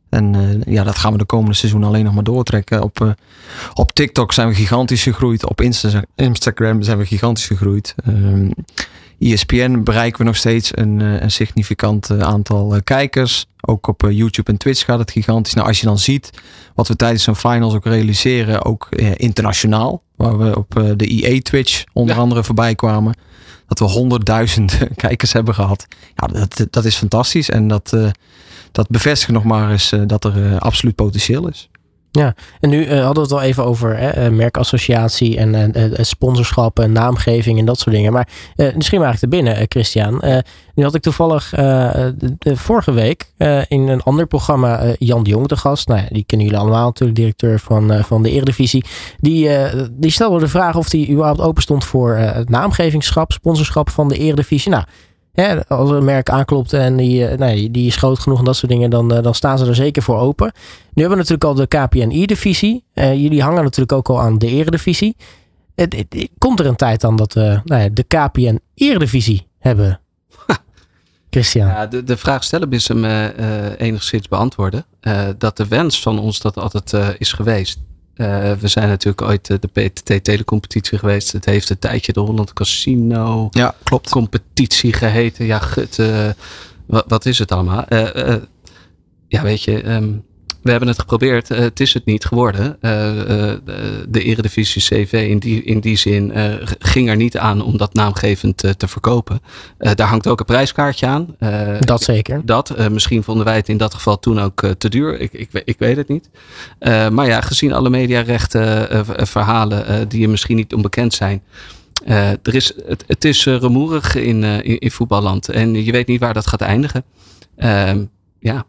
En 0.08 0.34
uh, 0.34 0.74
ja, 0.74 0.84
dat 0.84 0.98
gaan 0.98 1.12
we 1.12 1.18
de 1.18 1.24
komende 1.24 1.54
seizoen 1.54 1.84
alleen 1.84 2.04
nog 2.04 2.14
maar 2.14 2.24
doortrekken. 2.24 2.82
Op, 2.82 3.16
op 3.74 3.92
TikTok 3.92 4.32
zijn 4.32 4.48
we 4.48 4.54
gigantisch 4.54 5.02
gegroeid. 5.02 5.46
Op 5.46 5.60
Insta 5.60 6.04
Instagram 6.14 6.82
zijn 6.82 6.98
we 6.98 7.06
gigantisch 7.06 7.46
gegroeid. 7.46 7.94
Ehm, 8.04 8.50
ESPN 9.18 9.82
bereiken 9.82 10.18
we 10.18 10.24
nog 10.24 10.36
steeds 10.36 10.76
een, 10.76 11.00
een 11.00 11.30
significant 11.30 12.10
aantal 12.10 12.82
kijkers. 12.84 13.46
Ook 13.60 13.86
op 13.86 14.06
YouTube 14.10 14.50
en 14.50 14.58
Twitch 14.58 14.84
gaat 14.84 14.98
het 14.98 15.10
gigantisch. 15.10 15.54
Nou, 15.54 15.66
als 15.66 15.80
je 15.80 15.86
dan 15.86 15.98
ziet 15.98 16.30
wat 16.74 16.88
we 16.88 16.96
tijdens 16.96 17.22
zo'n 17.22 17.36
finals 17.36 17.74
ook 17.74 17.84
realiseren, 17.84 18.64
ook 18.64 18.86
eh, 18.90 19.10
internationaal. 19.16 20.02
Waar 20.18 20.38
we 20.38 20.56
op 20.56 20.78
eh, 20.78 20.90
de 20.96 21.06
EA 21.06 21.40
Twitch 21.40 21.84
onder 21.92 22.16
andere 22.16 22.44
voorbij 22.44 22.74
kwamen. 22.74 23.16
Dat 23.66 23.78
we 23.78 23.84
honderdduizenden 23.84 24.94
kijkers 24.96 25.32
hebben 25.32 25.54
gehad. 25.54 25.86
Ja, 26.14 26.26
dat, 26.26 26.66
dat 26.70 26.84
is 26.84 26.96
fantastisch. 26.96 27.50
En 27.50 27.68
dat, 27.68 27.92
uh, 27.94 28.10
dat 28.72 28.88
bevestigt 28.88 29.32
nog 29.32 29.44
maar 29.44 29.70
eens 29.70 29.92
dat 30.06 30.24
er 30.24 30.58
absoluut 30.58 30.94
potentieel 30.94 31.48
is. 31.48 31.68
Ja, 32.10 32.34
en 32.60 32.68
nu 32.68 32.92
hadden 32.92 33.14
we 33.14 33.20
het 33.20 33.32
al 33.32 33.42
even 33.42 33.64
over 33.64 33.96
hè, 33.98 34.30
merkassociatie 34.30 35.36
en 35.38 35.74
sponsorschap 36.06 36.78
en 36.78 36.92
naamgeving 36.92 37.58
en 37.58 37.64
dat 37.64 37.78
soort 37.78 37.94
dingen. 37.94 38.12
Maar 38.12 38.28
misschien 38.74 39.00
maar 39.00 39.18
te 39.18 39.28
binnen, 39.28 39.66
Christian. 39.68 40.22
Nu 40.78 40.84
had 40.84 40.94
ik 40.94 41.02
toevallig 41.02 41.52
uh, 41.52 41.58
de, 42.38 42.56
vorige 42.56 42.92
week 42.92 43.32
uh, 43.38 43.62
in 43.68 43.88
een 43.88 44.02
ander 44.02 44.26
programma 44.26 44.84
uh, 44.84 44.92
Jan 44.98 45.22
de 45.22 45.30
Jong 45.30 45.48
de 45.48 45.56
gast. 45.56 45.88
Nou 45.88 46.00
ja, 46.00 46.06
die 46.10 46.24
kennen 46.24 46.46
jullie 46.46 46.62
allemaal 46.62 46.86
natuurlijk, 46.86 47.18
directeur 47.18 47.58
van, 47.58 48.04
van 48.04 48.22
de 48.22 48.30
Eredivisie. 48.30 48.84
Die, 49.20 49.50
die 49.90 50.10
stelde 50.10 50.38
de 50.38 50.48
vraag 50.48 50.76
of 50.76 50.92
hij 50.92 51.08
überhaupt 51.08 51.40
open 51.40 51.62
stond 51.62 51.84
voor 51.84 52.44
naamgevingschap, 52.44 53.32
sponsorschap 53.32 53.90
van 53.90 54.08
de 54.08 54.18
Eredivisie. 54.18 54.70
Nou, 54.70 54.84
hè, 55.42 55.66
als 55.66 55.90
een 55.90 56.04
merk 56.04 56.30
aanklopt 56.30 56.72
en 56.72 56.96
die, 56.96 57.24
nou, 57.36 57.70
die 57.70 57.86
is 57.86 57.96
groot 57.96 58.18
genoeg 58.18 58.38
en 58.38 58.44
dat 58.44 58.56
soort 58.56 58.72
dingen, 58.72 58.90
dan, 58.90 59.08
dan 59.08 59.34
staan 59.34 59.58
ze 59.58 59.66
er 59.66 59.74
zeker 59.74 60.02
voor 60.02 60.18
open. 60.18 60.52
Nu 60.92 61.02
hebben 61.02 61.10
we 61.10 61.24
natuurlijk 61.28 61.44
al 61.44 61.54
de 61.54 61.66
KPN-divisie. 61.66 62.84
jullie 62.94 63.42
hangen 63.42 63.62
natuurlijk 63.62 63.92
ook 63.92 64.08
al 64.08 64.20
aan 64.20 64.38
de 64.38 64.46
Eredivisie. 64.46 65.16
Het, 65.74 65.96
het, 65.96 66.28
komt 66.38 66.60
er 66.60 66.66
een 66.66 66.76
tijd 66.76 67.00
dan 67.00 67.16
dat 67.16 67.32
we 67.32 67.60
nou 67.64 67.82
ja, 67.82 67.88
de 67.88 68.02
KPN-Eredivisie 68.02 69.46
hebben 69.58 70.00
Christian. 71.30 71.68
Ja, 71.68 71.86
de, 71.86 72.04
de 72.04 72.16
vraag 72.16 72.44
stellen 72.44 72.70
is 72.70 72.88
hem 72.88 73.04
uh, 73.04 73.80
enigszins 73.80 74.28
beantwoorden. 74.28 74.84
Uh, 75.02 75.28
dat 75.38 75.56
de 75.56 75.68
wens 75.68 76.02
van 76.02 76.18
ons 76.18 76.40
dat 76.40 76.56
altijd 76.56 77.18
is 77.18 77.32
geweest. 77.32 77.78
We 78.60 78.68
zijn 78.68 78.88
natuurlijk 78.88 79.22
ooit 79.22 79.46
de 79.46 79.68
PTT 79.72 80.24
telecompetitie 80.24 80.98
geweest. 80.98 81.32
Het 81.32 81.44
heeft 81.44 81.70
een 81.70 81.78
tijdje 81.78 82.12
de 82.12 82.20
Holland 82.20 82.52
Casino 82.52 83.48
ja, 83.50 83.74
klopt. 83.82 84.10
competitie 84.10 84.92
geheten. 84.92 85.46
Ja, 85.46 85.58
gut, 85.58 85.96
wat, 86.86 87.04
wat, 87.08 87.26
is 87.26 87.38
het 87.38 87.52
allemaal? 87.52 87.84
ja, 89.28 89.42
weet 89.42 89.62
je, 89.62 89.90
um, 89.90 90.24
we 90.62 90.70
hebben 90.70 90.88
het 90.88 90.98
geprobeerd. 90.98 91.50
Uh, 91.50 91.58
het 91.58 91.80
is 91.80 91.94
het 91.94 92.04
niet 92.04 92.24
geworden. 92.24 92.76
Uh, 92.80 93.16
uh, 93.16 93.52
de 94.08 94.22
Eredivisie 94.22 94.82
CV 94.82 95.12
in 95.28 95.38
die, 95.38 95.62
in 95.62 95.80
die 95.80 95.96
zin 95.96 96.32
ging 96.78 97.08
er 97.08 97.16
niet 97.16 97.38
aan 97.38 97.62
om 97.62 97.76
dat 97.76 97.94
naamgevend 97.94 98.56
te 98.56 98.88
verkopen. 98.88 99.40
daar 99.78 100.08
hangt 100.08 100.26
ook 100.26 100.40
een 100.40 100.46
prijskaartje 100.46 101.06
aan. 101.06 101.36
dat 101.80 102.02
zeker. 102.02 102.40
Dat. 102.44 102.90
misschien 102.90 103.22
vonden 103.22 103.44
wij 103.44 103.56
het 103.56 103.68
in 103.68 103.76
dat 103.76 103.94
geval 103.94 104.18
toen 104.18 104.40
ook 104.40 104.66
te 104.78 104.88
duur. 104.88 105.20
Ik, 105.20 105.32
ik, 105.32 105.62
ik 105.64 105.78
weet 105.78 105.96
het 105.96 106.08
niet. 106.08 106.28
maar 107.10 107.26
ja, 107.26 107.40
gezien 107.40 107.72
alle 107.72 107.90
mediarechten 107.90 109.04
verhalen 109.26 110.08
die 110.08 110.20
je 110.20 110.28
misschien 110.28 110.56
niet 110.56 110.74
onbekend 110.74 111.14
zijn. 111.14 111.42
er 112.42 112.54
is, 112.54 112.72
het, 112.86 113.04
het 113.06 113.24
is 113.24 113.44
rumoerig 113.44 114.14
in, 114.14 114.42
in, 114.44 114.78
in, 114.78 114.90
voetballand. 114.90 115.48
En 115.48 115.84
je 115.84 115.92
weet 115.92 116.06
niet 116.06 116.20
waar 116.20 116.34
dat 116.34 116.46
gaat 116.46 116.60
eindigen. 116.60 117.04
Ehm, 117.56 118.04
ja, 118.40 118.64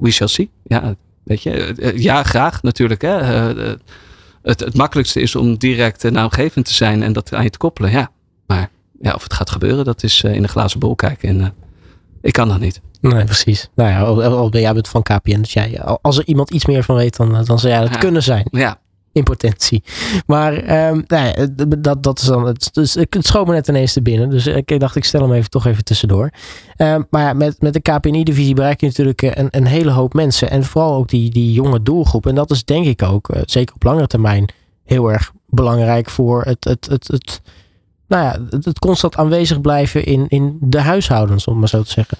we 0.00 0.10
shall 0.10 0.28
see. 0.28 0.50
Ja, 0.62 0.94
weet 1.22 1.42
je, 1.42 1.50
eh, 1.50 1.88
eh, 1.88 1.98
ja 1.98 2.22
graag 2.22 2.62
natuurlijk. 2.62 3.02
Hè. 3.02 3.18
Eh, 3.18 3.72
het, 4.42 4.60
het 4.60 4.76
makkelijkste 4.76 5.20
is 5.20 5.34
om 5.34 5.56
direct 5.56 6.10
naamgevend 6.10 6.66
te 6.66 6.74
zijn 6.74 7.02
en 7.02 7.12
dat 7.12 7.34
aan 7.34 7.42
je 7.44 7.50
te 7.50 7.58
koppelen. 7.58 7.90
Ja, 7.90 8.10
maar 8.46 8.70
ja, 9.00 9.12
of 9.12 9.22
het 9.22 9.32
gaat 9.32 9.50
gebeuren, 9.50 9.84
dat 9.84 10.02
is 10.02 10.22
in 10.22 10.42
de 10.42 10.48
glazen 10.48 10.80
bol 10.80 10.94
kijken. 10.94 11.28
En 11.28 11.54
ik 12.20 12.32
kan 12.32 12.48
dat 12.48 12.60
niet. 12.60 12.80
Nee, 13.00 13.24
precies. 13.24 13.68
Nou 13.74 13.90
ja, 13.90 14.00
al 14.26 14.48
ben 14.48 14.60
jij 14.60 14.72
bent 14.72 14.88
van 14.88 15.02
KPN. 15.02 15.40
Dus 15.40 15.52
jij, 15.52 15.80
als 15.80 16.18
er 16.18 16.26
iemand 16.26 16.50
iets 16.50 16.66
meer 16.66 16.82
van 16.84 16.96
weet, 16.96 17.16
dan, 17.16 17.44
dan 17.44 17.58
zou 17.58 17.72
jij 17.72 17.80
dat 17.80 17.98
kunnen 17.98 18.22
zijn. 18.22 18.48
Ja, 18.50 18.78
in 19.12 19.22
potentie. 19.22 19.82
Maar 20.26 20.88
um, 20.88 21.04
nou 21.06 21.54
dat, 21.78 22.02
dat 22.02 22.18
is 22.18 22.24
dan. 22.24 22.46
Het, 22.46 22.68
dus 22.72 22.96
ik 22.96 23.16
schoot 23.18 23.46
me 23.46 23.52
net 23.52 23.68
ineens 23.68 23.92
te 23.92 24.02
binnen. 24.02 24.30
Dus 24.30 24.46
ik 24.46 24.80
dacht, 24.80 24.96
ik 24.96 25.04
stel 25.04 25.22
hem 25.22 25.32
even 25.32 25.50
toch 25.50 25.66
even 25.66 25.84
tussendoor. 25.84 26.30
Um, 26.76 27.06
maar 27.10 27.22
ja, 27.22 27.32
met, 27.32 27.60
met 27.60 27.72
de 27.72 27.80
KPNI-divisie 27.80 28.54
bereik 28.54 28.80
je 28.80 28.86
natuurlijk 28.86 29.22
een, 29.22 29.48
een 29.50 29.66
hele 29.66 29.90
hoop 29.90 30.14
mensen. 30.14 30.50
En 30.50 30.64
vooral 30.64 30.94
ook 30.94 31.08
die, 31.08 31.30
die 31.30 31.52
jonge 31.52 31.82
doelgroep. 31.82 32.26
En 32.26 32.34
dat 32.34 32.50
is 32.50 32.64
denk 32.64 32.86
ik 32.86 33.02
ook, 33.02 33.34
uh, 33.34 33.42
zeker 33.44 33.74
op 33.74 33.82
langere 33.82 34.06
termijn, 34.06 34.48
heel 34.84 35.12
erg 35.12 35.32
belangrijk 35.46 36.10
voor 36.10 36.42
het, 36.42 36.64
het, 36.64 36.86
het, 36.90 37.08
het, 37.08 37.40
nou 38.08 38.24
ja, 38.24 38.46
het, 38.50 38.64
het 38.64 38.78
constant 38.78 39.16
aanwezig 39.16 39.60
blijven 39.60 40.04
in, 40.04 40.26
in 40.28 40.56
de 40.60 40.80
huishoudens, 40.80 41.46
om 41.46 41.58
maar 41.58 41.68
zo 41.68 41.82
te 41.82 41.90
zeggen. 41.90 42.18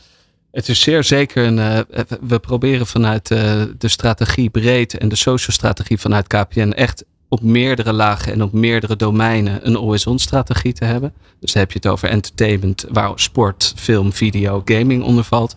Het 0.52 0.68
is 0.68 0.80
zeer 0.80 1.04
zeker 1.04 1.46
een. 1.46 1.58
Uh, 1.58 1.78
we 2.20 2.38
proberen 2.38 2.86
vanuit 2.86 3.30
uh, 3.30 3.62
de 3.78 3.88
strategie 3.88 4.50
breed 4.50 4.98
en 4.98 5.08
de 5.08 5.16
social 5.16 5.56
strategie 5.56 5.98
vanuit 5.98 6.26
KPN 6.26 6.70
echt 6.70 7.04
op 7.28 7.42
meerdere 7.42 7.92
lagen 7.92 8.32
en 8.32 8.42
op 8.42 8.52
meerdere 8.52 8.96
domeinen 8.96 9.66
een 9.66 9.76
always-on 9.76 10.18
strategie 10.18 10.72
te 10.72 10.84
hebben. 10.84 11.12
Dus 11.40 11.52
dan 11.52 11.62
heb 11.62 11.72
je 11.72 11.78
het 11.82 11.86
over 11.86 12.08
entertainment, 12.08 12.84
waar 12.88 13.12
sport, 13.14 13.72
film, 13.76 14.12
video, 14.12 14.62
gaming 14.64 15.02
onder 15.02 15.24
valt. 15.24 15.56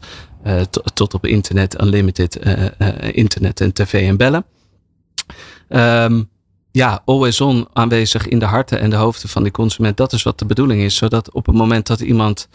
Tot 0.94 1.14
op 1.14 1.26
internet, 1.26 1.82
unlimited 1.82 2.40
internet 3.12 3.62
en 3.62 3.74
tv 3.74 4.08
en 4.08 4.18
bellen. 4.18 4.46
Um, 5.70 6.30
ja, 6.72 7.02
always 7.06 7.42
on 7.42 7.68
aanwezig 7.74 8.28
in 8.28 8.40
de 8.40 8.46
harten 8.46 8.80
en 8.80 8.90
de 8.90 8.96
hoofden 8.96 9.30
van 9.30 9.44
die 9.44 9.52
consument. 9.52 9.98
Dat 9.98 10.14
is 10.14 10.24
wat 10.24 10.40
de 10.40 10.46
bedoeling 10.46 10.82
is. 10.82 10.96
Zodat 10.96 11.32
op 11.32 11.46
het 11.46 11.56
moment 11.56 11.88
dat 11.88 12.00
iemand 12.00 12.48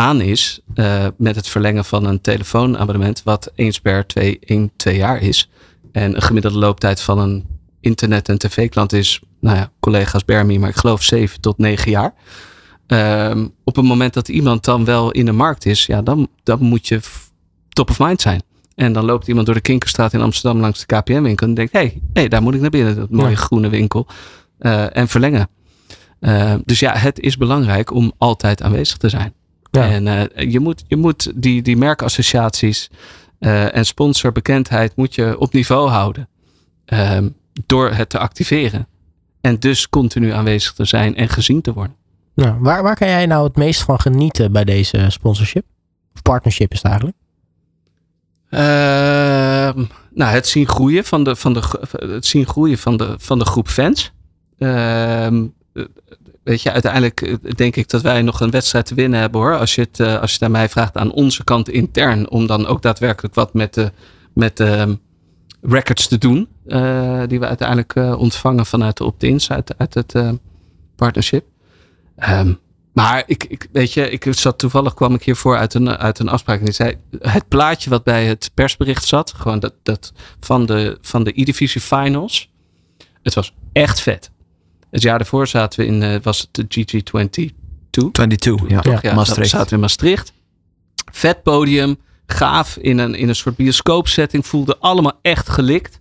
aan 0.00 0.20
is 0.20 0.60
uh, 0.74 1.06
met 1.16 1.36
het 1.36 1.48
verlengen 1.48 1.84
van 1.84 2.04
een 2.04 2.20
telefoonabonnement, 2.20 3.22
wat 3.22 3.52
eens 3.54 3.80
per 3.80 4.06
twee, 4.06 4.38
één, 4.40 4.70
twee 4.76 4.96
jaar 4.96 5.22
is. 5.22 5.50
En 5.92 6.14
een 6.16 6.22
gemiddelde 6.22 6.58
looptijd 6.58 7.00
van 7.00 7.18
een 7.18 7.46
internet- 7.80 8.28
en 8.28 8.38
tv-klant 8.38 8.92
is, 8.92 9.20
nou 9.40 9.56
ja, 9.56 9.70
collega's 9.80 10.24
Bermi, 10.24 10.58
maar 10.58 10.68
ik 10.68 10.76
geloof 10.76 11.02
zeven 11.02 11.40
tot 11.40 11.58
negen 11.58 11.90
jaar. 11.90 12.14
Um, 12.86 13.52
op 13.64 13.76
het 13.76 13.84
moment 13.84 14.14
dat 14.14 14.28
iemand 14.28 14.64
dan 14.64 14.84
wel 14.84 15.10
in 15.10 15.24
de 15.24 15.32
markt 15.32 15.66
is, 15.66 15.86
ja, 15.86 16.02
dan, 16.02 16.28
dan 16.42 16.62
moet 16.62 16.88
je 16.88 17.00
top 17.68 17.90
of 17.90 17.98
mind 17.98 18.20
zijn. 18.20 18.42
En 18.74 18.92
dan 18.92 19.04
loopt 19.04 19.28
iemand 19.28 19.46
door 19.46 19.54
de 19.54 19.60
Kinkerstraat 19.60 20.12
in 20.12 20.20
Amsterdam 20.20 20.60
langs 20.60 20.86
de 20.86 20.96
KPN-winkel 20.96 21.46
en 21.46 21.54
denkt, 21.54 21.72
hé, 21.72 21.78
hey, 21.78 22.00
hey, 22.12 22.28
daar 22.28 22.42
moet 22.42 22.54
ik 22.54 22.60
naar 22.60 22.70
binnen, 22.70 22.96
dat 22.96 23.10
mooie 23.10 23.36
groene 23.36 23.68
winkel. 23.68 24.06
Uh, 24.60 24.96
en 24.96 25.08
verlengen. 25.08 25.48
Uh, 26.20 26.54
dus 26.64 26.80
ja, 26.80 26.96
het 26.96 27.20
is 27.20 27.36
belangrijk 27.36 27.92
om 27.92 28.12
altijd 28.18 28.62
aanwezig 28.62 28.96
te 28.96 29.08
zijn. 29.08 29.34
En 29.70 30.06
uh, 30.06 30.50
je 30.50 30.60
moet, 30.60 30.84
je 30.86 30.96
moet 30.96 31.32
die, 31.34 31.62
die 31.62 31.76
merkassociaties 31.76 32.90
uh, 33.40 33.76
en 33.76 33.86
sponsorbekendheid 33.86 34.96
moet 34.96 35.14
je 35.14 35.38
op 35.38 35.52
niveau 35.52 35.88
houden. 35.88 36.28
Uh, 36.86 37.18
door 37.66 37.90
het 37.90 38.08
te 38.08 38.18
activeren. 38.18 38.86
En 39.40 39.58
dus 39.58 39.88
continu 39.88 40.30
aanwezig 40.30 40.72
te 40.72 40.84
zijn 40.84 41.16
en 41.16 41.28
gezien 41.28 41.60
te 41.60 41.72
worden. 41.72 41.96
Nou, 42.34 42.60
waar, 42.60 42.82
waar 42.82 42.96
kan 42.96 43.08
jij 43.08 43.26
nou 43.26 43.44
het 43.44 43.56
meest 43.56 43.82
van 43.82 44.00
genieten 44.00 44.52
bij 44.52 44.64
deze 44.64 45.06
sponsorship? 45.08 45.64
Of 46.14 46.22
partnership 46.22 46.72
is 46.72 46.82
het 46.82 46.86
eigenlijk? 46.86 47.16
Ehm, 48.50 49.84
nou, 50.10 50.32
het 50.32 50.48
zien 50.48 50.68
groeien 50.68 51.04
van 51.04 51.24
de, 51.24 51.36
van 51.36 51.52
de, 51.52 51.62
het 51.90 52.26
zien 52.26 52.46
groeien 52.46 52.78
van 52.78 52.96
de, 52.96 53.14
van 53.18 53.38
de 53.38 53.44
groep 53.44 53.68
fans. 53.68 54.12
Ehm, 54.58 55.46
weet 56.42 56.62
je, 56.62 56.72
uiteindelijk 56.72 57.20
eh, 57.20 57.34
denk 57.54 57.76
ik 57.76 57.88
dat 57.88 58.02
wij 58.02 58.22
nog 58.22 58.40
een 58.40 58.50
wedstrijd 58.50 58.86
te 58.86 58.94
winnen 58.94 59.20
hebben 59.20 59.40
hoor. 59.40 59.58
Als 59.58 59.74
je 59.74 59.80
het, 59.80 60.00
eh, 60.00 60.20
als 60.20 60.32
je 60.34 60.38
het 60.40 60.52
mij 60.52 60.68
vraagt 60.68 60.96
aan 60.96 61.12
onze 61.12 61.44
kant 61.44 61.68
intern. 61.68 62.30
Om 62.30 62.46
dan 62.46 62.66
ook 62.66 62.82
daadwerkelijk 62.82 63.34
wat 63.34 63.54
met 63.54 63.74
de, 63.74 63.92
met 64.34 64.56
de 64.56 64.64
ehm, 64.64 64.94
records 65.60 66.08
te 66.08 66.18
doen. 66.18 66.48
eh, 66.66 67.22
die 67.26 67.40
we 67.40 67.46
uiteindelijk 67.46 67.94
ontvangen 68.18 68.66
vanuit 68.66 68.96
de 68.96 69.04
opt-ins, 69.04 69.50
uit, 69.50 69.74
uit 69.78 69.94
het 69.94 70.14
partnership. 70.96 71.44
Ehm, 72.16 72.52
maar 72.92 73.22
ik, 73.26 73.44
ik, 73.44 73.68
weet 73.72 73.92
je, 73.92 74.10
ik 74.10 74.26
zat 74.30 74.58
toevallig 74.58 74.94
kwam 74.94 75.14
ik 75.14 75.22
hiervoor 75.22 75.56
uit 75.56 75.74
een, 75.74 75.88
uit 75.88 76.18
een 76.18 76.28
afspraak. 76.28 76.60
En 76.60 76.74
zei: 76.74 76.96
het 77.18 77.48
plaatje 77.48 77.90
wat 77.90 78.04
bij 78.04 78.26
het 78.26 78.50
persbericht 78.54 79.04
zat, 79.04 79.32
gewoon 79.32 79.58
dat, 79.58 79.74
dat 79.82 80.12
van 80.40 80.66
de, 80.66 80.98
van 81.00 81.24
de 81.24 81.40
E-Divisie 81.40 81.80
Finals. 81.80 82.50
Het 83.22 83.34
was 83.34 83.54
echt 83.72 84.00
vet. 84.00 84.30
Het 84.90 85.02
jaar 85.02 85.18
daarvoor 85.18 85.46
zaten 85.46 85.80
we 85.80 85.86
in, 85.86 86.02
eh, 86.02 86.16
was 86.22 86.40
het 86.40 86.54
de 86.54 86.64
GG22. 86.68 87.54
22, 88.12 88.68
ja. 88.68 88.80
Toch? 88.80 89.02
Ja, 89.02 89.14
Maastricht. 89.14 89.50
Zaten 89.50 89.68
we 89.68 89.74
in 89.74 89.80
Maastricht. 89.80 90.32
Vet 91.12 91.42
podium, 91.42 91.96
gaaf 92.26 92.76
in 92.76 92.98
een, 92.98 93.14
in 93.14 93.28
een 93.28 93.36
soort 93.36 93.56
bioscoopsetting. 93.56 94.46
Voelde 94.46 94.78
allemaal 94.78 95.18
echt 95.22 95.48
gelikt. 95.48 96.00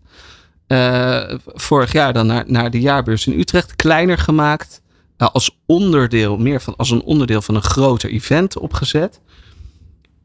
Eh, 0.67 1.33
vorig 1.45 1.91
jaar 1.91 2.13
dan 2.13 2.27
naar, 2.27 2.43
naar 2.47 2.71
de 2.71 2.79
jaarbeurs 2.79 3.27
in 3.27 3.39
Utrecht. 3.39 3.75
Kleiner 3.75 4.17
gemaakt. 4.17 4.81
Nou, 5.17 5.31
als 5.33 5.59
onderdeel, 5.65 6.37
meer 6.37 6.61
van 6.61 6.75
als 6.75 6.89
een 6.89 7.01
onderdeel 7.01 7.41
van 7.41 7.55
een 7.55 7.61
groter 7.61 8.09
event 8.09 8.57
opgezet. 8.57 9.19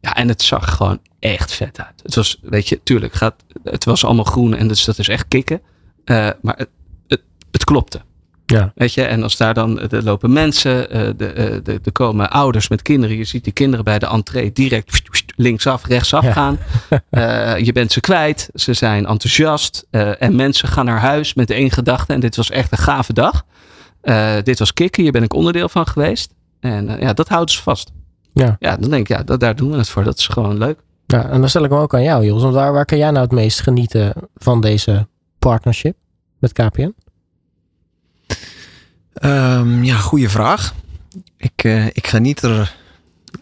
Ja, 0.00 0.14
en 0.14 0.28
het 0.28 0.42
zag 0.42 0.76
gewoon 0.76 0.98
echt 1.18 1.52
vet 1.52 1.80
uit. 1.80 2.00
Het 2.02 2.14
was, 2.14 2.38
weet 2.42 2.68
je, 2.68 2.80
tuurlijk, 2.82 3.12
gaat, 3.12 3.34
het 3.64 3.84
was 3.84 4.04
allemaal 4.04 4.24
groen 4.24 4.54
en 4.54 4.68
dus 4.68 4.84
dat 4.84 4.98
is 4.98 5.08
echt 5.08 5.28
kicken. 5.28 5.60
Eh, 6.04 6.30
maar 6.42 6.56
het, 6.56 6.68
het, 7.06 7.22
het 7.50 7.64
klopte. 7.64 8.00
Ja. 8.58 8.72
Weet 8.74 8.94
je, 8.94 9.02
en 9.02 9.22
als 9.22 9.36
daar 9.36 9.54
dan, 9.54 9.80
er 9.80 10.02
lopen 10.02 10.32
mensen, 10.32 10.90
eh, 10.90 11.08
de, 11.16 11.26
eh, 11.26 11.56
de, 11.62 11.80
er 11.84 11.92
komen 11.92 12.30
ouders 12.30 12.68
met 12.68 12.82
kinderen. 12.82 13.16
Je 13.16 13.24
ziet 13.24 13.44
die 13.44 13.52
kinderen 13.52 13.84
bij 13.84 13.98
de 13.98 14.06
entree 14.06 14.52
direct 14.52 15.02
linksaf, 15.36 15.86
rechtsaf 15.86 16.24
Ja. 16.24 16.32
gaan. 16.32 16.58
Eh, 17.10 17.58
je 17.58 17.72
bent 17.72 17.92
ze 17.92 18.00
kwijt, 18.00 18.50
ze 18.54 18.72
zijn 18.72 19.06
enthousiast. 19.06 19.86
eh, 19.90 20.22
en 20.22 20.36
mensen 20.36 20.68
gaan 20.68 20.84
naar 20.84 21.00
huis 21.00 21.34
met 21.34 21.50
één 21.50 21.70
gedachte. 21.70 22.12
En 22.12 22.20
dit 22.20 22.36
was 22.36 22.50
echt 22.50 22.72
een 22.72 22.78
gave 22.78 23.12
dag. 23.12 23.44
Eh, 24.00 24.34
dit 24.42 24.58
was 24.58 24.72
kicken, 24.72 25.02
hier 25.02 25.12
ben 25.12 25.22
ik 25.22 25.34
onderdeel 25.34 25.68
van 25.68 25.86
geweest. 25.86 26.34
En 26.60 26.88
eh, 26.88 27.00
ja, 27.00 27.12
dat 27.12 27.28
houden 27.28 27.54
ze 27.54 27.62
vast. 27.62 27.92
Ja. 28.32 28.56
ja, 28.58 28.76
dan 28.76 28.90
denk 28.90 29.08
ik, 29.08 29.16
ja, 29.16 29.22
dat, 29.22 29.40
daar 29.40 29.56
doen 29.56 29.70
we 29.70 29.76
het 29.76 29.88
voor. 29.88 30.04
Dat 30.04 30.18
is 30.18 30.26
gewoon 30.26 30.58
leuk. 30.58 30.78
Ja, 31.06 31.28
en 31.28 31.40
dan 31.40 31.48
stel 31.48 31.64
ik 31.64 31.70
hem 31.70 31.78
ook 31.78 31.94
aan 31.94 32.02
jou, 32.02 32.24
Jos. 32.24 32.42
Want 32.42 32.54
waar, 32.54 32.72
waar 32.72 32.84
kan 32.84 32.98
jij 32.98 33.10
nou 33.10 33.22
het 33.22 33.32
meest 33.32 33.60
genieten 33.60 34.12
van 34.34 34.60
deze 34.60 35.06
partnership 35.38 35.96
met 36.38 36.52
KPN? 36.52 36.94
Ehm, 39.14 39.82
ja, 39.82 39.96
goede 39.96 40.28
vraag. 40.28 40.74
Ik, 41.36 41.64
eh, 41.64 41.86
ik 41.86 42.06
geniet 42.06 42.42
er 42.42 42.76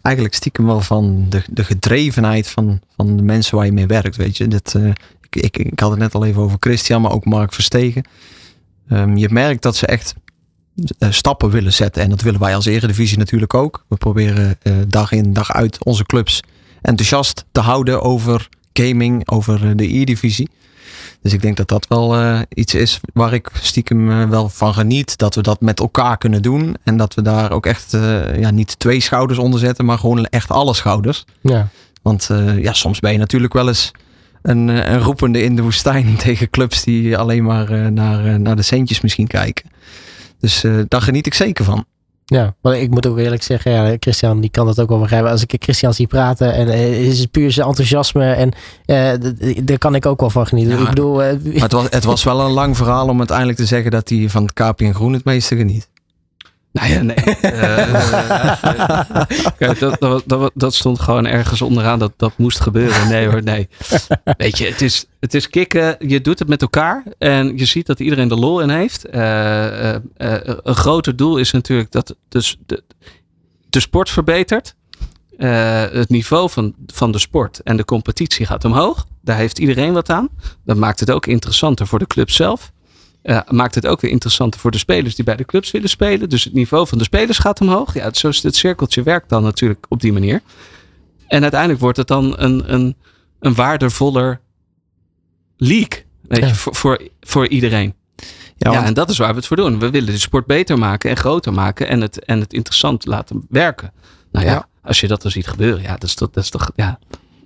eigenlijk 0.02 0.34
stiekem 0.34 0.66
wel 0.66 0.80
van 0.80 1.26
de, 1.28 1.42
de 1.50 1.64
gedrevenheid 1.64 2.50
van, 2.50 2.80
van 2.96 3.16
de 3.16 3.22
mensen 3.22 3.56
waar 3.56 3.66
je 3.66 3.72
mee 3.72 3.86
werkt. 3.86 4.16
Weet 4.16 4.36
je, 4.36 4.48
dat, 4.48 4.74
eh, 4.74 4.90
ik, 5.30 5.56
ik, 5.56 5.80
had 5.80 5.90
het 5.90 5.98
net 5.98 6.14
al 6.14 6.24
even 6.24 6.42
over 6.42 6.56
Christian, 6.60 7.02
maar 7.02 7.12
ook 7.12 7.24
Mark 7.24 7.52
Verstegen. 7.52 8.04
Ehm, 8.88 9.16
je 9.16 9.28
merkt 9.30 9.62
dat 9.62 9.76
ze 9.76 9.86
echt 9.86 10.14
eh, 10.98 11.10
stappen 11.10 11.50
willen 11.50 11.72
zetten. 11.72 12.02
En 12.02 12.10
dat 12.10 12.20
willen 12.20 12.40
wij 12.40 12.54
als 12.54 12.66
Eredivisie 12.66 13.18
natuurlijk 13.18 13.54
ook. 13.54 13.84
We 13.88 13.96
proberen 13.96 14.58
dag 14.86 15.12
in 15.12 15.32
dag 15.32 15.52
uit 15.52 15.84
onze 15.84 16.04
clubs 16.04 16.40
enthousiast 16.82 17.44
te 17.52 17.60
houden 17.60 18.02
over 18.02 18.48
gaming, 18.72 19.30
over 19.30 19.76
de 19.76 19.98
E-divisie. 19.98 20.50
Dus 21.22 21.32
ik 21.32 21.42
denk 21.42 21.56
dat 21.56 21.68
dat 21.68 21.86
wel 21.88 22.16
eh, 22.16 22.40
iets 22.48 22.74
is 22.74 23.00
waar 23.12 23.32
ik 23.32 23.50
stiekem 23.52 24.10
eh, 24.10 24.28
wel 24.28 24.48
van 24.48 24.74
geniet. 24.74 25.18
Dat 25.18 25.34
we 25.34 25.42
dat 25.42 25.60
met 25.60 25.80
elkaar 25.80 26.18
kunnen 26.18 26.42
doen. 26.42 26.76
En 26.84 26.96
dat 26.96 27.14
we 27.14 27.22
daar 27.22 27.50
ook 27.50 27.66
echt 27.66 27.94
eh, 27.94 28.38
ja, 28.38 28.50
niet 28.50 28.78
twee 28.78 29.00
schouders 29.00 29.38
onder 29.38 29.60
zetten, 29.60 29.84
maar 29.84 29.98
gewoon 29.98 30.24
echt 30.24 30.50
alle 30.50 30.74
schouders. 30.74 31.24
Ja, 31.40 31.68
Want 32.02 32.30
ja, 32.56 32.72
soms 32.72 33.00
ben 33.00 33.12
je 33.12 33.18
natuurlijk 33.18 33.52
wel 33.52 33.68
eens 33.68 33.90
een, 34.42 34.68
een 34.68 35.00
roepende 35.00 35.42
in 35.42 35.56
de 35.56 35.62
woestijn 35.62 36.16
tegen 36.26 36.50
clubs 36.50 36.84
die 36.84 37.18
alleen 37.18 37.44
maar 37.44 37.92
naar, 37.92 38.40
naar 38.40 38.56
de 38.56 38.62
centjes 38.62 39.00
misschien 39.00 39.26
kijken. 39.26 39.70
Dus 40.40 40.64
daar 40.88 41.02
geniet 41.02 41.26
ik 41.26 41.34
zeker 41.34 41.64
van. 41.64 41.84
Ja. 42.32 42.54
Maar 42.62 42.78
ik 42.78 42.90
moet 42.90 43.06
ook 43.06 43.18
eerlijk 43.18 43.42
zeggen, 43.42 43.72
ja, 43.72 43.96
Christian 44.00 44.40
die 44.40 44.50
kan 44.50 44.66
dat 44.66 44.80
ook 44.80 44.88
wel 44.88 44.98
begrijpen. 44.98 45.30
Als 45.30 45.42
ik 45.46 45.54
Christian 45.58 45.94
zie 45.94 46.06
praten 46.06 46.54
en 46.54 46.68
eh, 46.68 47.06
is 47.06 47.18
het 47.18 47.30
puur 47.30 47.50
zijn 47.52 47.66
enthousiasme 47.66 48.32
en 48.32 48.52
eh, 48.84 49.10
daar 49.64 49.78
kan 49.78 49.94
ik 49.94 50.06
ook 50.06 50.20
wel 50.20 50.30
van 50.30 50.46
genieten. 50.46 50.76
Ja. 50.76 50.82
ik 50.82 50.88
bedoel, 50.88 51.22
eh, 51.22 51.32
Maar 51.44 51.62
het 51.62 51.72
was, 51.72 51.86
het 51.90 52.04
was 52.04 52.24
wel 52.24 52.40
een 52.40 52.50
lang 52.50 52.76
verhaal 52.76 53.08
om 53.08 53.18
uiteindelijk 53.18 53.58
te 53.58 53.66
zeggen 53.66 53.90
dat 53.90 54.08
hij 54.08 54.28
van 54.28 54.42
het 54.42 54.52
KPN 54.52 54.92
Groen 54.92 55.12
het 55.12 55.24
meeste 55.24 55.56
geniet. 55.56 55.88
Nou 56.72 56.92
ja, 56.92 57.02
nee. 57.02 57.16
Eh, 57.52 59.20
kijk, 59.58 59.78
dat, 59.78 60.00
dat, 60.00 60.22
dat, 60.26 60.50
dat 60.54 60.74
stond 60.74 61.00
gewoon 61.00 61.26
ergens 61.26 61.62
onderaan. 61.62 61.98
Dat, 61.98 62.12
dat 62.16 62.32
moest 62.36 62.60
gebeuren. 62.60 63.08
Nee 63.08 63.28
hoor, 63.28 63.42
nee. 63.42 63.68
Weet 64.36 64.58
je, 64.58 64.66
het 64.66 64.82
is, 64.82 65.06
het 65.20 65.34
is 65.34 65.48
kicken. 65.48 65.96
Je 65.98 66.20
doet 66.20 66.38
het 66.38 66.48
met 66.48 66.62
elkaar. 66.62 67.04
En 67.18 67.58
je 67.58 67.64
ziet 67.64 67.86
dat 67.86 68.00
iedereen 68.00 68.30
er 68.30 68.38
lol 68.38 68.60
in 68.60 68.70
heeft. 68.70 69.04
Eh, 69.04 69.94
eh, 69.94 70.00
een 70.16 70.74
groter 70.74 71.16
doel 71.16 71.36
is 71.36 71.50
natuurlijk 71.50 71.92
dat 71.92 72.16
dus 72.28 72.56
de, 72.66 72.82
de 73.70 73.80
sport 73.80 74.10
verbetert. 74.10 74.74
Het 75.36 76.08
niveau 76.08 76.50
van, 76.50 76.74
van 76.86 77.12
de 77.12 77.18
sport 77.18 77.60
en 77.62 77.76
de 77.76 77.84
competitie 77.84 78.46
gaat 78.46 78.64
omhoog. 78.64 79.06
Daar 79.20 79.36
heeft 79.36 79.58
iedereen 79.58 79.92
wat 79.92 80.10
aan. 80.10 80.28
Dat 80.64 80.76
maakt 80.76 81.00
het 81.00 81.10
ook 81.10 81.26
interessanter 81.26 81.86
voor 81.86 81.98
de 81.98 82.06
club 82.06 82.30
zelf. 82.30 82.72
Eh, 83.22 83.40
maakt 83.48 83.74
het 83.74 83.86
ook 83.86 84.00
weer 84.00 84.10
interessanter 84.10 84.60
voor 84.60 84.70
de 84.70 84.78
spelers 84.78 85.14
die 85.14 85.24
bij 85.24 85.36
de 85.36 85.44
clubs 85.44 85.70
willen 85.70 85.88
spelen. 85.88 86.28
Dus 86.28 86.44
het 86.44 86.52
niveau 86.52 86.86
van 86.86 86.98
de 86.98 87.04
spelers 87.04 87.38
gaat 87.38 87.60
omhoog. 87.60 87.94
Ja, 87.94 88.12
zo 88.12 88.28
is 88.28 88.42
het 88.42 88.56
cirkeltje 88.56 89.02
werkt 89.02 89.28
dan 89.28 89.42
natuurlijk 89.42 89.86
op 89.88 90.00
die 90.00 90.12
manier. 90.12 90.40
En 91.26 91.42
uiteindelijk 91.42 91.80
wordt 91.80 91.96
het 91.96 92.06
dan 92.08 92.34
een, 92.38 92.72
een, 92.72 92.96
een 93.40 93.54
waardevoller 93.54 94.40
league. 95.56 96.04
Weet 96.22 96.40
Ja. 96.40 96.46
je, 96.46 96.54
voor, 96.54 96.74
voor, 96.74 97.08
voor 97.20 97.48
iedereen. 97.48 97.94
Ja, 98.56 98.72
Ja, 98.72 98.84
en 98.84 98.94
dat 98.94 99.10
is 99.10 99.18
waar 99.18 99.30
we 99.30 99.36
het 99.36 99.46
voor 99.46 99.56
doen. 99.56 99.78
We 99.78 99.90
willen 99.90 100.12
de 100.12 100.18
sport 100.18 100.46
beter 100.46 100.78
maken 100.78 101.10
en 101.10 101.16
groter 101.16 101.52
maken. 101.52 101.88
En 101.88 102.00
het, 102.00 102.24
en 102.24 102.40
het 102.40 102.52
interessant 102.52 103.06
laten 103.06 103.46
werken. 103.48 103.92
Nou 104.32 104.46
ja, 104.46 104.52
Ja. 104.52 104.68
als 104.82 105.00
je 105.00 105.08
dat 105.08 105.22
dan 105.22 105.30
ziet 105.30 105.46
gebeuren. 105.46 105.82
Ja, 105.82 105.92
dat 105.92 106.02
is 106.02 106.14
toch, 106.14 106.30
dat 106.30 106.44
is 106.44 106.50
toch 106.50 106.70
ja, 106.76 106.98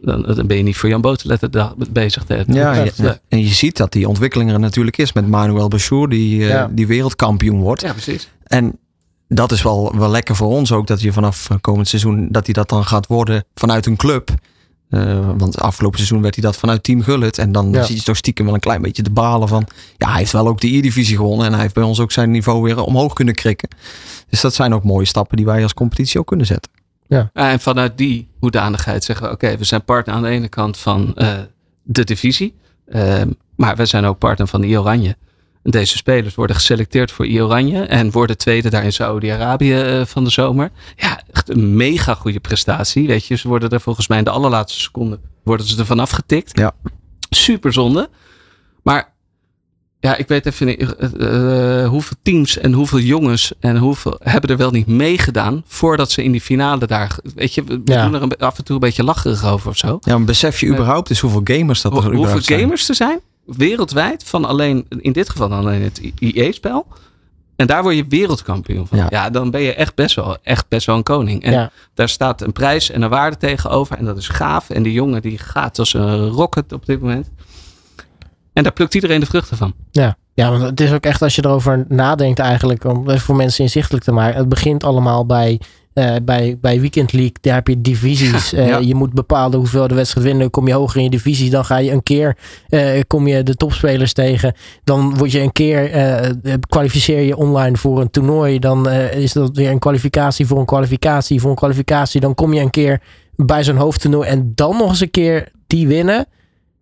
dan, 0.03 0.23
dan 0.23 0.47
ben 0.47 0.57
je 0.57 0.63
niet 0.63 0.77
voor 0.77 0.89
Jan 0.89 1.01
Boterletter 1.01 1.51
dag 1.51 1.75
bezig. 1.91 2.25
Te 2.25 2.45
Ja, 2.49 2.85
en 3.29 3.41
je 3.43 3.49
ziet 3.49 3.77
dat 3.77 3.93
die 3.93 4.09
ontwikkeling 4.09 4.51
er 4.51 4.61
natuurlijk 4.61 4.99
is 4.99 5.13
met 5.13 5.29
Manuel 5.29 5.69
Bachour, 5.69 6.09
die, 6.09 6.43
eh, 6.43 6.49
Ja. 6.49 6.71
die 6.73 6.87
wereldkampioen 6.87 7.61
wordt. 7.61 7.81
ja, 7.83 7.93
precies. 7.93 8.29
En 8.45 8.79
dat 9.29 9.53
is 9.53 9.63
wel, 9.63 9.97
wel 9.97 10.11
lekker 10.11 10.37
voor 10.37 10.49
ons 10.49 10.73
ook, 10.73 10.87
dat 10.87 11.01
je 11.01 11.13
vanaf 11.13 11.51
eh, 11.51 11.57
komend 11.61 11.89
seizoen, 11.89 12.29
dat 12.31 12.45
hij 12.45 12.55
dat 12.55 12.69
dan 12.69 12.85
gaat 12.85 13.07
worden 13.07 13.45
vanuit 13.55 13.87
een 13.87 13.97
club. 13.97 14.31
Eh, 14.89 15.29
want 15.37 15.59
afgelopen 15.61 15.99
seizoen 15.99 16.23
werd 16.23 16.35
hij 16.35 16.45
dat 16.45 16.57
vanuit 16.57 16.83
Team 16.83 17.03
Gullit. 17.03 17.39
En 17.39 17.53
dan 17.53 17.71
Ja. 17.71 17.83
zie 17.83 17.97
je 17.97 18.03
toch 18.03 18.17
stiekem 18.17 18.45
wel 18.45 18.55
een 18.55 18.61
klein 18.61 18.83
beetje 18.83 19.03
de 19.03 19.11
balen 19.11 19.49
van... 19.49 19.67
Ja, 19.97 20.09
hij 20.09 20.19
heeft 20.19 20.33
wel 20.33 20.49
ook 20.49 20.61
de 20.61 20.77
E-divisie 20.77 21.17
gewonnen. 21.17 21.47
En 21.47 21.53
hij 21.53 21.61
heeft 21.63 21.75
bij 21.75 21.83
ons 21.83 22.01
ook 22.01 22.13
zijn 22.13 22.31
niveau 22.31 22.63
weer 22.63 22.81
omhoog 22.83 23.13
kunnen 23.13 23.35
krikken. 23.35 23.69
Dus 24.31 24.41
dat 24.41 24.55
zijn 24.55 24.75
ook 24.75 24.85
mooie 24.85 25.05
stappen 25.07 25.37
die 25.37 25.47
wij 25.47 25.63
als 25.63 25.75
competitie 25.75 26.21
ook 26.21 26.27
kunnen 26.27 26.47
zetten. 26.47 26.71
Ja, 27.09 27.31
en 27.33 27.61
vanuit 27.61 27.99
die 27.99 28.29
hoedanigheid 28.39 29.05
zeggen 29.05 29.27
we, 29.27 29.33
oké, 29.33 29.57
we 29.57 29.65
zijn 29.65 29.85
partner 29.85 30.15
aan 30.15 30.23
de 30.23 30.29
ene 30.29 30.49
kant 30.49 30.79
van 30.79 31.15
eh, 31.15 31.39
de 31.83 32.05
divisie. 32.05 32.55
Ehm, 32.89 33.31
maar 33.57 33.77
we 33.77 33.87
zijn 33.87 34.05
ook 34.05 34.19
partner 34.19 34.47
van 34.47 34.63
I 34.63 34.79
Oranje. 34.79 35.17
En 35.63 35.71
deze 35.71 35.97
spelers 35.97 36.35
worden 36.35 36.57
geselecteerd 36.57 37.11
voor 37.11 37.27
I 37.27 37.43
Oranje. 37.43 37.83
En 37.83 38.11
worden 38.11 38.39
tweede 38.39 38.71
daar 38.71 38.85
in 38.85 38.93
Saudi-Arabië 38.93 39.81
eh, 39.81 40.05
van 40.05 40.25
de 40.25 40.31
zomer. 40.31 40.71
Ja, 40.97 41.21
echt 41.33 41.49
een 41.49 41.77
mega 41.77 42.15
goede 42.15 42.41
prestatie. 42.41 43.07
Weet 43.07 43.27
je, 43.27 43.35
ze 43.35 43.49
worden 43.49 43.71
er 43.71 43.81
volgens 43.81 44.09
mij 44.09 44.19
in 44.19 44.25
de 44.25 44.31
allerlaatste 44.31 44.81
seconde 44.81 45.21
worden 45.43 45.67
ze 45.67 45.79
er 45.79 45.87
vanaf 45.87 46.11
getikt. 46.11 46.59
Ja. 46.59 46.73
Super 47.31 47.73
zonde. 47.73 48.09
Maar 48.83 49.15
ja, 50.07 50.17
ik 50.17 50.29
weet 50.29 50.47
even 50.47 50.67
niet 50.67 50.95
eh, 50.97 51.83
eh, 51.83 51.89
hoeveel 51.89 52.17
teams 52.23 52.59
en 52.59 52.73
hoeveel 52.73 52.99
jongens 52.99 53.53
en 53.61 53.77
hoeveel 53.77 54.17
hebben 54.23 54.51
er 54.51 54.57
wel 54.57 54.71
niet 54.71 54.87
meegedaan 54.87 55.63
voordat 55.67 56.11
ze 56.11 56.23
in 56.23 56.33
die 56.33 56.41
finale 56.41 56.87
daar. 56.87 57.17
Weet 57.35 57.55
je, 57.55 57.65
we 57.65 57.81
Ja. 57.85 58.05
doen 58.05 58.15
er 58.15 58.23
een, 58.23 58.37
af 58.37 58.59
en 58.59 58.65
toe 58.65 58.75
een 58.75 58.81
beetje 58.81 59.05
lacherig 59.05 59.45
over 59.45 59.69
of 59.71 59.77
zo. 59.77 59.99
Ja, 60.01 60.17
maar 60.17 60.27
besef 60.27 60.61
je 60.61 60.67
überhaupt 60.67 61.09
dus 61.09 61.21
hoeveel 61.21 61.41
gamers 61.45 61.83
dat 61.83 61.93
er 61.97 62.03
Hoe- 62.05 62.15
hoeveel 62.17 62.43
zijn? 62.43 62.61
gamers 62.61 62.89
er 62.89 62.95
zijn 62.95 63.21
wereldwijd 63.45 64.25
van 64.25 64.45
alleen, 64.45 64.87
in 64.99 65.13
dit 65.13 65.29
geval 65.31 65.53
alleen 65.53 65.83
het 65.83 66.01
IE-spel. 66.19 66.87
En 67.57 67.67
daar 67.67 67.83
word 67.83 67.97
je 67.97 68.05
wereldkampioen 68.09 68.87
van. 68.87 68.99
Ja. 68.99 69.07
Ja. 69.11 69.31
dan 69.31 69.51
ben 69.51 69.61
je 69.61 69.75
echt 69.75 69.95
best 69.95 70.15
wel, 70.15 70.37
echt 70.43 70.69
best 70.69 70.87
wel 70.87 70.97
een 70.97 71.03
koning. 71.03 71.43
En 71.43 71.53
Ja. 71.53 71.71
daar 71.95 72.09
staat 72.09 72.41
een 72.43 72.53
prijs 72.53 72.91
en 72.91 73.03
een 73.03 73.09
waarde 73.11 73.37
tegenover. 73.37 73.97
En 73.99 74.05
dat 74.05 74.17
is 74.17 74.29
gaaf. 74.29 74.71
En 74.71 74.83
die 74.83 74.93
jongen 74.93 75.23
die 75.23 75.39
gaat 75.39 75.79
als 75.79 75.95
een 75.95 76.29
rocket 76.29 76.73
op 76.73 76.87
dit 76.87 77.01
moment. 77.01 77.29
En 78.57 78.63
daar 78.63 78.73
plukt 78.73 78.95
iedereen 78.95 79.21
de 79.21 79.27
vruchten 79.27 79.57
van. 79.57 79.75
Ja. 79.91 80.17
ja, 80.35 80.51
want 80.51 80.63
het 80.63 80.81
is 80.81 80.93
ook 80.93 81.05
echt 81.05 81.23
als 81.23 81.35
je 81.35 81.45
erover 81.45 81.85
nadenkt 81.89 82.39
eigenlijk, 82.39 82.85
om 82.85 83.09
het 83.09 83.21
voor 83.21 83.37
mensen 83.37 83.65
inzichtelijk 83.65 84.05
te 84.05 84.13
maken. 84.13 84.39
Het 84.39 84.49
begint 84.49 84.85
allemaal 84.85 85.27
bij 85.27 85.61
bij, 86.23 86.59
bij 86.61 86.81
Weekend 86.81 87.13
League, 87.13 87.35
daar 87.41 87.55
heb 87.55 87.69
je 87.69 87.81
divisies. 87.81 88.51
Ja. 88.57 88.79
Je 88.79 88.95
moet 88.95 89.13
bepaalde 89.13 89.57
hoeveel 89.57 89.89
de 89.89 89.95
wedstrijd 89.95 90.27
winnen. 90.27 90.51
Kom 90.51 90.69
je 90.69 90.75
hoger 90.75 90.97
in 90.97 91.03
je 91.03 91.11
divisie, 91.11 91.51
dan 91.51 91.65
ga 91.65 91.77
je 91.77 91.91
een 91.91 92.03
keer, 92.03 92.37
kom 93.07 93.27
je 93.27 93.43
de 93.43 93.55
topspelers 93.55 94.13
tegen. 94.13 94.55
Dan 94.85 95.17
word 95.17 95.33
je 95.33 95.41
een 95.41 95.53
keer, 95.53 95.91
kwalificeer 96.69 97.21
je 97.21 97.37
online 97.37 97.77
voor 97.77 98.01
een 98.01 98.11
toernooi. 98.11 98.59
Dan 98.59 98.91
is 98.91 99.33
dat 99.33 99.57
weer 99.57 99.71
een 99.71 99.79
kwalificatie 99.79 100.47
voor 100.47 100.59
een 100.59 100.65
kwalificatie 100.65 101.41
voor 101.41 101.51
een 101.51 101.57
kwalificatie. 101.57 102.21
Dan 102.21 102.35
kom 102.35 102.55
je 102.55 102.61
een 102.61 102.71
keer 102.71 103.01
bij 103.37 103.65
zo'n 103.65 103.77
hoofdtoernooi 103.77 104.29
en 104.29 104.53
dan 104.55 104.77
nog 104.77 104.89
eens 104.89 105.01
een 105.01 105.11
keer 105.11 105.49
die 105.67 105.87
winnen. 105.87 106.27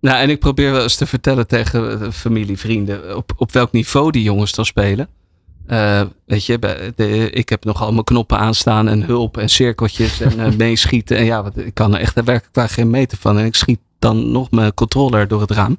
Nou, 0.05 0.19
en 0.19 0.31
ik 0.31 0.39
probeer 0.39 0.73
wel 0.73 0.83
eens 0.83 0.97
te 0.97 1.07
vertellen 1.07 1.47
tegen 1.47 2.13
familie, 2.13 2.59
vrienden, 2.59 3.17
op, 3.17 3.33
op 3.37 3.53
welk 3.53 3.73
niveau 3.73 4.11
die 4.11 4.23
jongens 4.23 4.53
dan 4.53 4.65
spelen. 4.65 5.09
Uh, 5.67 6.03
weet 6.27 6.47
je, 6.47 6.59
de, 6.97 7.31
ik 7.31 7.49
heb 7.49 7.65
nogal 7.65 7.93
mijn 7.93 8.05
knoppen 8.05 8.39
aanstaan 8.39 8.89
en 8.89 9.03
hulp 9.03 9.37
en 9.37 9.49
cirkeltjes 9.49 10.21
en 10.21 10.39
uh, 10.39 10.57
meeschieten. 10.67 11.17
En 11.17 11.25
ja, 11.25 11.43
wat, 11.43 11.57
ik 11.57 11.75
kan 11.75 11.95
er 11.95 12.01
echt 12.01 12.15
werkelijk 12.15 12.55
waar 12.55 12.69
geen 12.69 12.91
meter 12.91 13.19
van. 13.19 13.39
En 13.39 13.45
ik 13.45 13.55
schiet 13.55 13.81
dan 13.99 14.33
nog 14.33 14.51
mijn 14.51 14.75
controller 14.75 15.29
door 15.29 15.41
het 15.41 15.51
raam. 15.51 15.77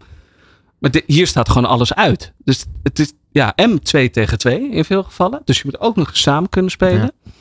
Maar 0.80 0.92
de, 0.92 1.04
hier 1.06 1.28
staat 1.28 1.50
gewoon 1.50 1.70
alles 1.70 1.94
uit. 1.94 2.34
Dus 2.44 2.66
het 2.84 3.00
is 3.00 3.14
ja, 3.32 3.56
M2 3.70 4.10
tegen 4.12 4.38
2 4.38 4.70
in 4.72 4.86
veel 4.86 5.04
gevallen. 5.04 5.42
Dus 5.44 5.58
je 5.58 5.64
moet 5.66 5.80
ook 5.80 5.96
nog 5.96 6.18
samen 6.18 6.50
kunnen 6.50 6.72
spelen. 6.72 7.14
Ja. 7.24 7.32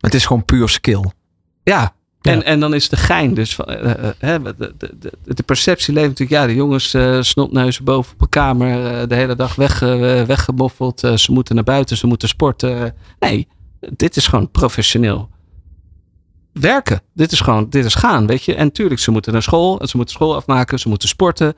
Het 0.00 0.14
is 0.14 0.26
gewoon 0.26 0.44
puur 0.44 0.68
skill. 0.68 1.04
Ja, 1.62 1.94
en, 2.20 2.44
en 2.44 2.60
dan 2.60 2.74
is 2.74 2.88
de 2.88 2.96
gein 2.96 3.34
dus 3.34 3.54
van, 3.54 3.70
uh, 3.70 3.76
uh, 3.76 3.94
de, 4.20 4.54
de, 4.56 4.94
de, 4.98 5.12
de, 5.24 5.42
perceptie 5.42 5.94
leeft 5.94 6.08
natuurlijk, 6.08 6.40
ja, 6.40 6.46
de 6.46 6.54
jongens 6.54 6.94
uh, 6.94 7.22
snotneuzen 7.22 7.84
boven 7.84 8.12
op 8.12 8.20
een 8.20 8.28
kamer, 8.28 9.08
de 9.08 9.14
hele 9.14 9.36
dag 9.36 9.54
weg, 9.54 9.78
weggemoffeld, 10.26 11.00
ze 11.00 11.32
moeten 11.32 11.54
naar 11.54 11.64
buiten, 11.64 11.96
ze 11.96 12.06
moeten 12.06 12.28
sporten. 12.28 12.94
nee, 13.18 13.48
dit 13.96 14.16
is 14.16 14.26
gewoon 14.26 14.50
professioneel 14.50 15.28
werken. 16.52 17.00
Dit 17.14 17.32
is 17.32 17.40
gewoon, 17.40 17.66
dit 17.70 17.84
is 17.84 17.94
gaan, 17.94 18.26
weet 18.26 18.44
je. 18.44 18.54
En 18.54 18.72
tuurlijk, 18.72 19.00
ze 19.00 19.10
moeten 19.10 19.32
naar 19.32 19.42
school, 19.42 19.80
ze 19.86 19.96
moeten 19.96 20.14
school 20.14 20.34
afmaken, 20.34 20.78
ze 20.78 20.88
moeten 20.88 21.08
sporten. 21.08 21.54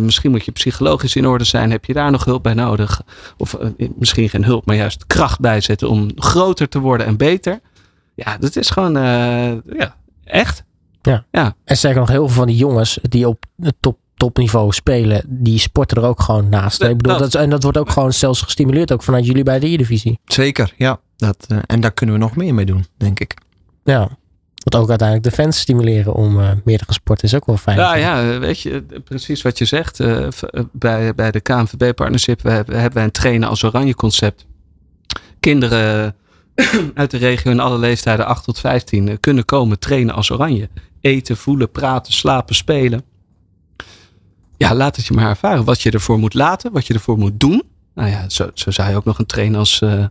misschien 0.00 0.30
moet 0.30 0.44
je 0.44 0.52
psychologisch 0.52 1.16
in 1.16 1.26
orde 1.26 1.44
zijn. 1.44 1.70
Heb 1.70 1.84
je 1.84 1.92
daar 1.92 2.10
nog 2.10 2.24
hulp 2.24 2.42
bij 2.42 2.54
nodig? 2.54 3.02
Of 3.36 3.56
misschien 3.98 4.28
geen 4.28 4.44
hulp, 4.44 4.66
maar 4.66 4.76
juist 4.76 5.06
kracht 5.06 5.40
bijzetten 5.40 5.88
om 5.88 6.10
groter 6.14 6.68
te 6.68 6.78
worden 6.78 7.06
en 7.06 7.16
beter. 7.16 7.60
Ja, 8.24 8.38
dat 8.38 8.56
is 8.56 8.70
gewoon 8.70 8.96
uh, 8.96 9.52
ja, 9.78 9.96
echt. 10.24 10.64
Ja. 11.02 11.24
ja. 11.30 11.54
En 11.64 11.76
zeker 11.76 11.98
nog 11.98 12.08
heel 12.08 12.26
veel 12.26 12.36
van 12.36 12.46
die 12.46 12.56
jongens 12.56 12.98
die 13.02 13.28
op 13.28 13.44
het 13.60 13.74
top, 13.80 13.98
topniveau 14.14 14.72
spelen, 14.72 15.22
die 15.28 15.58
sporten 15.58 15.96
er 15.96 16.08
ook 16.08 16.22
gewoon 16.22 16.48
naast. 16.48 16.82
Ik 16.82 16.96
bedoel, 16.96 17.18
dat, 17.18 17.34
en 17.34 17.50
dat 17.50 17.62
wordt 17.62 17.78
ook 17.78 17.90
gewoon 17.90 18.12
zelfs 18.12 18.42
gestimuleerd, 18.42 18.92
ook 18.92 19.02
vanuit 19.02 19.26
jullie 19.26 19.42
bij 19.42 19.58
de 19.58 19.66
E-divisie. 19.66 20.18
Zeker, 20.24 20.74
ja. 20.76 21.00
Dat, 21.16 21.46
uh, 21.52 21.58
en 21.66 21.80
daar 21.80 21.92
kunnen 21.92 22.14
we 22.14 22.20
nog 22.20 22.36
meer 22.36 22.54
mee 22.54 22.64
doen, 22.64 22.86
denk 22.96 23.20
ik. 23.20 23.34
Ja. 23.84 24.08
Wat 24.64 24.80
ook 24.80 24.88
uiteindelijk 24.88 25.28
de 25.28 25.42
fans 25.42 25.58
stimuleren 25.58 26.14
om 26.14 26.40
uh, 26.40 26.50
meer 26.64 26.78
te 26.78 26.84
gaan 26.84 26.94
sporten 26.94 27.26
is 27.26 27.34
ook 27.34 27.46
wel 27.46 27.56
fijn. 27.56 27.76
Ja, 27.76 27.94
ja, 27.94 28.38
weet 28.38 28.60
je, 28.60 28.84
precies 29.04 29.42
wat 29.42 29.58
je 29.58 29.64
zegt. 29.64 30.00
Uh, 30.00 30.28
bij, 30.72 31.14
bij 31.14 31.30
de 31.30 31.40
KNVB 31.40 31.94
Partnership 31.94 32.42
we 32.42 32.50
hebben, 32.50 32.74
hebben 32.74 32.94
wij 32.94 33.04
een 33.04 33.10
trainen 33.10 33.48
als 33.48 33.64
oranje 33.64 33.94
concept. 33.94 34.46
Kinderen 35.40 36.14
uit 36.94 37.10
de 37.10 37.16
regio 37.16 37.50
in 37.50 37.60
alle 37.60 37.78
leeftijden 37.78 38.26
8 38.26 38.44
tot 38.44 38.58
15 38.58 39.20
kunnen 39.20 39.44
komen 39.44 39.78
trainen 39.78 40.14
als 40.14 40.30
oranje. 40.30 40.68
Eten, 41.00 41.36
voelen, 41.36 41.70
praten, 41.70 42.12
slapen, 42.12 42.54
spelen. 42.54 43.02
Ja, 44.56 44.74
laat 44.74 44.96
het 44.96 45.06
je 45.06 45.14
maar 45.14 45.28
ervaren. 45.28 45.64
Wat 45.64 45.82
je 45.82 45.90
ervoor 45.90 46.18
moet 46.18 46.34
laten, 46.34 46.72
wat 46.72 46.86
je 46.86 46.94
ervoor 46.94 47.18
moet 47.18 47.40
doen. 47.40 47.62
Nou 47.94 48.08
ja, 48.08 48.28
zo, 48.28 48.50
zo 48.54 48.70
zou 48.70 48.90
je 48.90 48.96
ook 48.96 49.04
nog 49.04 49.18
een 49.18 49.26
train 49.26 49.54
als, 49.54 49.80
uh, 49.80 50.04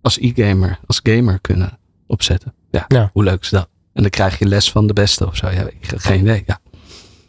als 0.00 0.18
e-gamer, 0.18 0.78
als 0.86 1.00
gamer 1.02 1.40
kunnen 1.40 1.78
opzetten. 2.06 2.54
Ja, 2.70 2.84
ja, 2.88 3.10
hoe 3.12 3.24
leuk 3.24 3.42
is 3.42 3.48
dat? 3.48 3.68
En 3.92 4.02
dan 4.02 4.10
krijg 4.10 4.38
je 4.38 4.46
les 4.46 4.70
van 4.70 4.86
de 4.86 4.92
beste 4.92 5.26
of 5.26 5.36
zo. 5.36 5.50
Ja, 5.50 5.68
geen 5.80 6.20
idee. 6.20 6.42
Ja. 6.46 6.60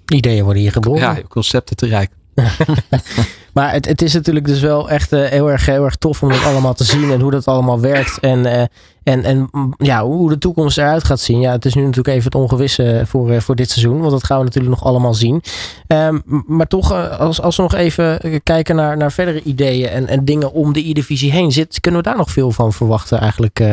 Ideeën 0.06 0.44
worden 0.44 0.62
hier 0.62 0.72
geboren. 0.72 1.02
Ja, 1.02 1.22
concepten 1.28 1.76
te 1.76 1.88
rijk. 1.88 2.12
maar 3.54 3.72
het, 3.72 3.86
het 3.86 4.02
is 4.02 4.14
natuurlijk 4.14 4.46
dus 4.46 4.60
wel 4.60 4.90
echt 4.90 5.14
uh, 5.14 5.26
heel, 5.26 5.52
erg, 5.52 5.66
heel 5.66 5.86
erg 5.86 5.96
tof 5.96 6.24
om 6.24 6.30
dat 6.30 6.44
allemaal 6.44 6.74
te 6.74 6.84
zien 6.84 7.12
en 7.12 7.22
hoe 7.22 7.32
dat 7.32 7.46
allemaal 7.46 7.80
werkt. 7.80 8.20
En, 8.20 8.40
uh, 8.40 8.62
en, 9.04 9.24
en 9.24 9.50
ja, 9.78 10.04
hoe 10.04 10.30
de 10.30 10.38
toekomst 10.38 10.78
eruit 10.78 11.04
gaat 11.04 11.20
zien. 11.20 11.40
Ja, 11.40 11.52
het 11.52 11.66
is 11.66 11.74
nu 11.74 11.82
natuurlijk 11.82 12.08
even 12.08 12.24
het 12.24 12.36
ongewisse 12.36 13.04
voor, 13.06 13.32
uh, 13.32 13.40
voor 13.40 13.56
dit 13.56 13.70
seizoen. 13.70 14.00
Want 14.00 14.12
dat 14.12 14.24
gaan 14.24 14.38
we 14.38 14.44
natuurlijk 14.44 14.76
nog 14.76 14.84
allemaal 14.84 15.14
zien. 15.14 15.44
Um, 15.88 16.24
maar 16.48 16.68
toch, 16.68 17.18
als, 17.20 17.42
als 17.42 17.56
we 17.56 17.62
nog 17.62 17.74
even 17.74 18.42
kijken 18.44 18.76
naar, 18.76 18.98
naar 18.98 19.12
verdere 19.12 19.42
ideeën 19.44 19.90
en, 19.90 20.08
en 20.08 20.26
dingen 20.26 20.52
om 20.52 20.74
de 20.74 20.90
E-divisie 20.90 21.32
heen 21.32 21.52
zit, 21.52 21.80
kunnen 21.80 22.02
we 22.02 22.08
daar 22.08 22.18
nog 22.18 22.32
veel 22.32 22.52
van 22.52 22.74
verwachten 22.74 23.20
eigenlijk 23.20 23.64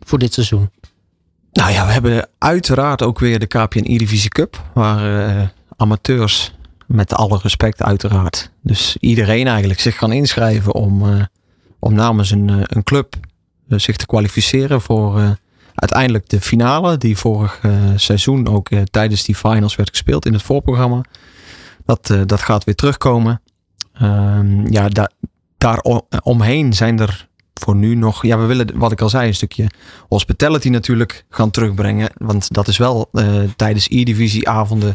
voor 0.00 0.18
dit 0.18 0.32
seizoen? 0.32 0.70
Nou 1.52 1.72
ja, 1.72 1.86
we 1.86 1.92
hebben 1.92 2.28
uiteraard 2.38 3.02
ook 3.02 3.18
weer 3.18 3.38
de 3.38 3.46
KPN 3.46 3.84
E-divisie 3.84 4.30
Cup. 4.30 4.62
Waar 4.74 5.52
amateurs 5.76 6.52
met 6.92 7.14
alle 7.14 7.38
respect 7.42 7.82
uiteraard. 7.82 8.50
Dus 8.60 8.96
iedereen 9.00 9.46
eigenlijk 9.46 9.80
zich 9.80 9.96
kan 9.96 10.12
inschrijven 10.12 10.74
om, 10.74 11.04
uh, 11.04 11.22
om 11.78 11.94
namens 11.94 12.30
een, 12.30 12.48
uh, 12.48 12.60
een 12.62 12.82
club 12.82 13.14
uh, 13.68 13.78
zich 13.78 13.96
te 13.96 14.06
kwalificeren 14.06 14.80
voor 14.80 15.36
uiteindelijk 15.74 16.28
de 16.28 16.40
finale. 16.40 16.98
Die 16.98 17.16
vorig 17.16 17.60
seizoen 17.96 18.48
ook 18.48 18.68
tijdens 18.90 19.24
die 19.24 19.34
finals 19.34 19.76
werd 19.76 19.88
gespeeld 19.88 20.26
in 20.26 20.32
het 20.32 20.42
voorprogramma. 20.42 21.00
Dat, 21.84 22.14
dat 22.26 22.40
gaat 22.40 22.64
weer 22.64 22.74
terugkomen. 22.74 23.42
Ehm, 23.92 24.72
ja, 24.72 24.88
da 24.88 25.10
daar 25.58 25.84
omheen 26.22 26.72
zijn 26.72 26.98
er 26.98 27.28
voor 27.54 27.76
nu 27.76 27.94
nog. 27.94 28.22
Ja, 28.22 28.38
we 28.38 28.46
willen, 28.46 28.78
wat 28.78 28.92
ik 28.92 29.00
al 29.00 29.08
zei, 29.08 29.26
een 29.26 29.34
stukje 29.34 29.66
hospitality 30.08 30.68
natuurlijk 30.68 31.24
gaan 31.30 31.50
terugbrengen. 31.50 32.10
Want 32.16 32.52
dat 32.54 32.68
is 32.68 32.76
wel 32.76 33.10
tijdens 33.56 33.86
E-divisie 33.90 34.48
avonden 34.48 34.94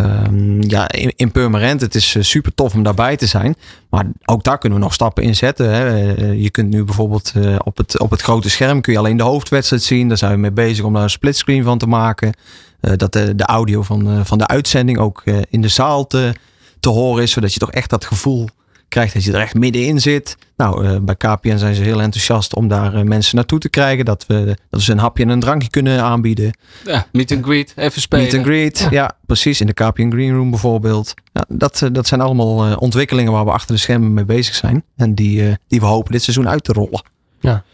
Um, 0.00 0.62
ja, 0.62 0.88
in, 1.16 1.32
Purmerend, 1.32 1.80
het 1.80 1.94
is 1.94 2.16
super 2.20 2.54
tof 2.54 2.74
om 2.74 2.82
daarbij 2.82 3.16
te 3.16 3.26
zijn. 3.26 3.56
Maar 3.90 4.06
ook 4.24 4.44
daar 4.44 4.58
kunnen 4.58 4.78
we 4.78 4.84
nog 4.84 4.94
stappen 4.94 5.22
in 5.22 5.36
zetten. 5.36 5.70
Hè. 5.70 5.86
Je 6.30 6.50
kunt 6.50 6.70
nu 6.70 6.84
bijvoorbeeld 6.84 7.32
uh, 7.36 7.56
op, 7.64 7.76
het, 7.76 7.98
op 7.98 8.10
het 8.10 8.22
grote 8.22 8.50
scherm 8.50 8.80
kun 8.80 8.92
je 8.92 8.98
alleen 8.98 9.16
de 9.16 9.22
hoofdwedstrijd 9.22 9.82
zien. 9.82 10.08
Daar 10.08 10.16
zijn 10.16 10.32
we 10.32 10.38
mee 10.38 10.50
bezig 10.50 10.84
om 10.84 10.92
daar 10.92 11.02
een 11.02 11.10
splitscreen 11.10 11.62
van 11.62 11.78
te 11.78 11.86
maken. 11.86 12.32
Dat 12.80 13.12
de, 13.12 13.34
de 13.34 13.44
audio 13.44 13.82
van, 13.82 14.26
van 14.26 14.38
de 14.38 14.46
uitzending 14.46 14.98
ook 14.98 15.22
in 15.50 15.60
de 15.60 15.68
zaal 15.68 16.06
te, 16.06 16.32
te 16.80 16.88
horen 16.88 17.22
is. 17.22 17.32
Zodat 17.32 17.52
je 17.52 17.58
toch 17.58 17.72
echt 17.72 17.90
dat 17.90 18.04
gevoel 18.04 18.48
krijgt 18.90 19.14
dat 19.14 19.24
je 19.24 19.32
er 19.32 19.40
echt 19.40 19.54
middenin 19.54 20.00
zit. 20.00 20.36
Nou, 20.56 20.84
uh, 20.84 20.96
bij 21.00 21.16
KPN 21.16 21.56
zijn 21.56 21.74
ze 21.74 21.82
heel 21.82 22.00
enthousiast 22.00 22.54
om 22.54 22.68
daar 22.68 22.94
uh, 22.94 23.02
mensen 23.02 23.36
naartoe 23.36 23.58
te 23.58 23.68
krijgen. 23.68 24.04
Dat 24.04 24.24
we, 24.26 24.56
dat 24.70 24.80
ze 24.80 24.92
een 24.92 24.98
hapje 24.98 25.22
en 25.22 25.28
een 25.28 25.40
drankje 25.40 25.70
kunnen 25.70 26.02
aanbieden. 26.02 26.58
Ja, 26.84 27.06
meet 27.12 27.32
and 27.32 27.44
greet, 27.44 27.72
even 27.76 28.00
spelen. 28.00 28.24
Meet 28.24 28.34
and 28.34 28.44
greet, 28.44 28.78
ja, 28.78 28.88
ja 28.90 29.16
precies. 29.26 29.60
In 29.60 29.66
de 29.66 29.72
KPN 29.72 30.10
Green 30.10 30.34
Room 30.34 30.50
bijvoorbeeld. 30.50 31.14
Ja, 31.32 31.44
dat, 31.48 31.88
dat 31.92 32.06
zijn 32.06 32.20
allemaal 32.20 32.68
uh, 32.68 32.76
ontwikkelingen 32.78 33.32
waar 33.32 33.44
we 33.44 33.50
achter 33.50 33.74
de 33.74 33.80
schermen 33.80 34.14
mee 34.14 34.24
bezig 34.24 34.54
zijn. 34.54 34.84
En 34.96 35.14
die, 35.14 35.58
die 35.68 35.80
we 35.80 35.86
hopen 35.86 36.12
dit 36.12 36.22
seizoen 36.22 36.48
uit 36.48 36.64
te 36.64 36.72
rollen. 36.72 37.02
Ja. 37.40 37.64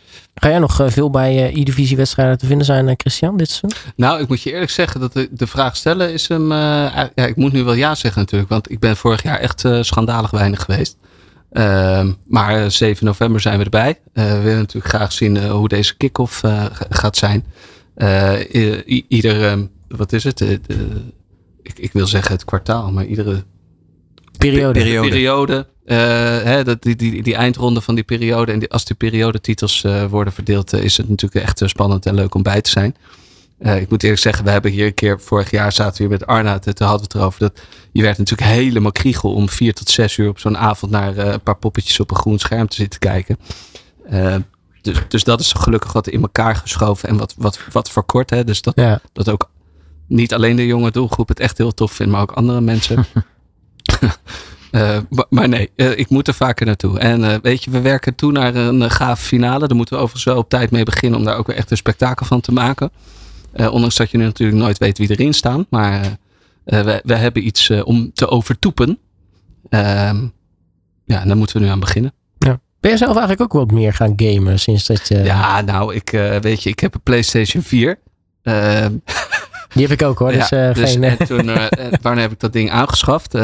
Ga 0.40 0.48
jij 0.48 0.58
nog 0.58 0.80
veel 0.86 1.10
bij 1.10 1.34
uh, 1.34 1.60
E-divisie 1.60 1.96
wedstrijden 1.96 2.38
te 2.38 2.46
vinden 2.46 2.66
zijn, 2.66 2.94
Christian, 2.96 3.36
dit 3.36 3.50
seizoen? 3.50 3.92
Nou, 3.96 4.20
ik 4.20 4.28
moet 4.28 4.42
je 4.42 4.52
eerlijk 4.52 4.70
zeggen 4.70 5.00
dat 5.00 5.12
de, 5.12 5.28
de 5.30 5.46
vraag 5.46 5.76
stellen 5.76 6.12
is 6.12 6.28
hem... 6.28 6.52
Uh, 6.52 6.58
ja, 7.14 7.26
ik 7.26 7.36
moet 7.36 7.52
nu 7.52 7.64
wel 7.64 7.74
ja 7.74 7.94
zeggen 7.94 8.20
natuurlijk. 8.20 8.50
Want 8.50 8.70
ik 8.70 8.78
ben 8.78 8.96
vorig 8.96 9.22
jaar 9.22 9.38
echt 9.38 9.64
uh, 9.64 9.82
schandalig 9.82 10.30
weinig 10.30 10.62
geweest. 10.62 10.96
Uh, 11.52 12.04
maar 12.26 12.70
7 12.70 13.06
november 13.06 13.40
zijn 13.40 13.58
we 13.58 13.64
erbij. 13.64 14.00
Uh, 14.14 14.32
we 14.32 14.40
willen 14.40 14.58
natuurlijk 14.58 14.94
graag 14.94 15.12
zien 15.12 15.36
uh, 15.36 15.50
hoe 15.50 15.68
deze 15.68 15.96
kick-off 15.96 16.42
gaat 16.90 17.16
zijn. 17.16 17.44
ieder, 19.08 19.68
wat 19.88 20.12
is 20.12 20.24
het? 20.24 20.40
ik, 21.62 21.78
ik, 21.78 21.92
wil 21.92 22.06
zeggen 22.06 22.32
het 22.32 22.44
kwartaal, 22.44 22.92
maar 22.92 23.04
iedere 23.04 23.44
periode. 24.38 24.80
periode. 24.80 25.08
periode 25.08 25.66
hè, 25.94 26.64
dat, 26.64 26.82
die, 26.82 26.96
die, 26.96 27.22
die 27.22 27.34
eindronde 27.34 27.80
van 27.80 27.94
die 27.94 28.04
periode. 28.04 28.52
En 28.52 28.58
die, 28.58 28.70
als 28.70 28.84
die 28.84 28.96
periodetitels 28.96 29.84
worden 30.08 30.32
verdeeld, 30.32 30.72
is 30.72 30.96
het 30.96 31.08
natuurlijk 31.08 31.44
echt 31.44 31.62
spannend 31.64 32.06
en 32.06 32.14
leuk 32.14 32.34
om 32.34 32.42
bij 32.42 32.60
te 32.60 32.70
zijn. 32.70 32.96
Uh, 33.58 33.80
ik 33.80 33.90
moet 33.90 34.02
eerlijk 34.02 34.20
zeggen, 34.20 34.44
we 34.44 34.50
hebben 34.50 34.70
hier 34.70 34.86
een 34.86 34.94
keer, 34.94 35.20
vorig 35.20 35.50
jaar 35.50 35.72
zaten 35.72 35.96
we 35.96 36.08
hier 36.08 36.18
met 36.18 36.26
Arna, 36.26 36.58
toen 36.58 36.74
hadden 36.86 36.96
we 36.96 37.02
het 37.02 37.14
erover 37.14 37.40
dat 37.40 37.60
je 37.92 38.02
werd 38.02 38.18
natuurlijk 38.18 38.50
helemaal 38.50 38.92
kriegel 38.92 39.34
om 39.34 39.48
vier 39.48 39.74
tot 39.74 39.90
zes 39.90 40.16
uur 40.16 40.28
op 40.28 40.38
zo'n 40.38 40.58
avond 40.58 40.92
naar 40.92 41.16
uh, 41.16 41.24
een 41.24 41.40
paar 41.40 41.56
poppetjes 41.56 42.00
op 42.00 42.10
een 42.10 42.16
groen 42.16 42.38
scherm 42.38 42.68
te 42.68 42.76
zitten 42.76 43.00
kijken. 43.00 43.38
Uh, 44.10 44.36
dus, 44.82 44.98
dus 45.08 45.24
dat 45.24 45.40
is 45.40 45.52
gelukkig 45.52 45.92
wat 45.92 46.08
in 46.08 46.22
elkaar 46.22 46.56
geschoven 46.56 47.08
en 47.08 47.16
wat, 47.16 47.34
wat, 47.38 47.58
wat 47.72 47.90
verkort. 47.90 48.30
Hè? 48.30 48.44
Dus 48.44 48.62
dat, 48.62 48.74
ja. 48.76 49.00
dat 49.12 49.28
ook 49.28 49.50
niet 50.06 50.34
alleen 50.34 50.56
de 50.56 50.66
jonge 50.66 50.90
doelgroep 50.90 51.28
het 51.28 51.40
echt 51.40 51.58
heel 51.58 51.74
tof 51.74 51.92
vindt, 51.92 52.12
maar 52.12 52.22
ook 52.22 52.32
andere 52.32 52.60
mensen. 52.60 53.04
Uh, 54.76 54.98
maar 55.28 55.48
nee, 55.48 55.70
uh, 55.76 55.98
ik 55.98 56.08
moet 56.08 56.28
er 56.28 56.34
vaker 56.34 56.66
naartoe. 56.66 56.98
En 56.98 57.20
uh, 57.20 57.34
weet 57.42 57.64
je, 57.64 57.70
we 57.70 57.80
werken 57.80 58.14
toe 58.14 58.32
naar 58.32 58.54
een 58.54 58.90
gave 58.90 59.22
finale. 59.22 59.66
Daar 59.66 59.76
moeten 59.76 59.94
we 59.94 60.00
overigens 60.00 60.32
wel 60.32 60.42
op 60.42 60.48
tijd 60.48 60.70
mee 60.70 60.82
beginnen 60.82 61.18
om 61.18 61.24
daar 61.24 61.36
ook 61.36 61.46
weer 61.46 61.56
echt 61.56 61.70
een 61.70 61.76
spektakel 61.76 62.26
van 62.26 62.40
te 62.40 62.52
maken. 62.52 62.90
Ondanks 63.56 63.96
dat 63.96 64.10
je 64.10 64.18
nu 64.18 64.24
natuurlijk 64.24 64.58
nooit 64.58 64.78
weet 64.78 64.98
wie 64.98 65.10
erin 65.10 65.34
staan. 65.34 65.66
Maar 65.70 66.16
we, 66.64 67.00
we, 67.04 67.14
hebben 67.14 67.46
iets 67.46 67.70
om 67.70 68.12
te 68.12 68.28
overtoepen. 68.28 68.98
Ehm, 69.68 70.26
ja, 71.04 71.20
en 71.20 71.28
daar 71.28 71.36
moeten 71.36 71.56
we 71.56 71.64
nu 71.64 71.70
aan 71.70 71.80
beginnen. 71.80 72.12
Ja. 72.38 72.60
Ben 72.80 72.90
je 72.90 72.96
zelf 72.96 73.16
eigenlijk 73.16 73.40
ook 73.40 73.52
wat 73.52 73.70
meer 73.70 73.92
gaan 73.92 74.12
gamen 74.16 74.58
sinds 74.58 74.86
dat 74.86 75.08
je... 75.08 75.18
Ja, 75.18 75.60
nou, 75.60 75.94
ik, 75.94 76.10
weet 76.40 76.62
je, 76.62 76.70
ik 76.70 76.80
heb 76.80 76.94
een 76.94 77.02
PlayStation 77.02 77.62
4. 77.62 77.98
Die 79.72 79.82
heb 79.82 80.00
ik 80.00 80.06
ook 80.06 80.18
hoor. 80.18 80.32
Dus, 80.32 80.48
ja, 80.48 80.68
uh, 80.68 80.74
dus 80.74 80.92
geen, 80.92 81.04
en 81.04 81.26
toen, 81.26 81.48
uh, 81.48 81.66
wanneer 82.02 82.22
heb 82.22 82.32
ik 82.32 82.40
dat 82.40 82.52
ding 82.52 82.70
aangeschaft? 82.70 83.34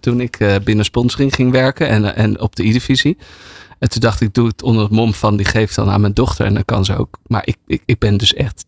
Toen 0.00 0.20
ik 0.20 0.60
binnen 0.64 0.84
sponsoring 0.84 1.34
ging 1.34 1.52
werken 1.52 1.88
en, 1.88 2.14
en 2.14 2.40
op 2.40 2.56
de 2.56 2.68
E-divisie. 2.68 3.16
En 3.78 3.88
toen 3.88 4.00
dacht 4.00 4.20
ik, 4.20 4.34
doe 4.34 4.46
het 4.46 4.62
onder 4.62 4.82
het 4.82 4.92
mom 4.92 5.14
van, 5.14 5.36
die 5.36 5.46
geeft 5.46 5.74
dan 5.74 5.90
aan 5.90 6.00
mijn 6.00 6.14
dochter 6.14 6.46
en 6.46 6.54
dan 6.54 6.64
kan 6.64 6.84
ze 6.84 6.96
ook. 6.96 7.18
Maar 7.26 7.42
ik, 7.44 7.56
ik, 7.66 7.82
ik 7.84 7.98
ben 7.98 8.16
dus 8.16 8.34
echt 8.34 8.64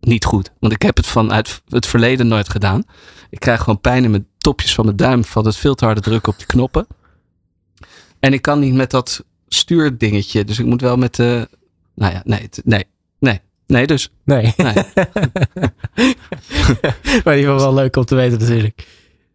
niet 0.00 0.24
goed. 0.24 0.52
Want 0.58 0.72
ik 0.72 0.82
heb 0.82 0.96
het 0.96 1.06
vanuit 1.06 1.62
het 1.68 1.86
verleden 1.86 2.28
nooit 2.28 2.48
gedaan. 2.48 2.82
Ik 3.30 3.40
krijg 3.40 3.60
gewoon 3.60 3.80
pijn 3.80 4.04
in 4.04 4.10
mijn 4.10 4.26
topjes 4.38 4.74
van 4.74 4.84
mijn 4.84 4.96
duim 4.96 5.24
van 5.24 5.46
het 5.46 5.56
veel 5.56 5.74
te 5.74 5.84
harde 5.84 6.00
drukken 6.00 6.32
op 6.32 6.38
die 6.38 6.46
knoppen. 6.46 6.86
En 8.20 8.32
ik 8.32 8.42
kan 8.42 8.58
niet 8.58 8.74
met 8.74 8.90
dat 8.90 9.24
stuurdingetje. 9.48 10.44
Dus 10.44 10.58
ik 10.58 10.66
moet 10.66 10.80
wel 10.80 10.96
met 10.96 11.14
de. 11.14 11.48
Nou 11.94 12.12
ja, 12.12 12.22
nee, 12.24 12.48
nee, 12.64 12.84
nee. 13.66 13.86
Dus. 13.86 14.10
Nee. 14.24 14.54
nee. 14.56 14.74
maar 17.24 17.34
die 17.34 17.46
was 17.46 17.62
wel 17.62 17.74
leuk 17.74 17.96
om 17.96 18.04
te 18.04 18.14
weten 18.14 18.38
natuurlijk. 18.38 18.86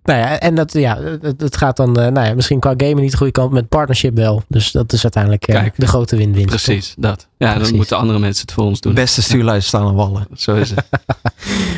Nou 0.03 0.19
ja, 0.19 0.39
en 0.39 0.55
dat, 0.55 0.73
ja, 0.73 0.97
het, 1.21 1.41
het 1.41 1.57
gaat 1.57 1.77
dan, 1.77 1.89
uh, 1.99 2.07
nou 2.07 2.27
ja, 2.27 2.33
misschien 2.33 2.59
qua 2.59 2.73
gamen 2.77 3.01
niet 3.01 3.11
de 3.11 3.17
goede 3.17 3.31
kant, 3.31 3.51
met 3.51 3.67
partnership 3.67 4.15
wel. 4.15 4.43
Dus 4.47 4.71
dat 4.71 4.93
is 4.93 5.03
uiteindelijk 5.03 5.47
uh, 5.47 5.55
Kijk, 5.55 5.73
de 5.77 5.87
grote 5.87 6.15
win-win. 6.15 6.45
Precies, 6.45 6.87
toch? 6.87 6.95
dat. 7.03 7.27
Ja, 7.37 7.47
Precies. 7.49 7.67
dan 7.67 7.77
moeten 7.77 7.97
andere 7.97 8.19
mensen 8.19 8.41
het 8.41 8.51
voor 8.51 8.63
ons 8.63 8.81
doen. 8.81 8.93
Beste 8.93 9.21
stuurlijst 9.21 9.67
staan 9.67 9.87
aan 9.87 9.95
wallen. 9.95 10.27
Zo 10.33 10.55
is 10.55 10.69
het. 10.69 10.85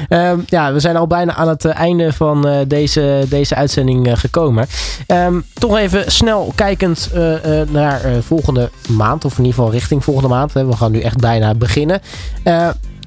um, 0.10 0.44
ja, 0.56 0.74
we 0.74 0.80
zijn 0.80 0.96
al 0.96 1.08
bijna 1.08 1.34
aan 1.34 1.48
het 1.48 1.66
einde 1.66 2.14
van 2.14 2.48
uh, 2.48 2.58
deze, 2.68 3.26
deze 3.30 3.56
uitzending 3.56 4.20
gekomen. 4.20 4.68
Um, 5.08 5.46
toch 5.54 5.78
even 5.78 6.12
snel 6.12 6.52
kijkend 6.56 7.10
naar 7.70 8.02
volgende 8.22 8.70
maand, 8.90 9.26
of 9.26 9.38
in 9.38 9.44
ieder 9.44 9.54
geval 9.54 9.72
richting 9.72 10.04
volgende 10.04 10.30
maand. 10.30 10.54
We 10.54 10.78
gaan 10.78 10.92
nu 10.92 11.00
echt 11.00 11.18
bijna 11.18 11.54
beginnen 11.54 12.02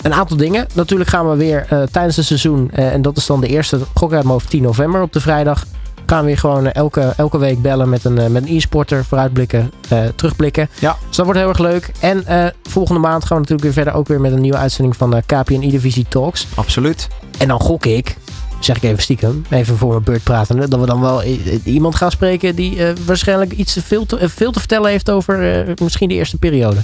een 0.05 0.14
aantal 0.14 0.36
dingen. 0.36 0.66
Natuurlijk 0.74 1.11
gaan 1.11 1.30
we 1.30 1.36
weer 1.36 1.66
uh, 1.72 1.82
tijdens 1.82 2.16
het 2.16 2.24
seizoen, 2.24 2.70
uh, 2.74 2.92
en 2.92 3.02
dat 3.02 3.16
is 3.16 3.26
dan 3.26 3.40
de 3.40 3.46
eerste, 3.46 3.78
gok 3.94 4.12
uit 4.12 4.22
mijn 4.22 4.32
hoofd 4.34 4.50
10 4.50 4.62
november 4.62 5.02
op 5.02 5.12
de 5.12 5.20
vrijdag. 5.20 5.64
Gaan 6.07 6.20
we 6.20 6.26
weer 6.26 6.38
gewoon 6.38 6.64
uh, 6.64 6.74
elke, 6.74 7.12
elke 7.16 7.38
week 7.38 7.62
bellen 7.62 7.88
met 7.88 8.05
een, 8.05 8.32
met 8.32 8.42
een 8.42 8.57
e-sporter, 8.57 9.05
vooruitblikken, 9.05 9.72
terugblikken. 10.14 10.68
Ja. 10.78 10.96
Dus 11.09 11.16
dat 11.16 11.24
wordt 11.24 11.40
heel 11.40 11.48
erg 11.48 11.59
leuk. 11.59 11.92
En 12.00 12.24
volgende 12.62 13.00
maand 13.00 13.24
gaan 13.24 13.36
we 13.36 13.42
natuurlijk 13.42 13.62
weer 13.62 13.72
verder 13.72 13.94
ook 13.94 14.07
weer 14.07 14.20
met 14.20 14.32
een 14.32 14.40
nieuwe 14.40 14.57
uitzending 14.57 14.96
van 14.96 15.22
KPN 15.26 15.62
E-Divisie 15.62 16.07
Talks. 16.09 16.46
Absoluut. 16.55 17.09
En 17.38 17.48
dan 17.48 17.61
gok 17.61 17.86
ik, 17.86 18.16
zeg 18.65 18.77
ik 18.77 18.83
even 18.83 19.03
stiekem, 19.03 19.45
even 19.51 19.77
voor 19.77 19.91
mijn 19.91 20.03
beurt 20.03 20.23
praten, 20.23 20.71
dat 20.71 20.81
we 20.81 20.87
dan 20.87 21.01
wel 21.01 21.23
iemand 21.65 21.95
gaan 21.95 22.11
spreken 22.11 22.55
die 22.55 22.79
waarschijnlijk 23.07 23.53
iets 23.53 23.77
veel 23.85 24.07
te, 24.07 24.29
veel 24.29 24.53
te 24.53 24.59
vertellen 24.59 24.91
heeft 24.91 25.11
over 25.11 25.67
misschien 25.83 26.09
de 26.09 26.15
eerste 26.15 26.37
periode. 26.37 26.83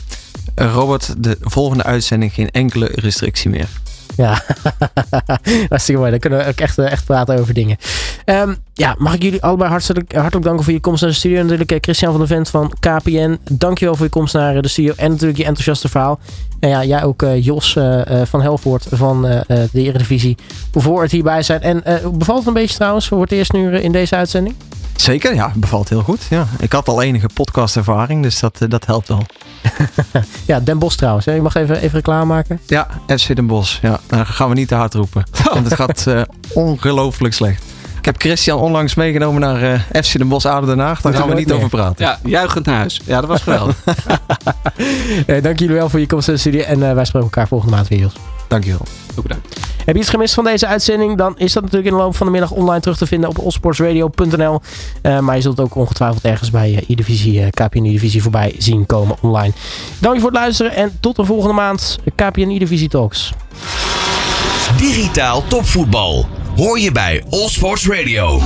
Robert, 0.54 1.14
de 1.18 1.36
volgende 1.40 1.82
uitzending 1.82 2.32
geen 2.34 2.50
enkele 2.50 2.88
restrictie 2.94 3.50
meer. 3.50 3.68
Ja, 4.20 4.42
hartstikke 5.68 6.00
mooi. 6.00 6.10
Dan 6.10 6.20
kunnen 6.20 6.38
we 6.38 6.46
ook 6.46 6.60
echt, 6.60 6.78
echt 6.78 7.04
praten 7.04 7.38
over 7.38 7.54
dingen. 7.54 7.76
Um, 8.24 8.56
ja, 8.74 8.94
mag 8.98 9.14
ik 9.14 9.22
jullie 9.22 9.42
allebei 9.42 9.70
hartelijk, 9.70 10.14
hartelijk 10.14 10.44
danken 10.44 10.64
voor 10.64 10.72
je 10.72 10.80
komst 10.80 11.02
naar 11.02 11.10
de 11.10 11.16
studio. 11.16 11.42
Natuurlijk 11.42 11.84
Christian 11.84 12.10
van 12.10 12.20
der 12.20 12.28
Vent 12.28 12.48
van 12.48 12.72
KPN. 12.80 13.38
Dankjewel 13.50 13.94
voor 13.94 14.04
je 14.04 14.10
komst 14.10 14.34
naar 14.34 14.62
de 14.62 14.68
studio 14.68 14.92
en 14.96 15.10
natuurlijk 15.10 15.38
je 15.38 15.44
enthousiaste 15.44 15.88
verhaal. 15.88 16.18
En 16.60 16.68
ja, 16.68 16.84
jij 16.84 17.04
ook 17.04 17.24
Jos 17.40 17.78
van 18.24 18.42
Helvoort 18.42 18.86
van 18.90 19.22
de 19.46 19.68
Eredivisie 19.72 20.36
voor 20.72 21.02
het 21.02 21.10
hierbij 21.10 21.42
zijn. 21.42 21.62
En 21.62 21.82
bevalt 22.12 22.38
het 22.38 22.46
een 22.46 22.52
beetje 22.52 22.76
trouwens 22.76 23.08
voor 23.08 23.20
het 23.20 23.32
eerst 23.32 23.52
nu 23.52 23.76
in 23.76 23.92
deze 23.92 24.16
uitzending? 24.16 24.54
Zeker, 25.00 25.34
ja, 25.34 25.52
bevalt 25.54 25.88
heel 25.88 26.02
goed. 26.02 26.26
Ja. 26.30 26.46
Ik 26.58 26.72
had 26.72 26.88
al 26.88 27.02
enige 27.02 27.28
podcastervaring, 27.34 28.22
dus 28.22 28.40
dat, 28.40 28.58
dat 28.68 28.86
helpt 28.86 29.08
wel. 29.08 29.26
ja, 30.46 30.60
Den 30.60 30.78
Bos 30.78 30.96
trouwens. 30.96 31.26
Hè? 31.26 31.32
Je 31.32 31.42
mag 31.42 31.54
even, 31.54 31.76
even 31.76 31.90
reclame 31.90 32.24
maken. 32.24 32.60
Ja, 32.66 32.88
FC 33.06 33.34
Den 33.36 33.46
Bos. 33.46 33.78
Ja, 33.82 34.00
dan 34.06 34.26
gaan 34.26 34.48
we 34.48 34.54
niet 34.54 34.68
te 34.68 34.74
hard 34.74 34.94
roepen. 34.94 35.24
Want 35.52 35.64
het 35.64 35.74
gaat 35.74 36.04
uh, 36.08 36.22
ongelooflijk 36.52 37.34
slecht. 37.34 37.62
Ik 37.98 38.04
heb 38.04 38.20
Christian 38.20 38.58
onlangs 38.58 38.94
meegenomen 38.94 39.40
naar 39.40 39.62
uh, 39.62 40.02
FC 40.02 40.18
Den 40.18 40.28
Bosch 40.28 40.46
Oude 40.46 40.66
Den 40.66 40.78
Haag. 40.78 41.00
Daar 41.00 41.14
gaan 41.14 41.28
we 41.28 41.34
niet 41.34 41.46
meer. 41.46 41.56
over 41.56 41.68
praten. 41.68 42.04
Ja, 42.04 42.18
juichend 42.24 42.66
naar 42.66 42.76
huis. 42.76 43.00
Ja, 43.04 43.20
dat 43.20 43.28
was 43.28 43.42
geweldig. 43.42 43.76
hey, 45.26 45.40
dank 45.46 45.58
jullie 45.58 45.74
wel 45.74 45.88
voor 45.88 46.00
je 46.00 46.06
komst 46.06 46.28
in 46.28 46.34
de 46.34 46.40
studie. 46.40 46.64
En 46.64 46.78
uh, 46.78 46.92
wij 46.92 47.04
spreken 47.04 47.28
elkaar 47.28 47.48
volgende 47.48 47.74
maand 47.74 47.88
weer, 47.88 47.98
Jos. 47.98 48.12
Dankjewel. 48.48 48.86
Ook 49.16 49.22
bedankt. 49.22 49.69
Heb 49.90 49.98
je 49.98 50.04
iets 50.04 50.14
gemist 50.14 50.34
van 50.34 50.44
deze 50.44 50.66
uitzending? 50.66 51.16
Dan 51.16 51.38
is 51.38 51.52
dat 51.52 51.62
natuurlijk 51.62 51.90
in 51.90 51.96
de 51.96 52.02
loop 52.02 52.16
van 52.16 52.26
de 52.26 52.32
middag 52.32 52.50
online 52.50 52.80
terug 52.80 52.96
te 52.96 53.06
vinden 53.06 53.28
op 53.30 53.38
allsportsradio.nl. 53.38 54.60
Uh, 55.02 55.18
maar 55.18 55.36
je 55.36 55.42
zult 55.42 55.56
het 55.56 55.66
ook 55.66 55.74
ongetwijfeld 55.74 56.24
ergens 56.24 56.50
bij 56.50 56.70
uh, 56.70 56.76
E-Divisie, 56.88 57.40
uh, 57.40 57.48
KPN 57.50 57.84
E-Divisie 57.84 58.22
voorbij 58.22 58.54
zien 58.58 58.86
komen 58.86 59.16
online. 59.20 59.52
Dank 59.98 60.14
je 60.14 60.20
voor 60.20 60.30
het 60.30 60.38
luisteren 60.38 60.74
en 60.74 60.98
tot 61.00 61.16
de 61.16 61.24
volgende 61.24 61.54
maand 61.54 61.98
KPN 62.14 62.50
E-Divisie 62.50 62.88
Talks. 62.88 63.32
Digitaal 64.76 65.42
topvoetbal 65.46 66.26
hoor 66.56 66.78
je 66.78 66.92
bij 66.92 67.24
All 67.30 67.48
Sports 67.48 67.88
Radio. 67.88 68.40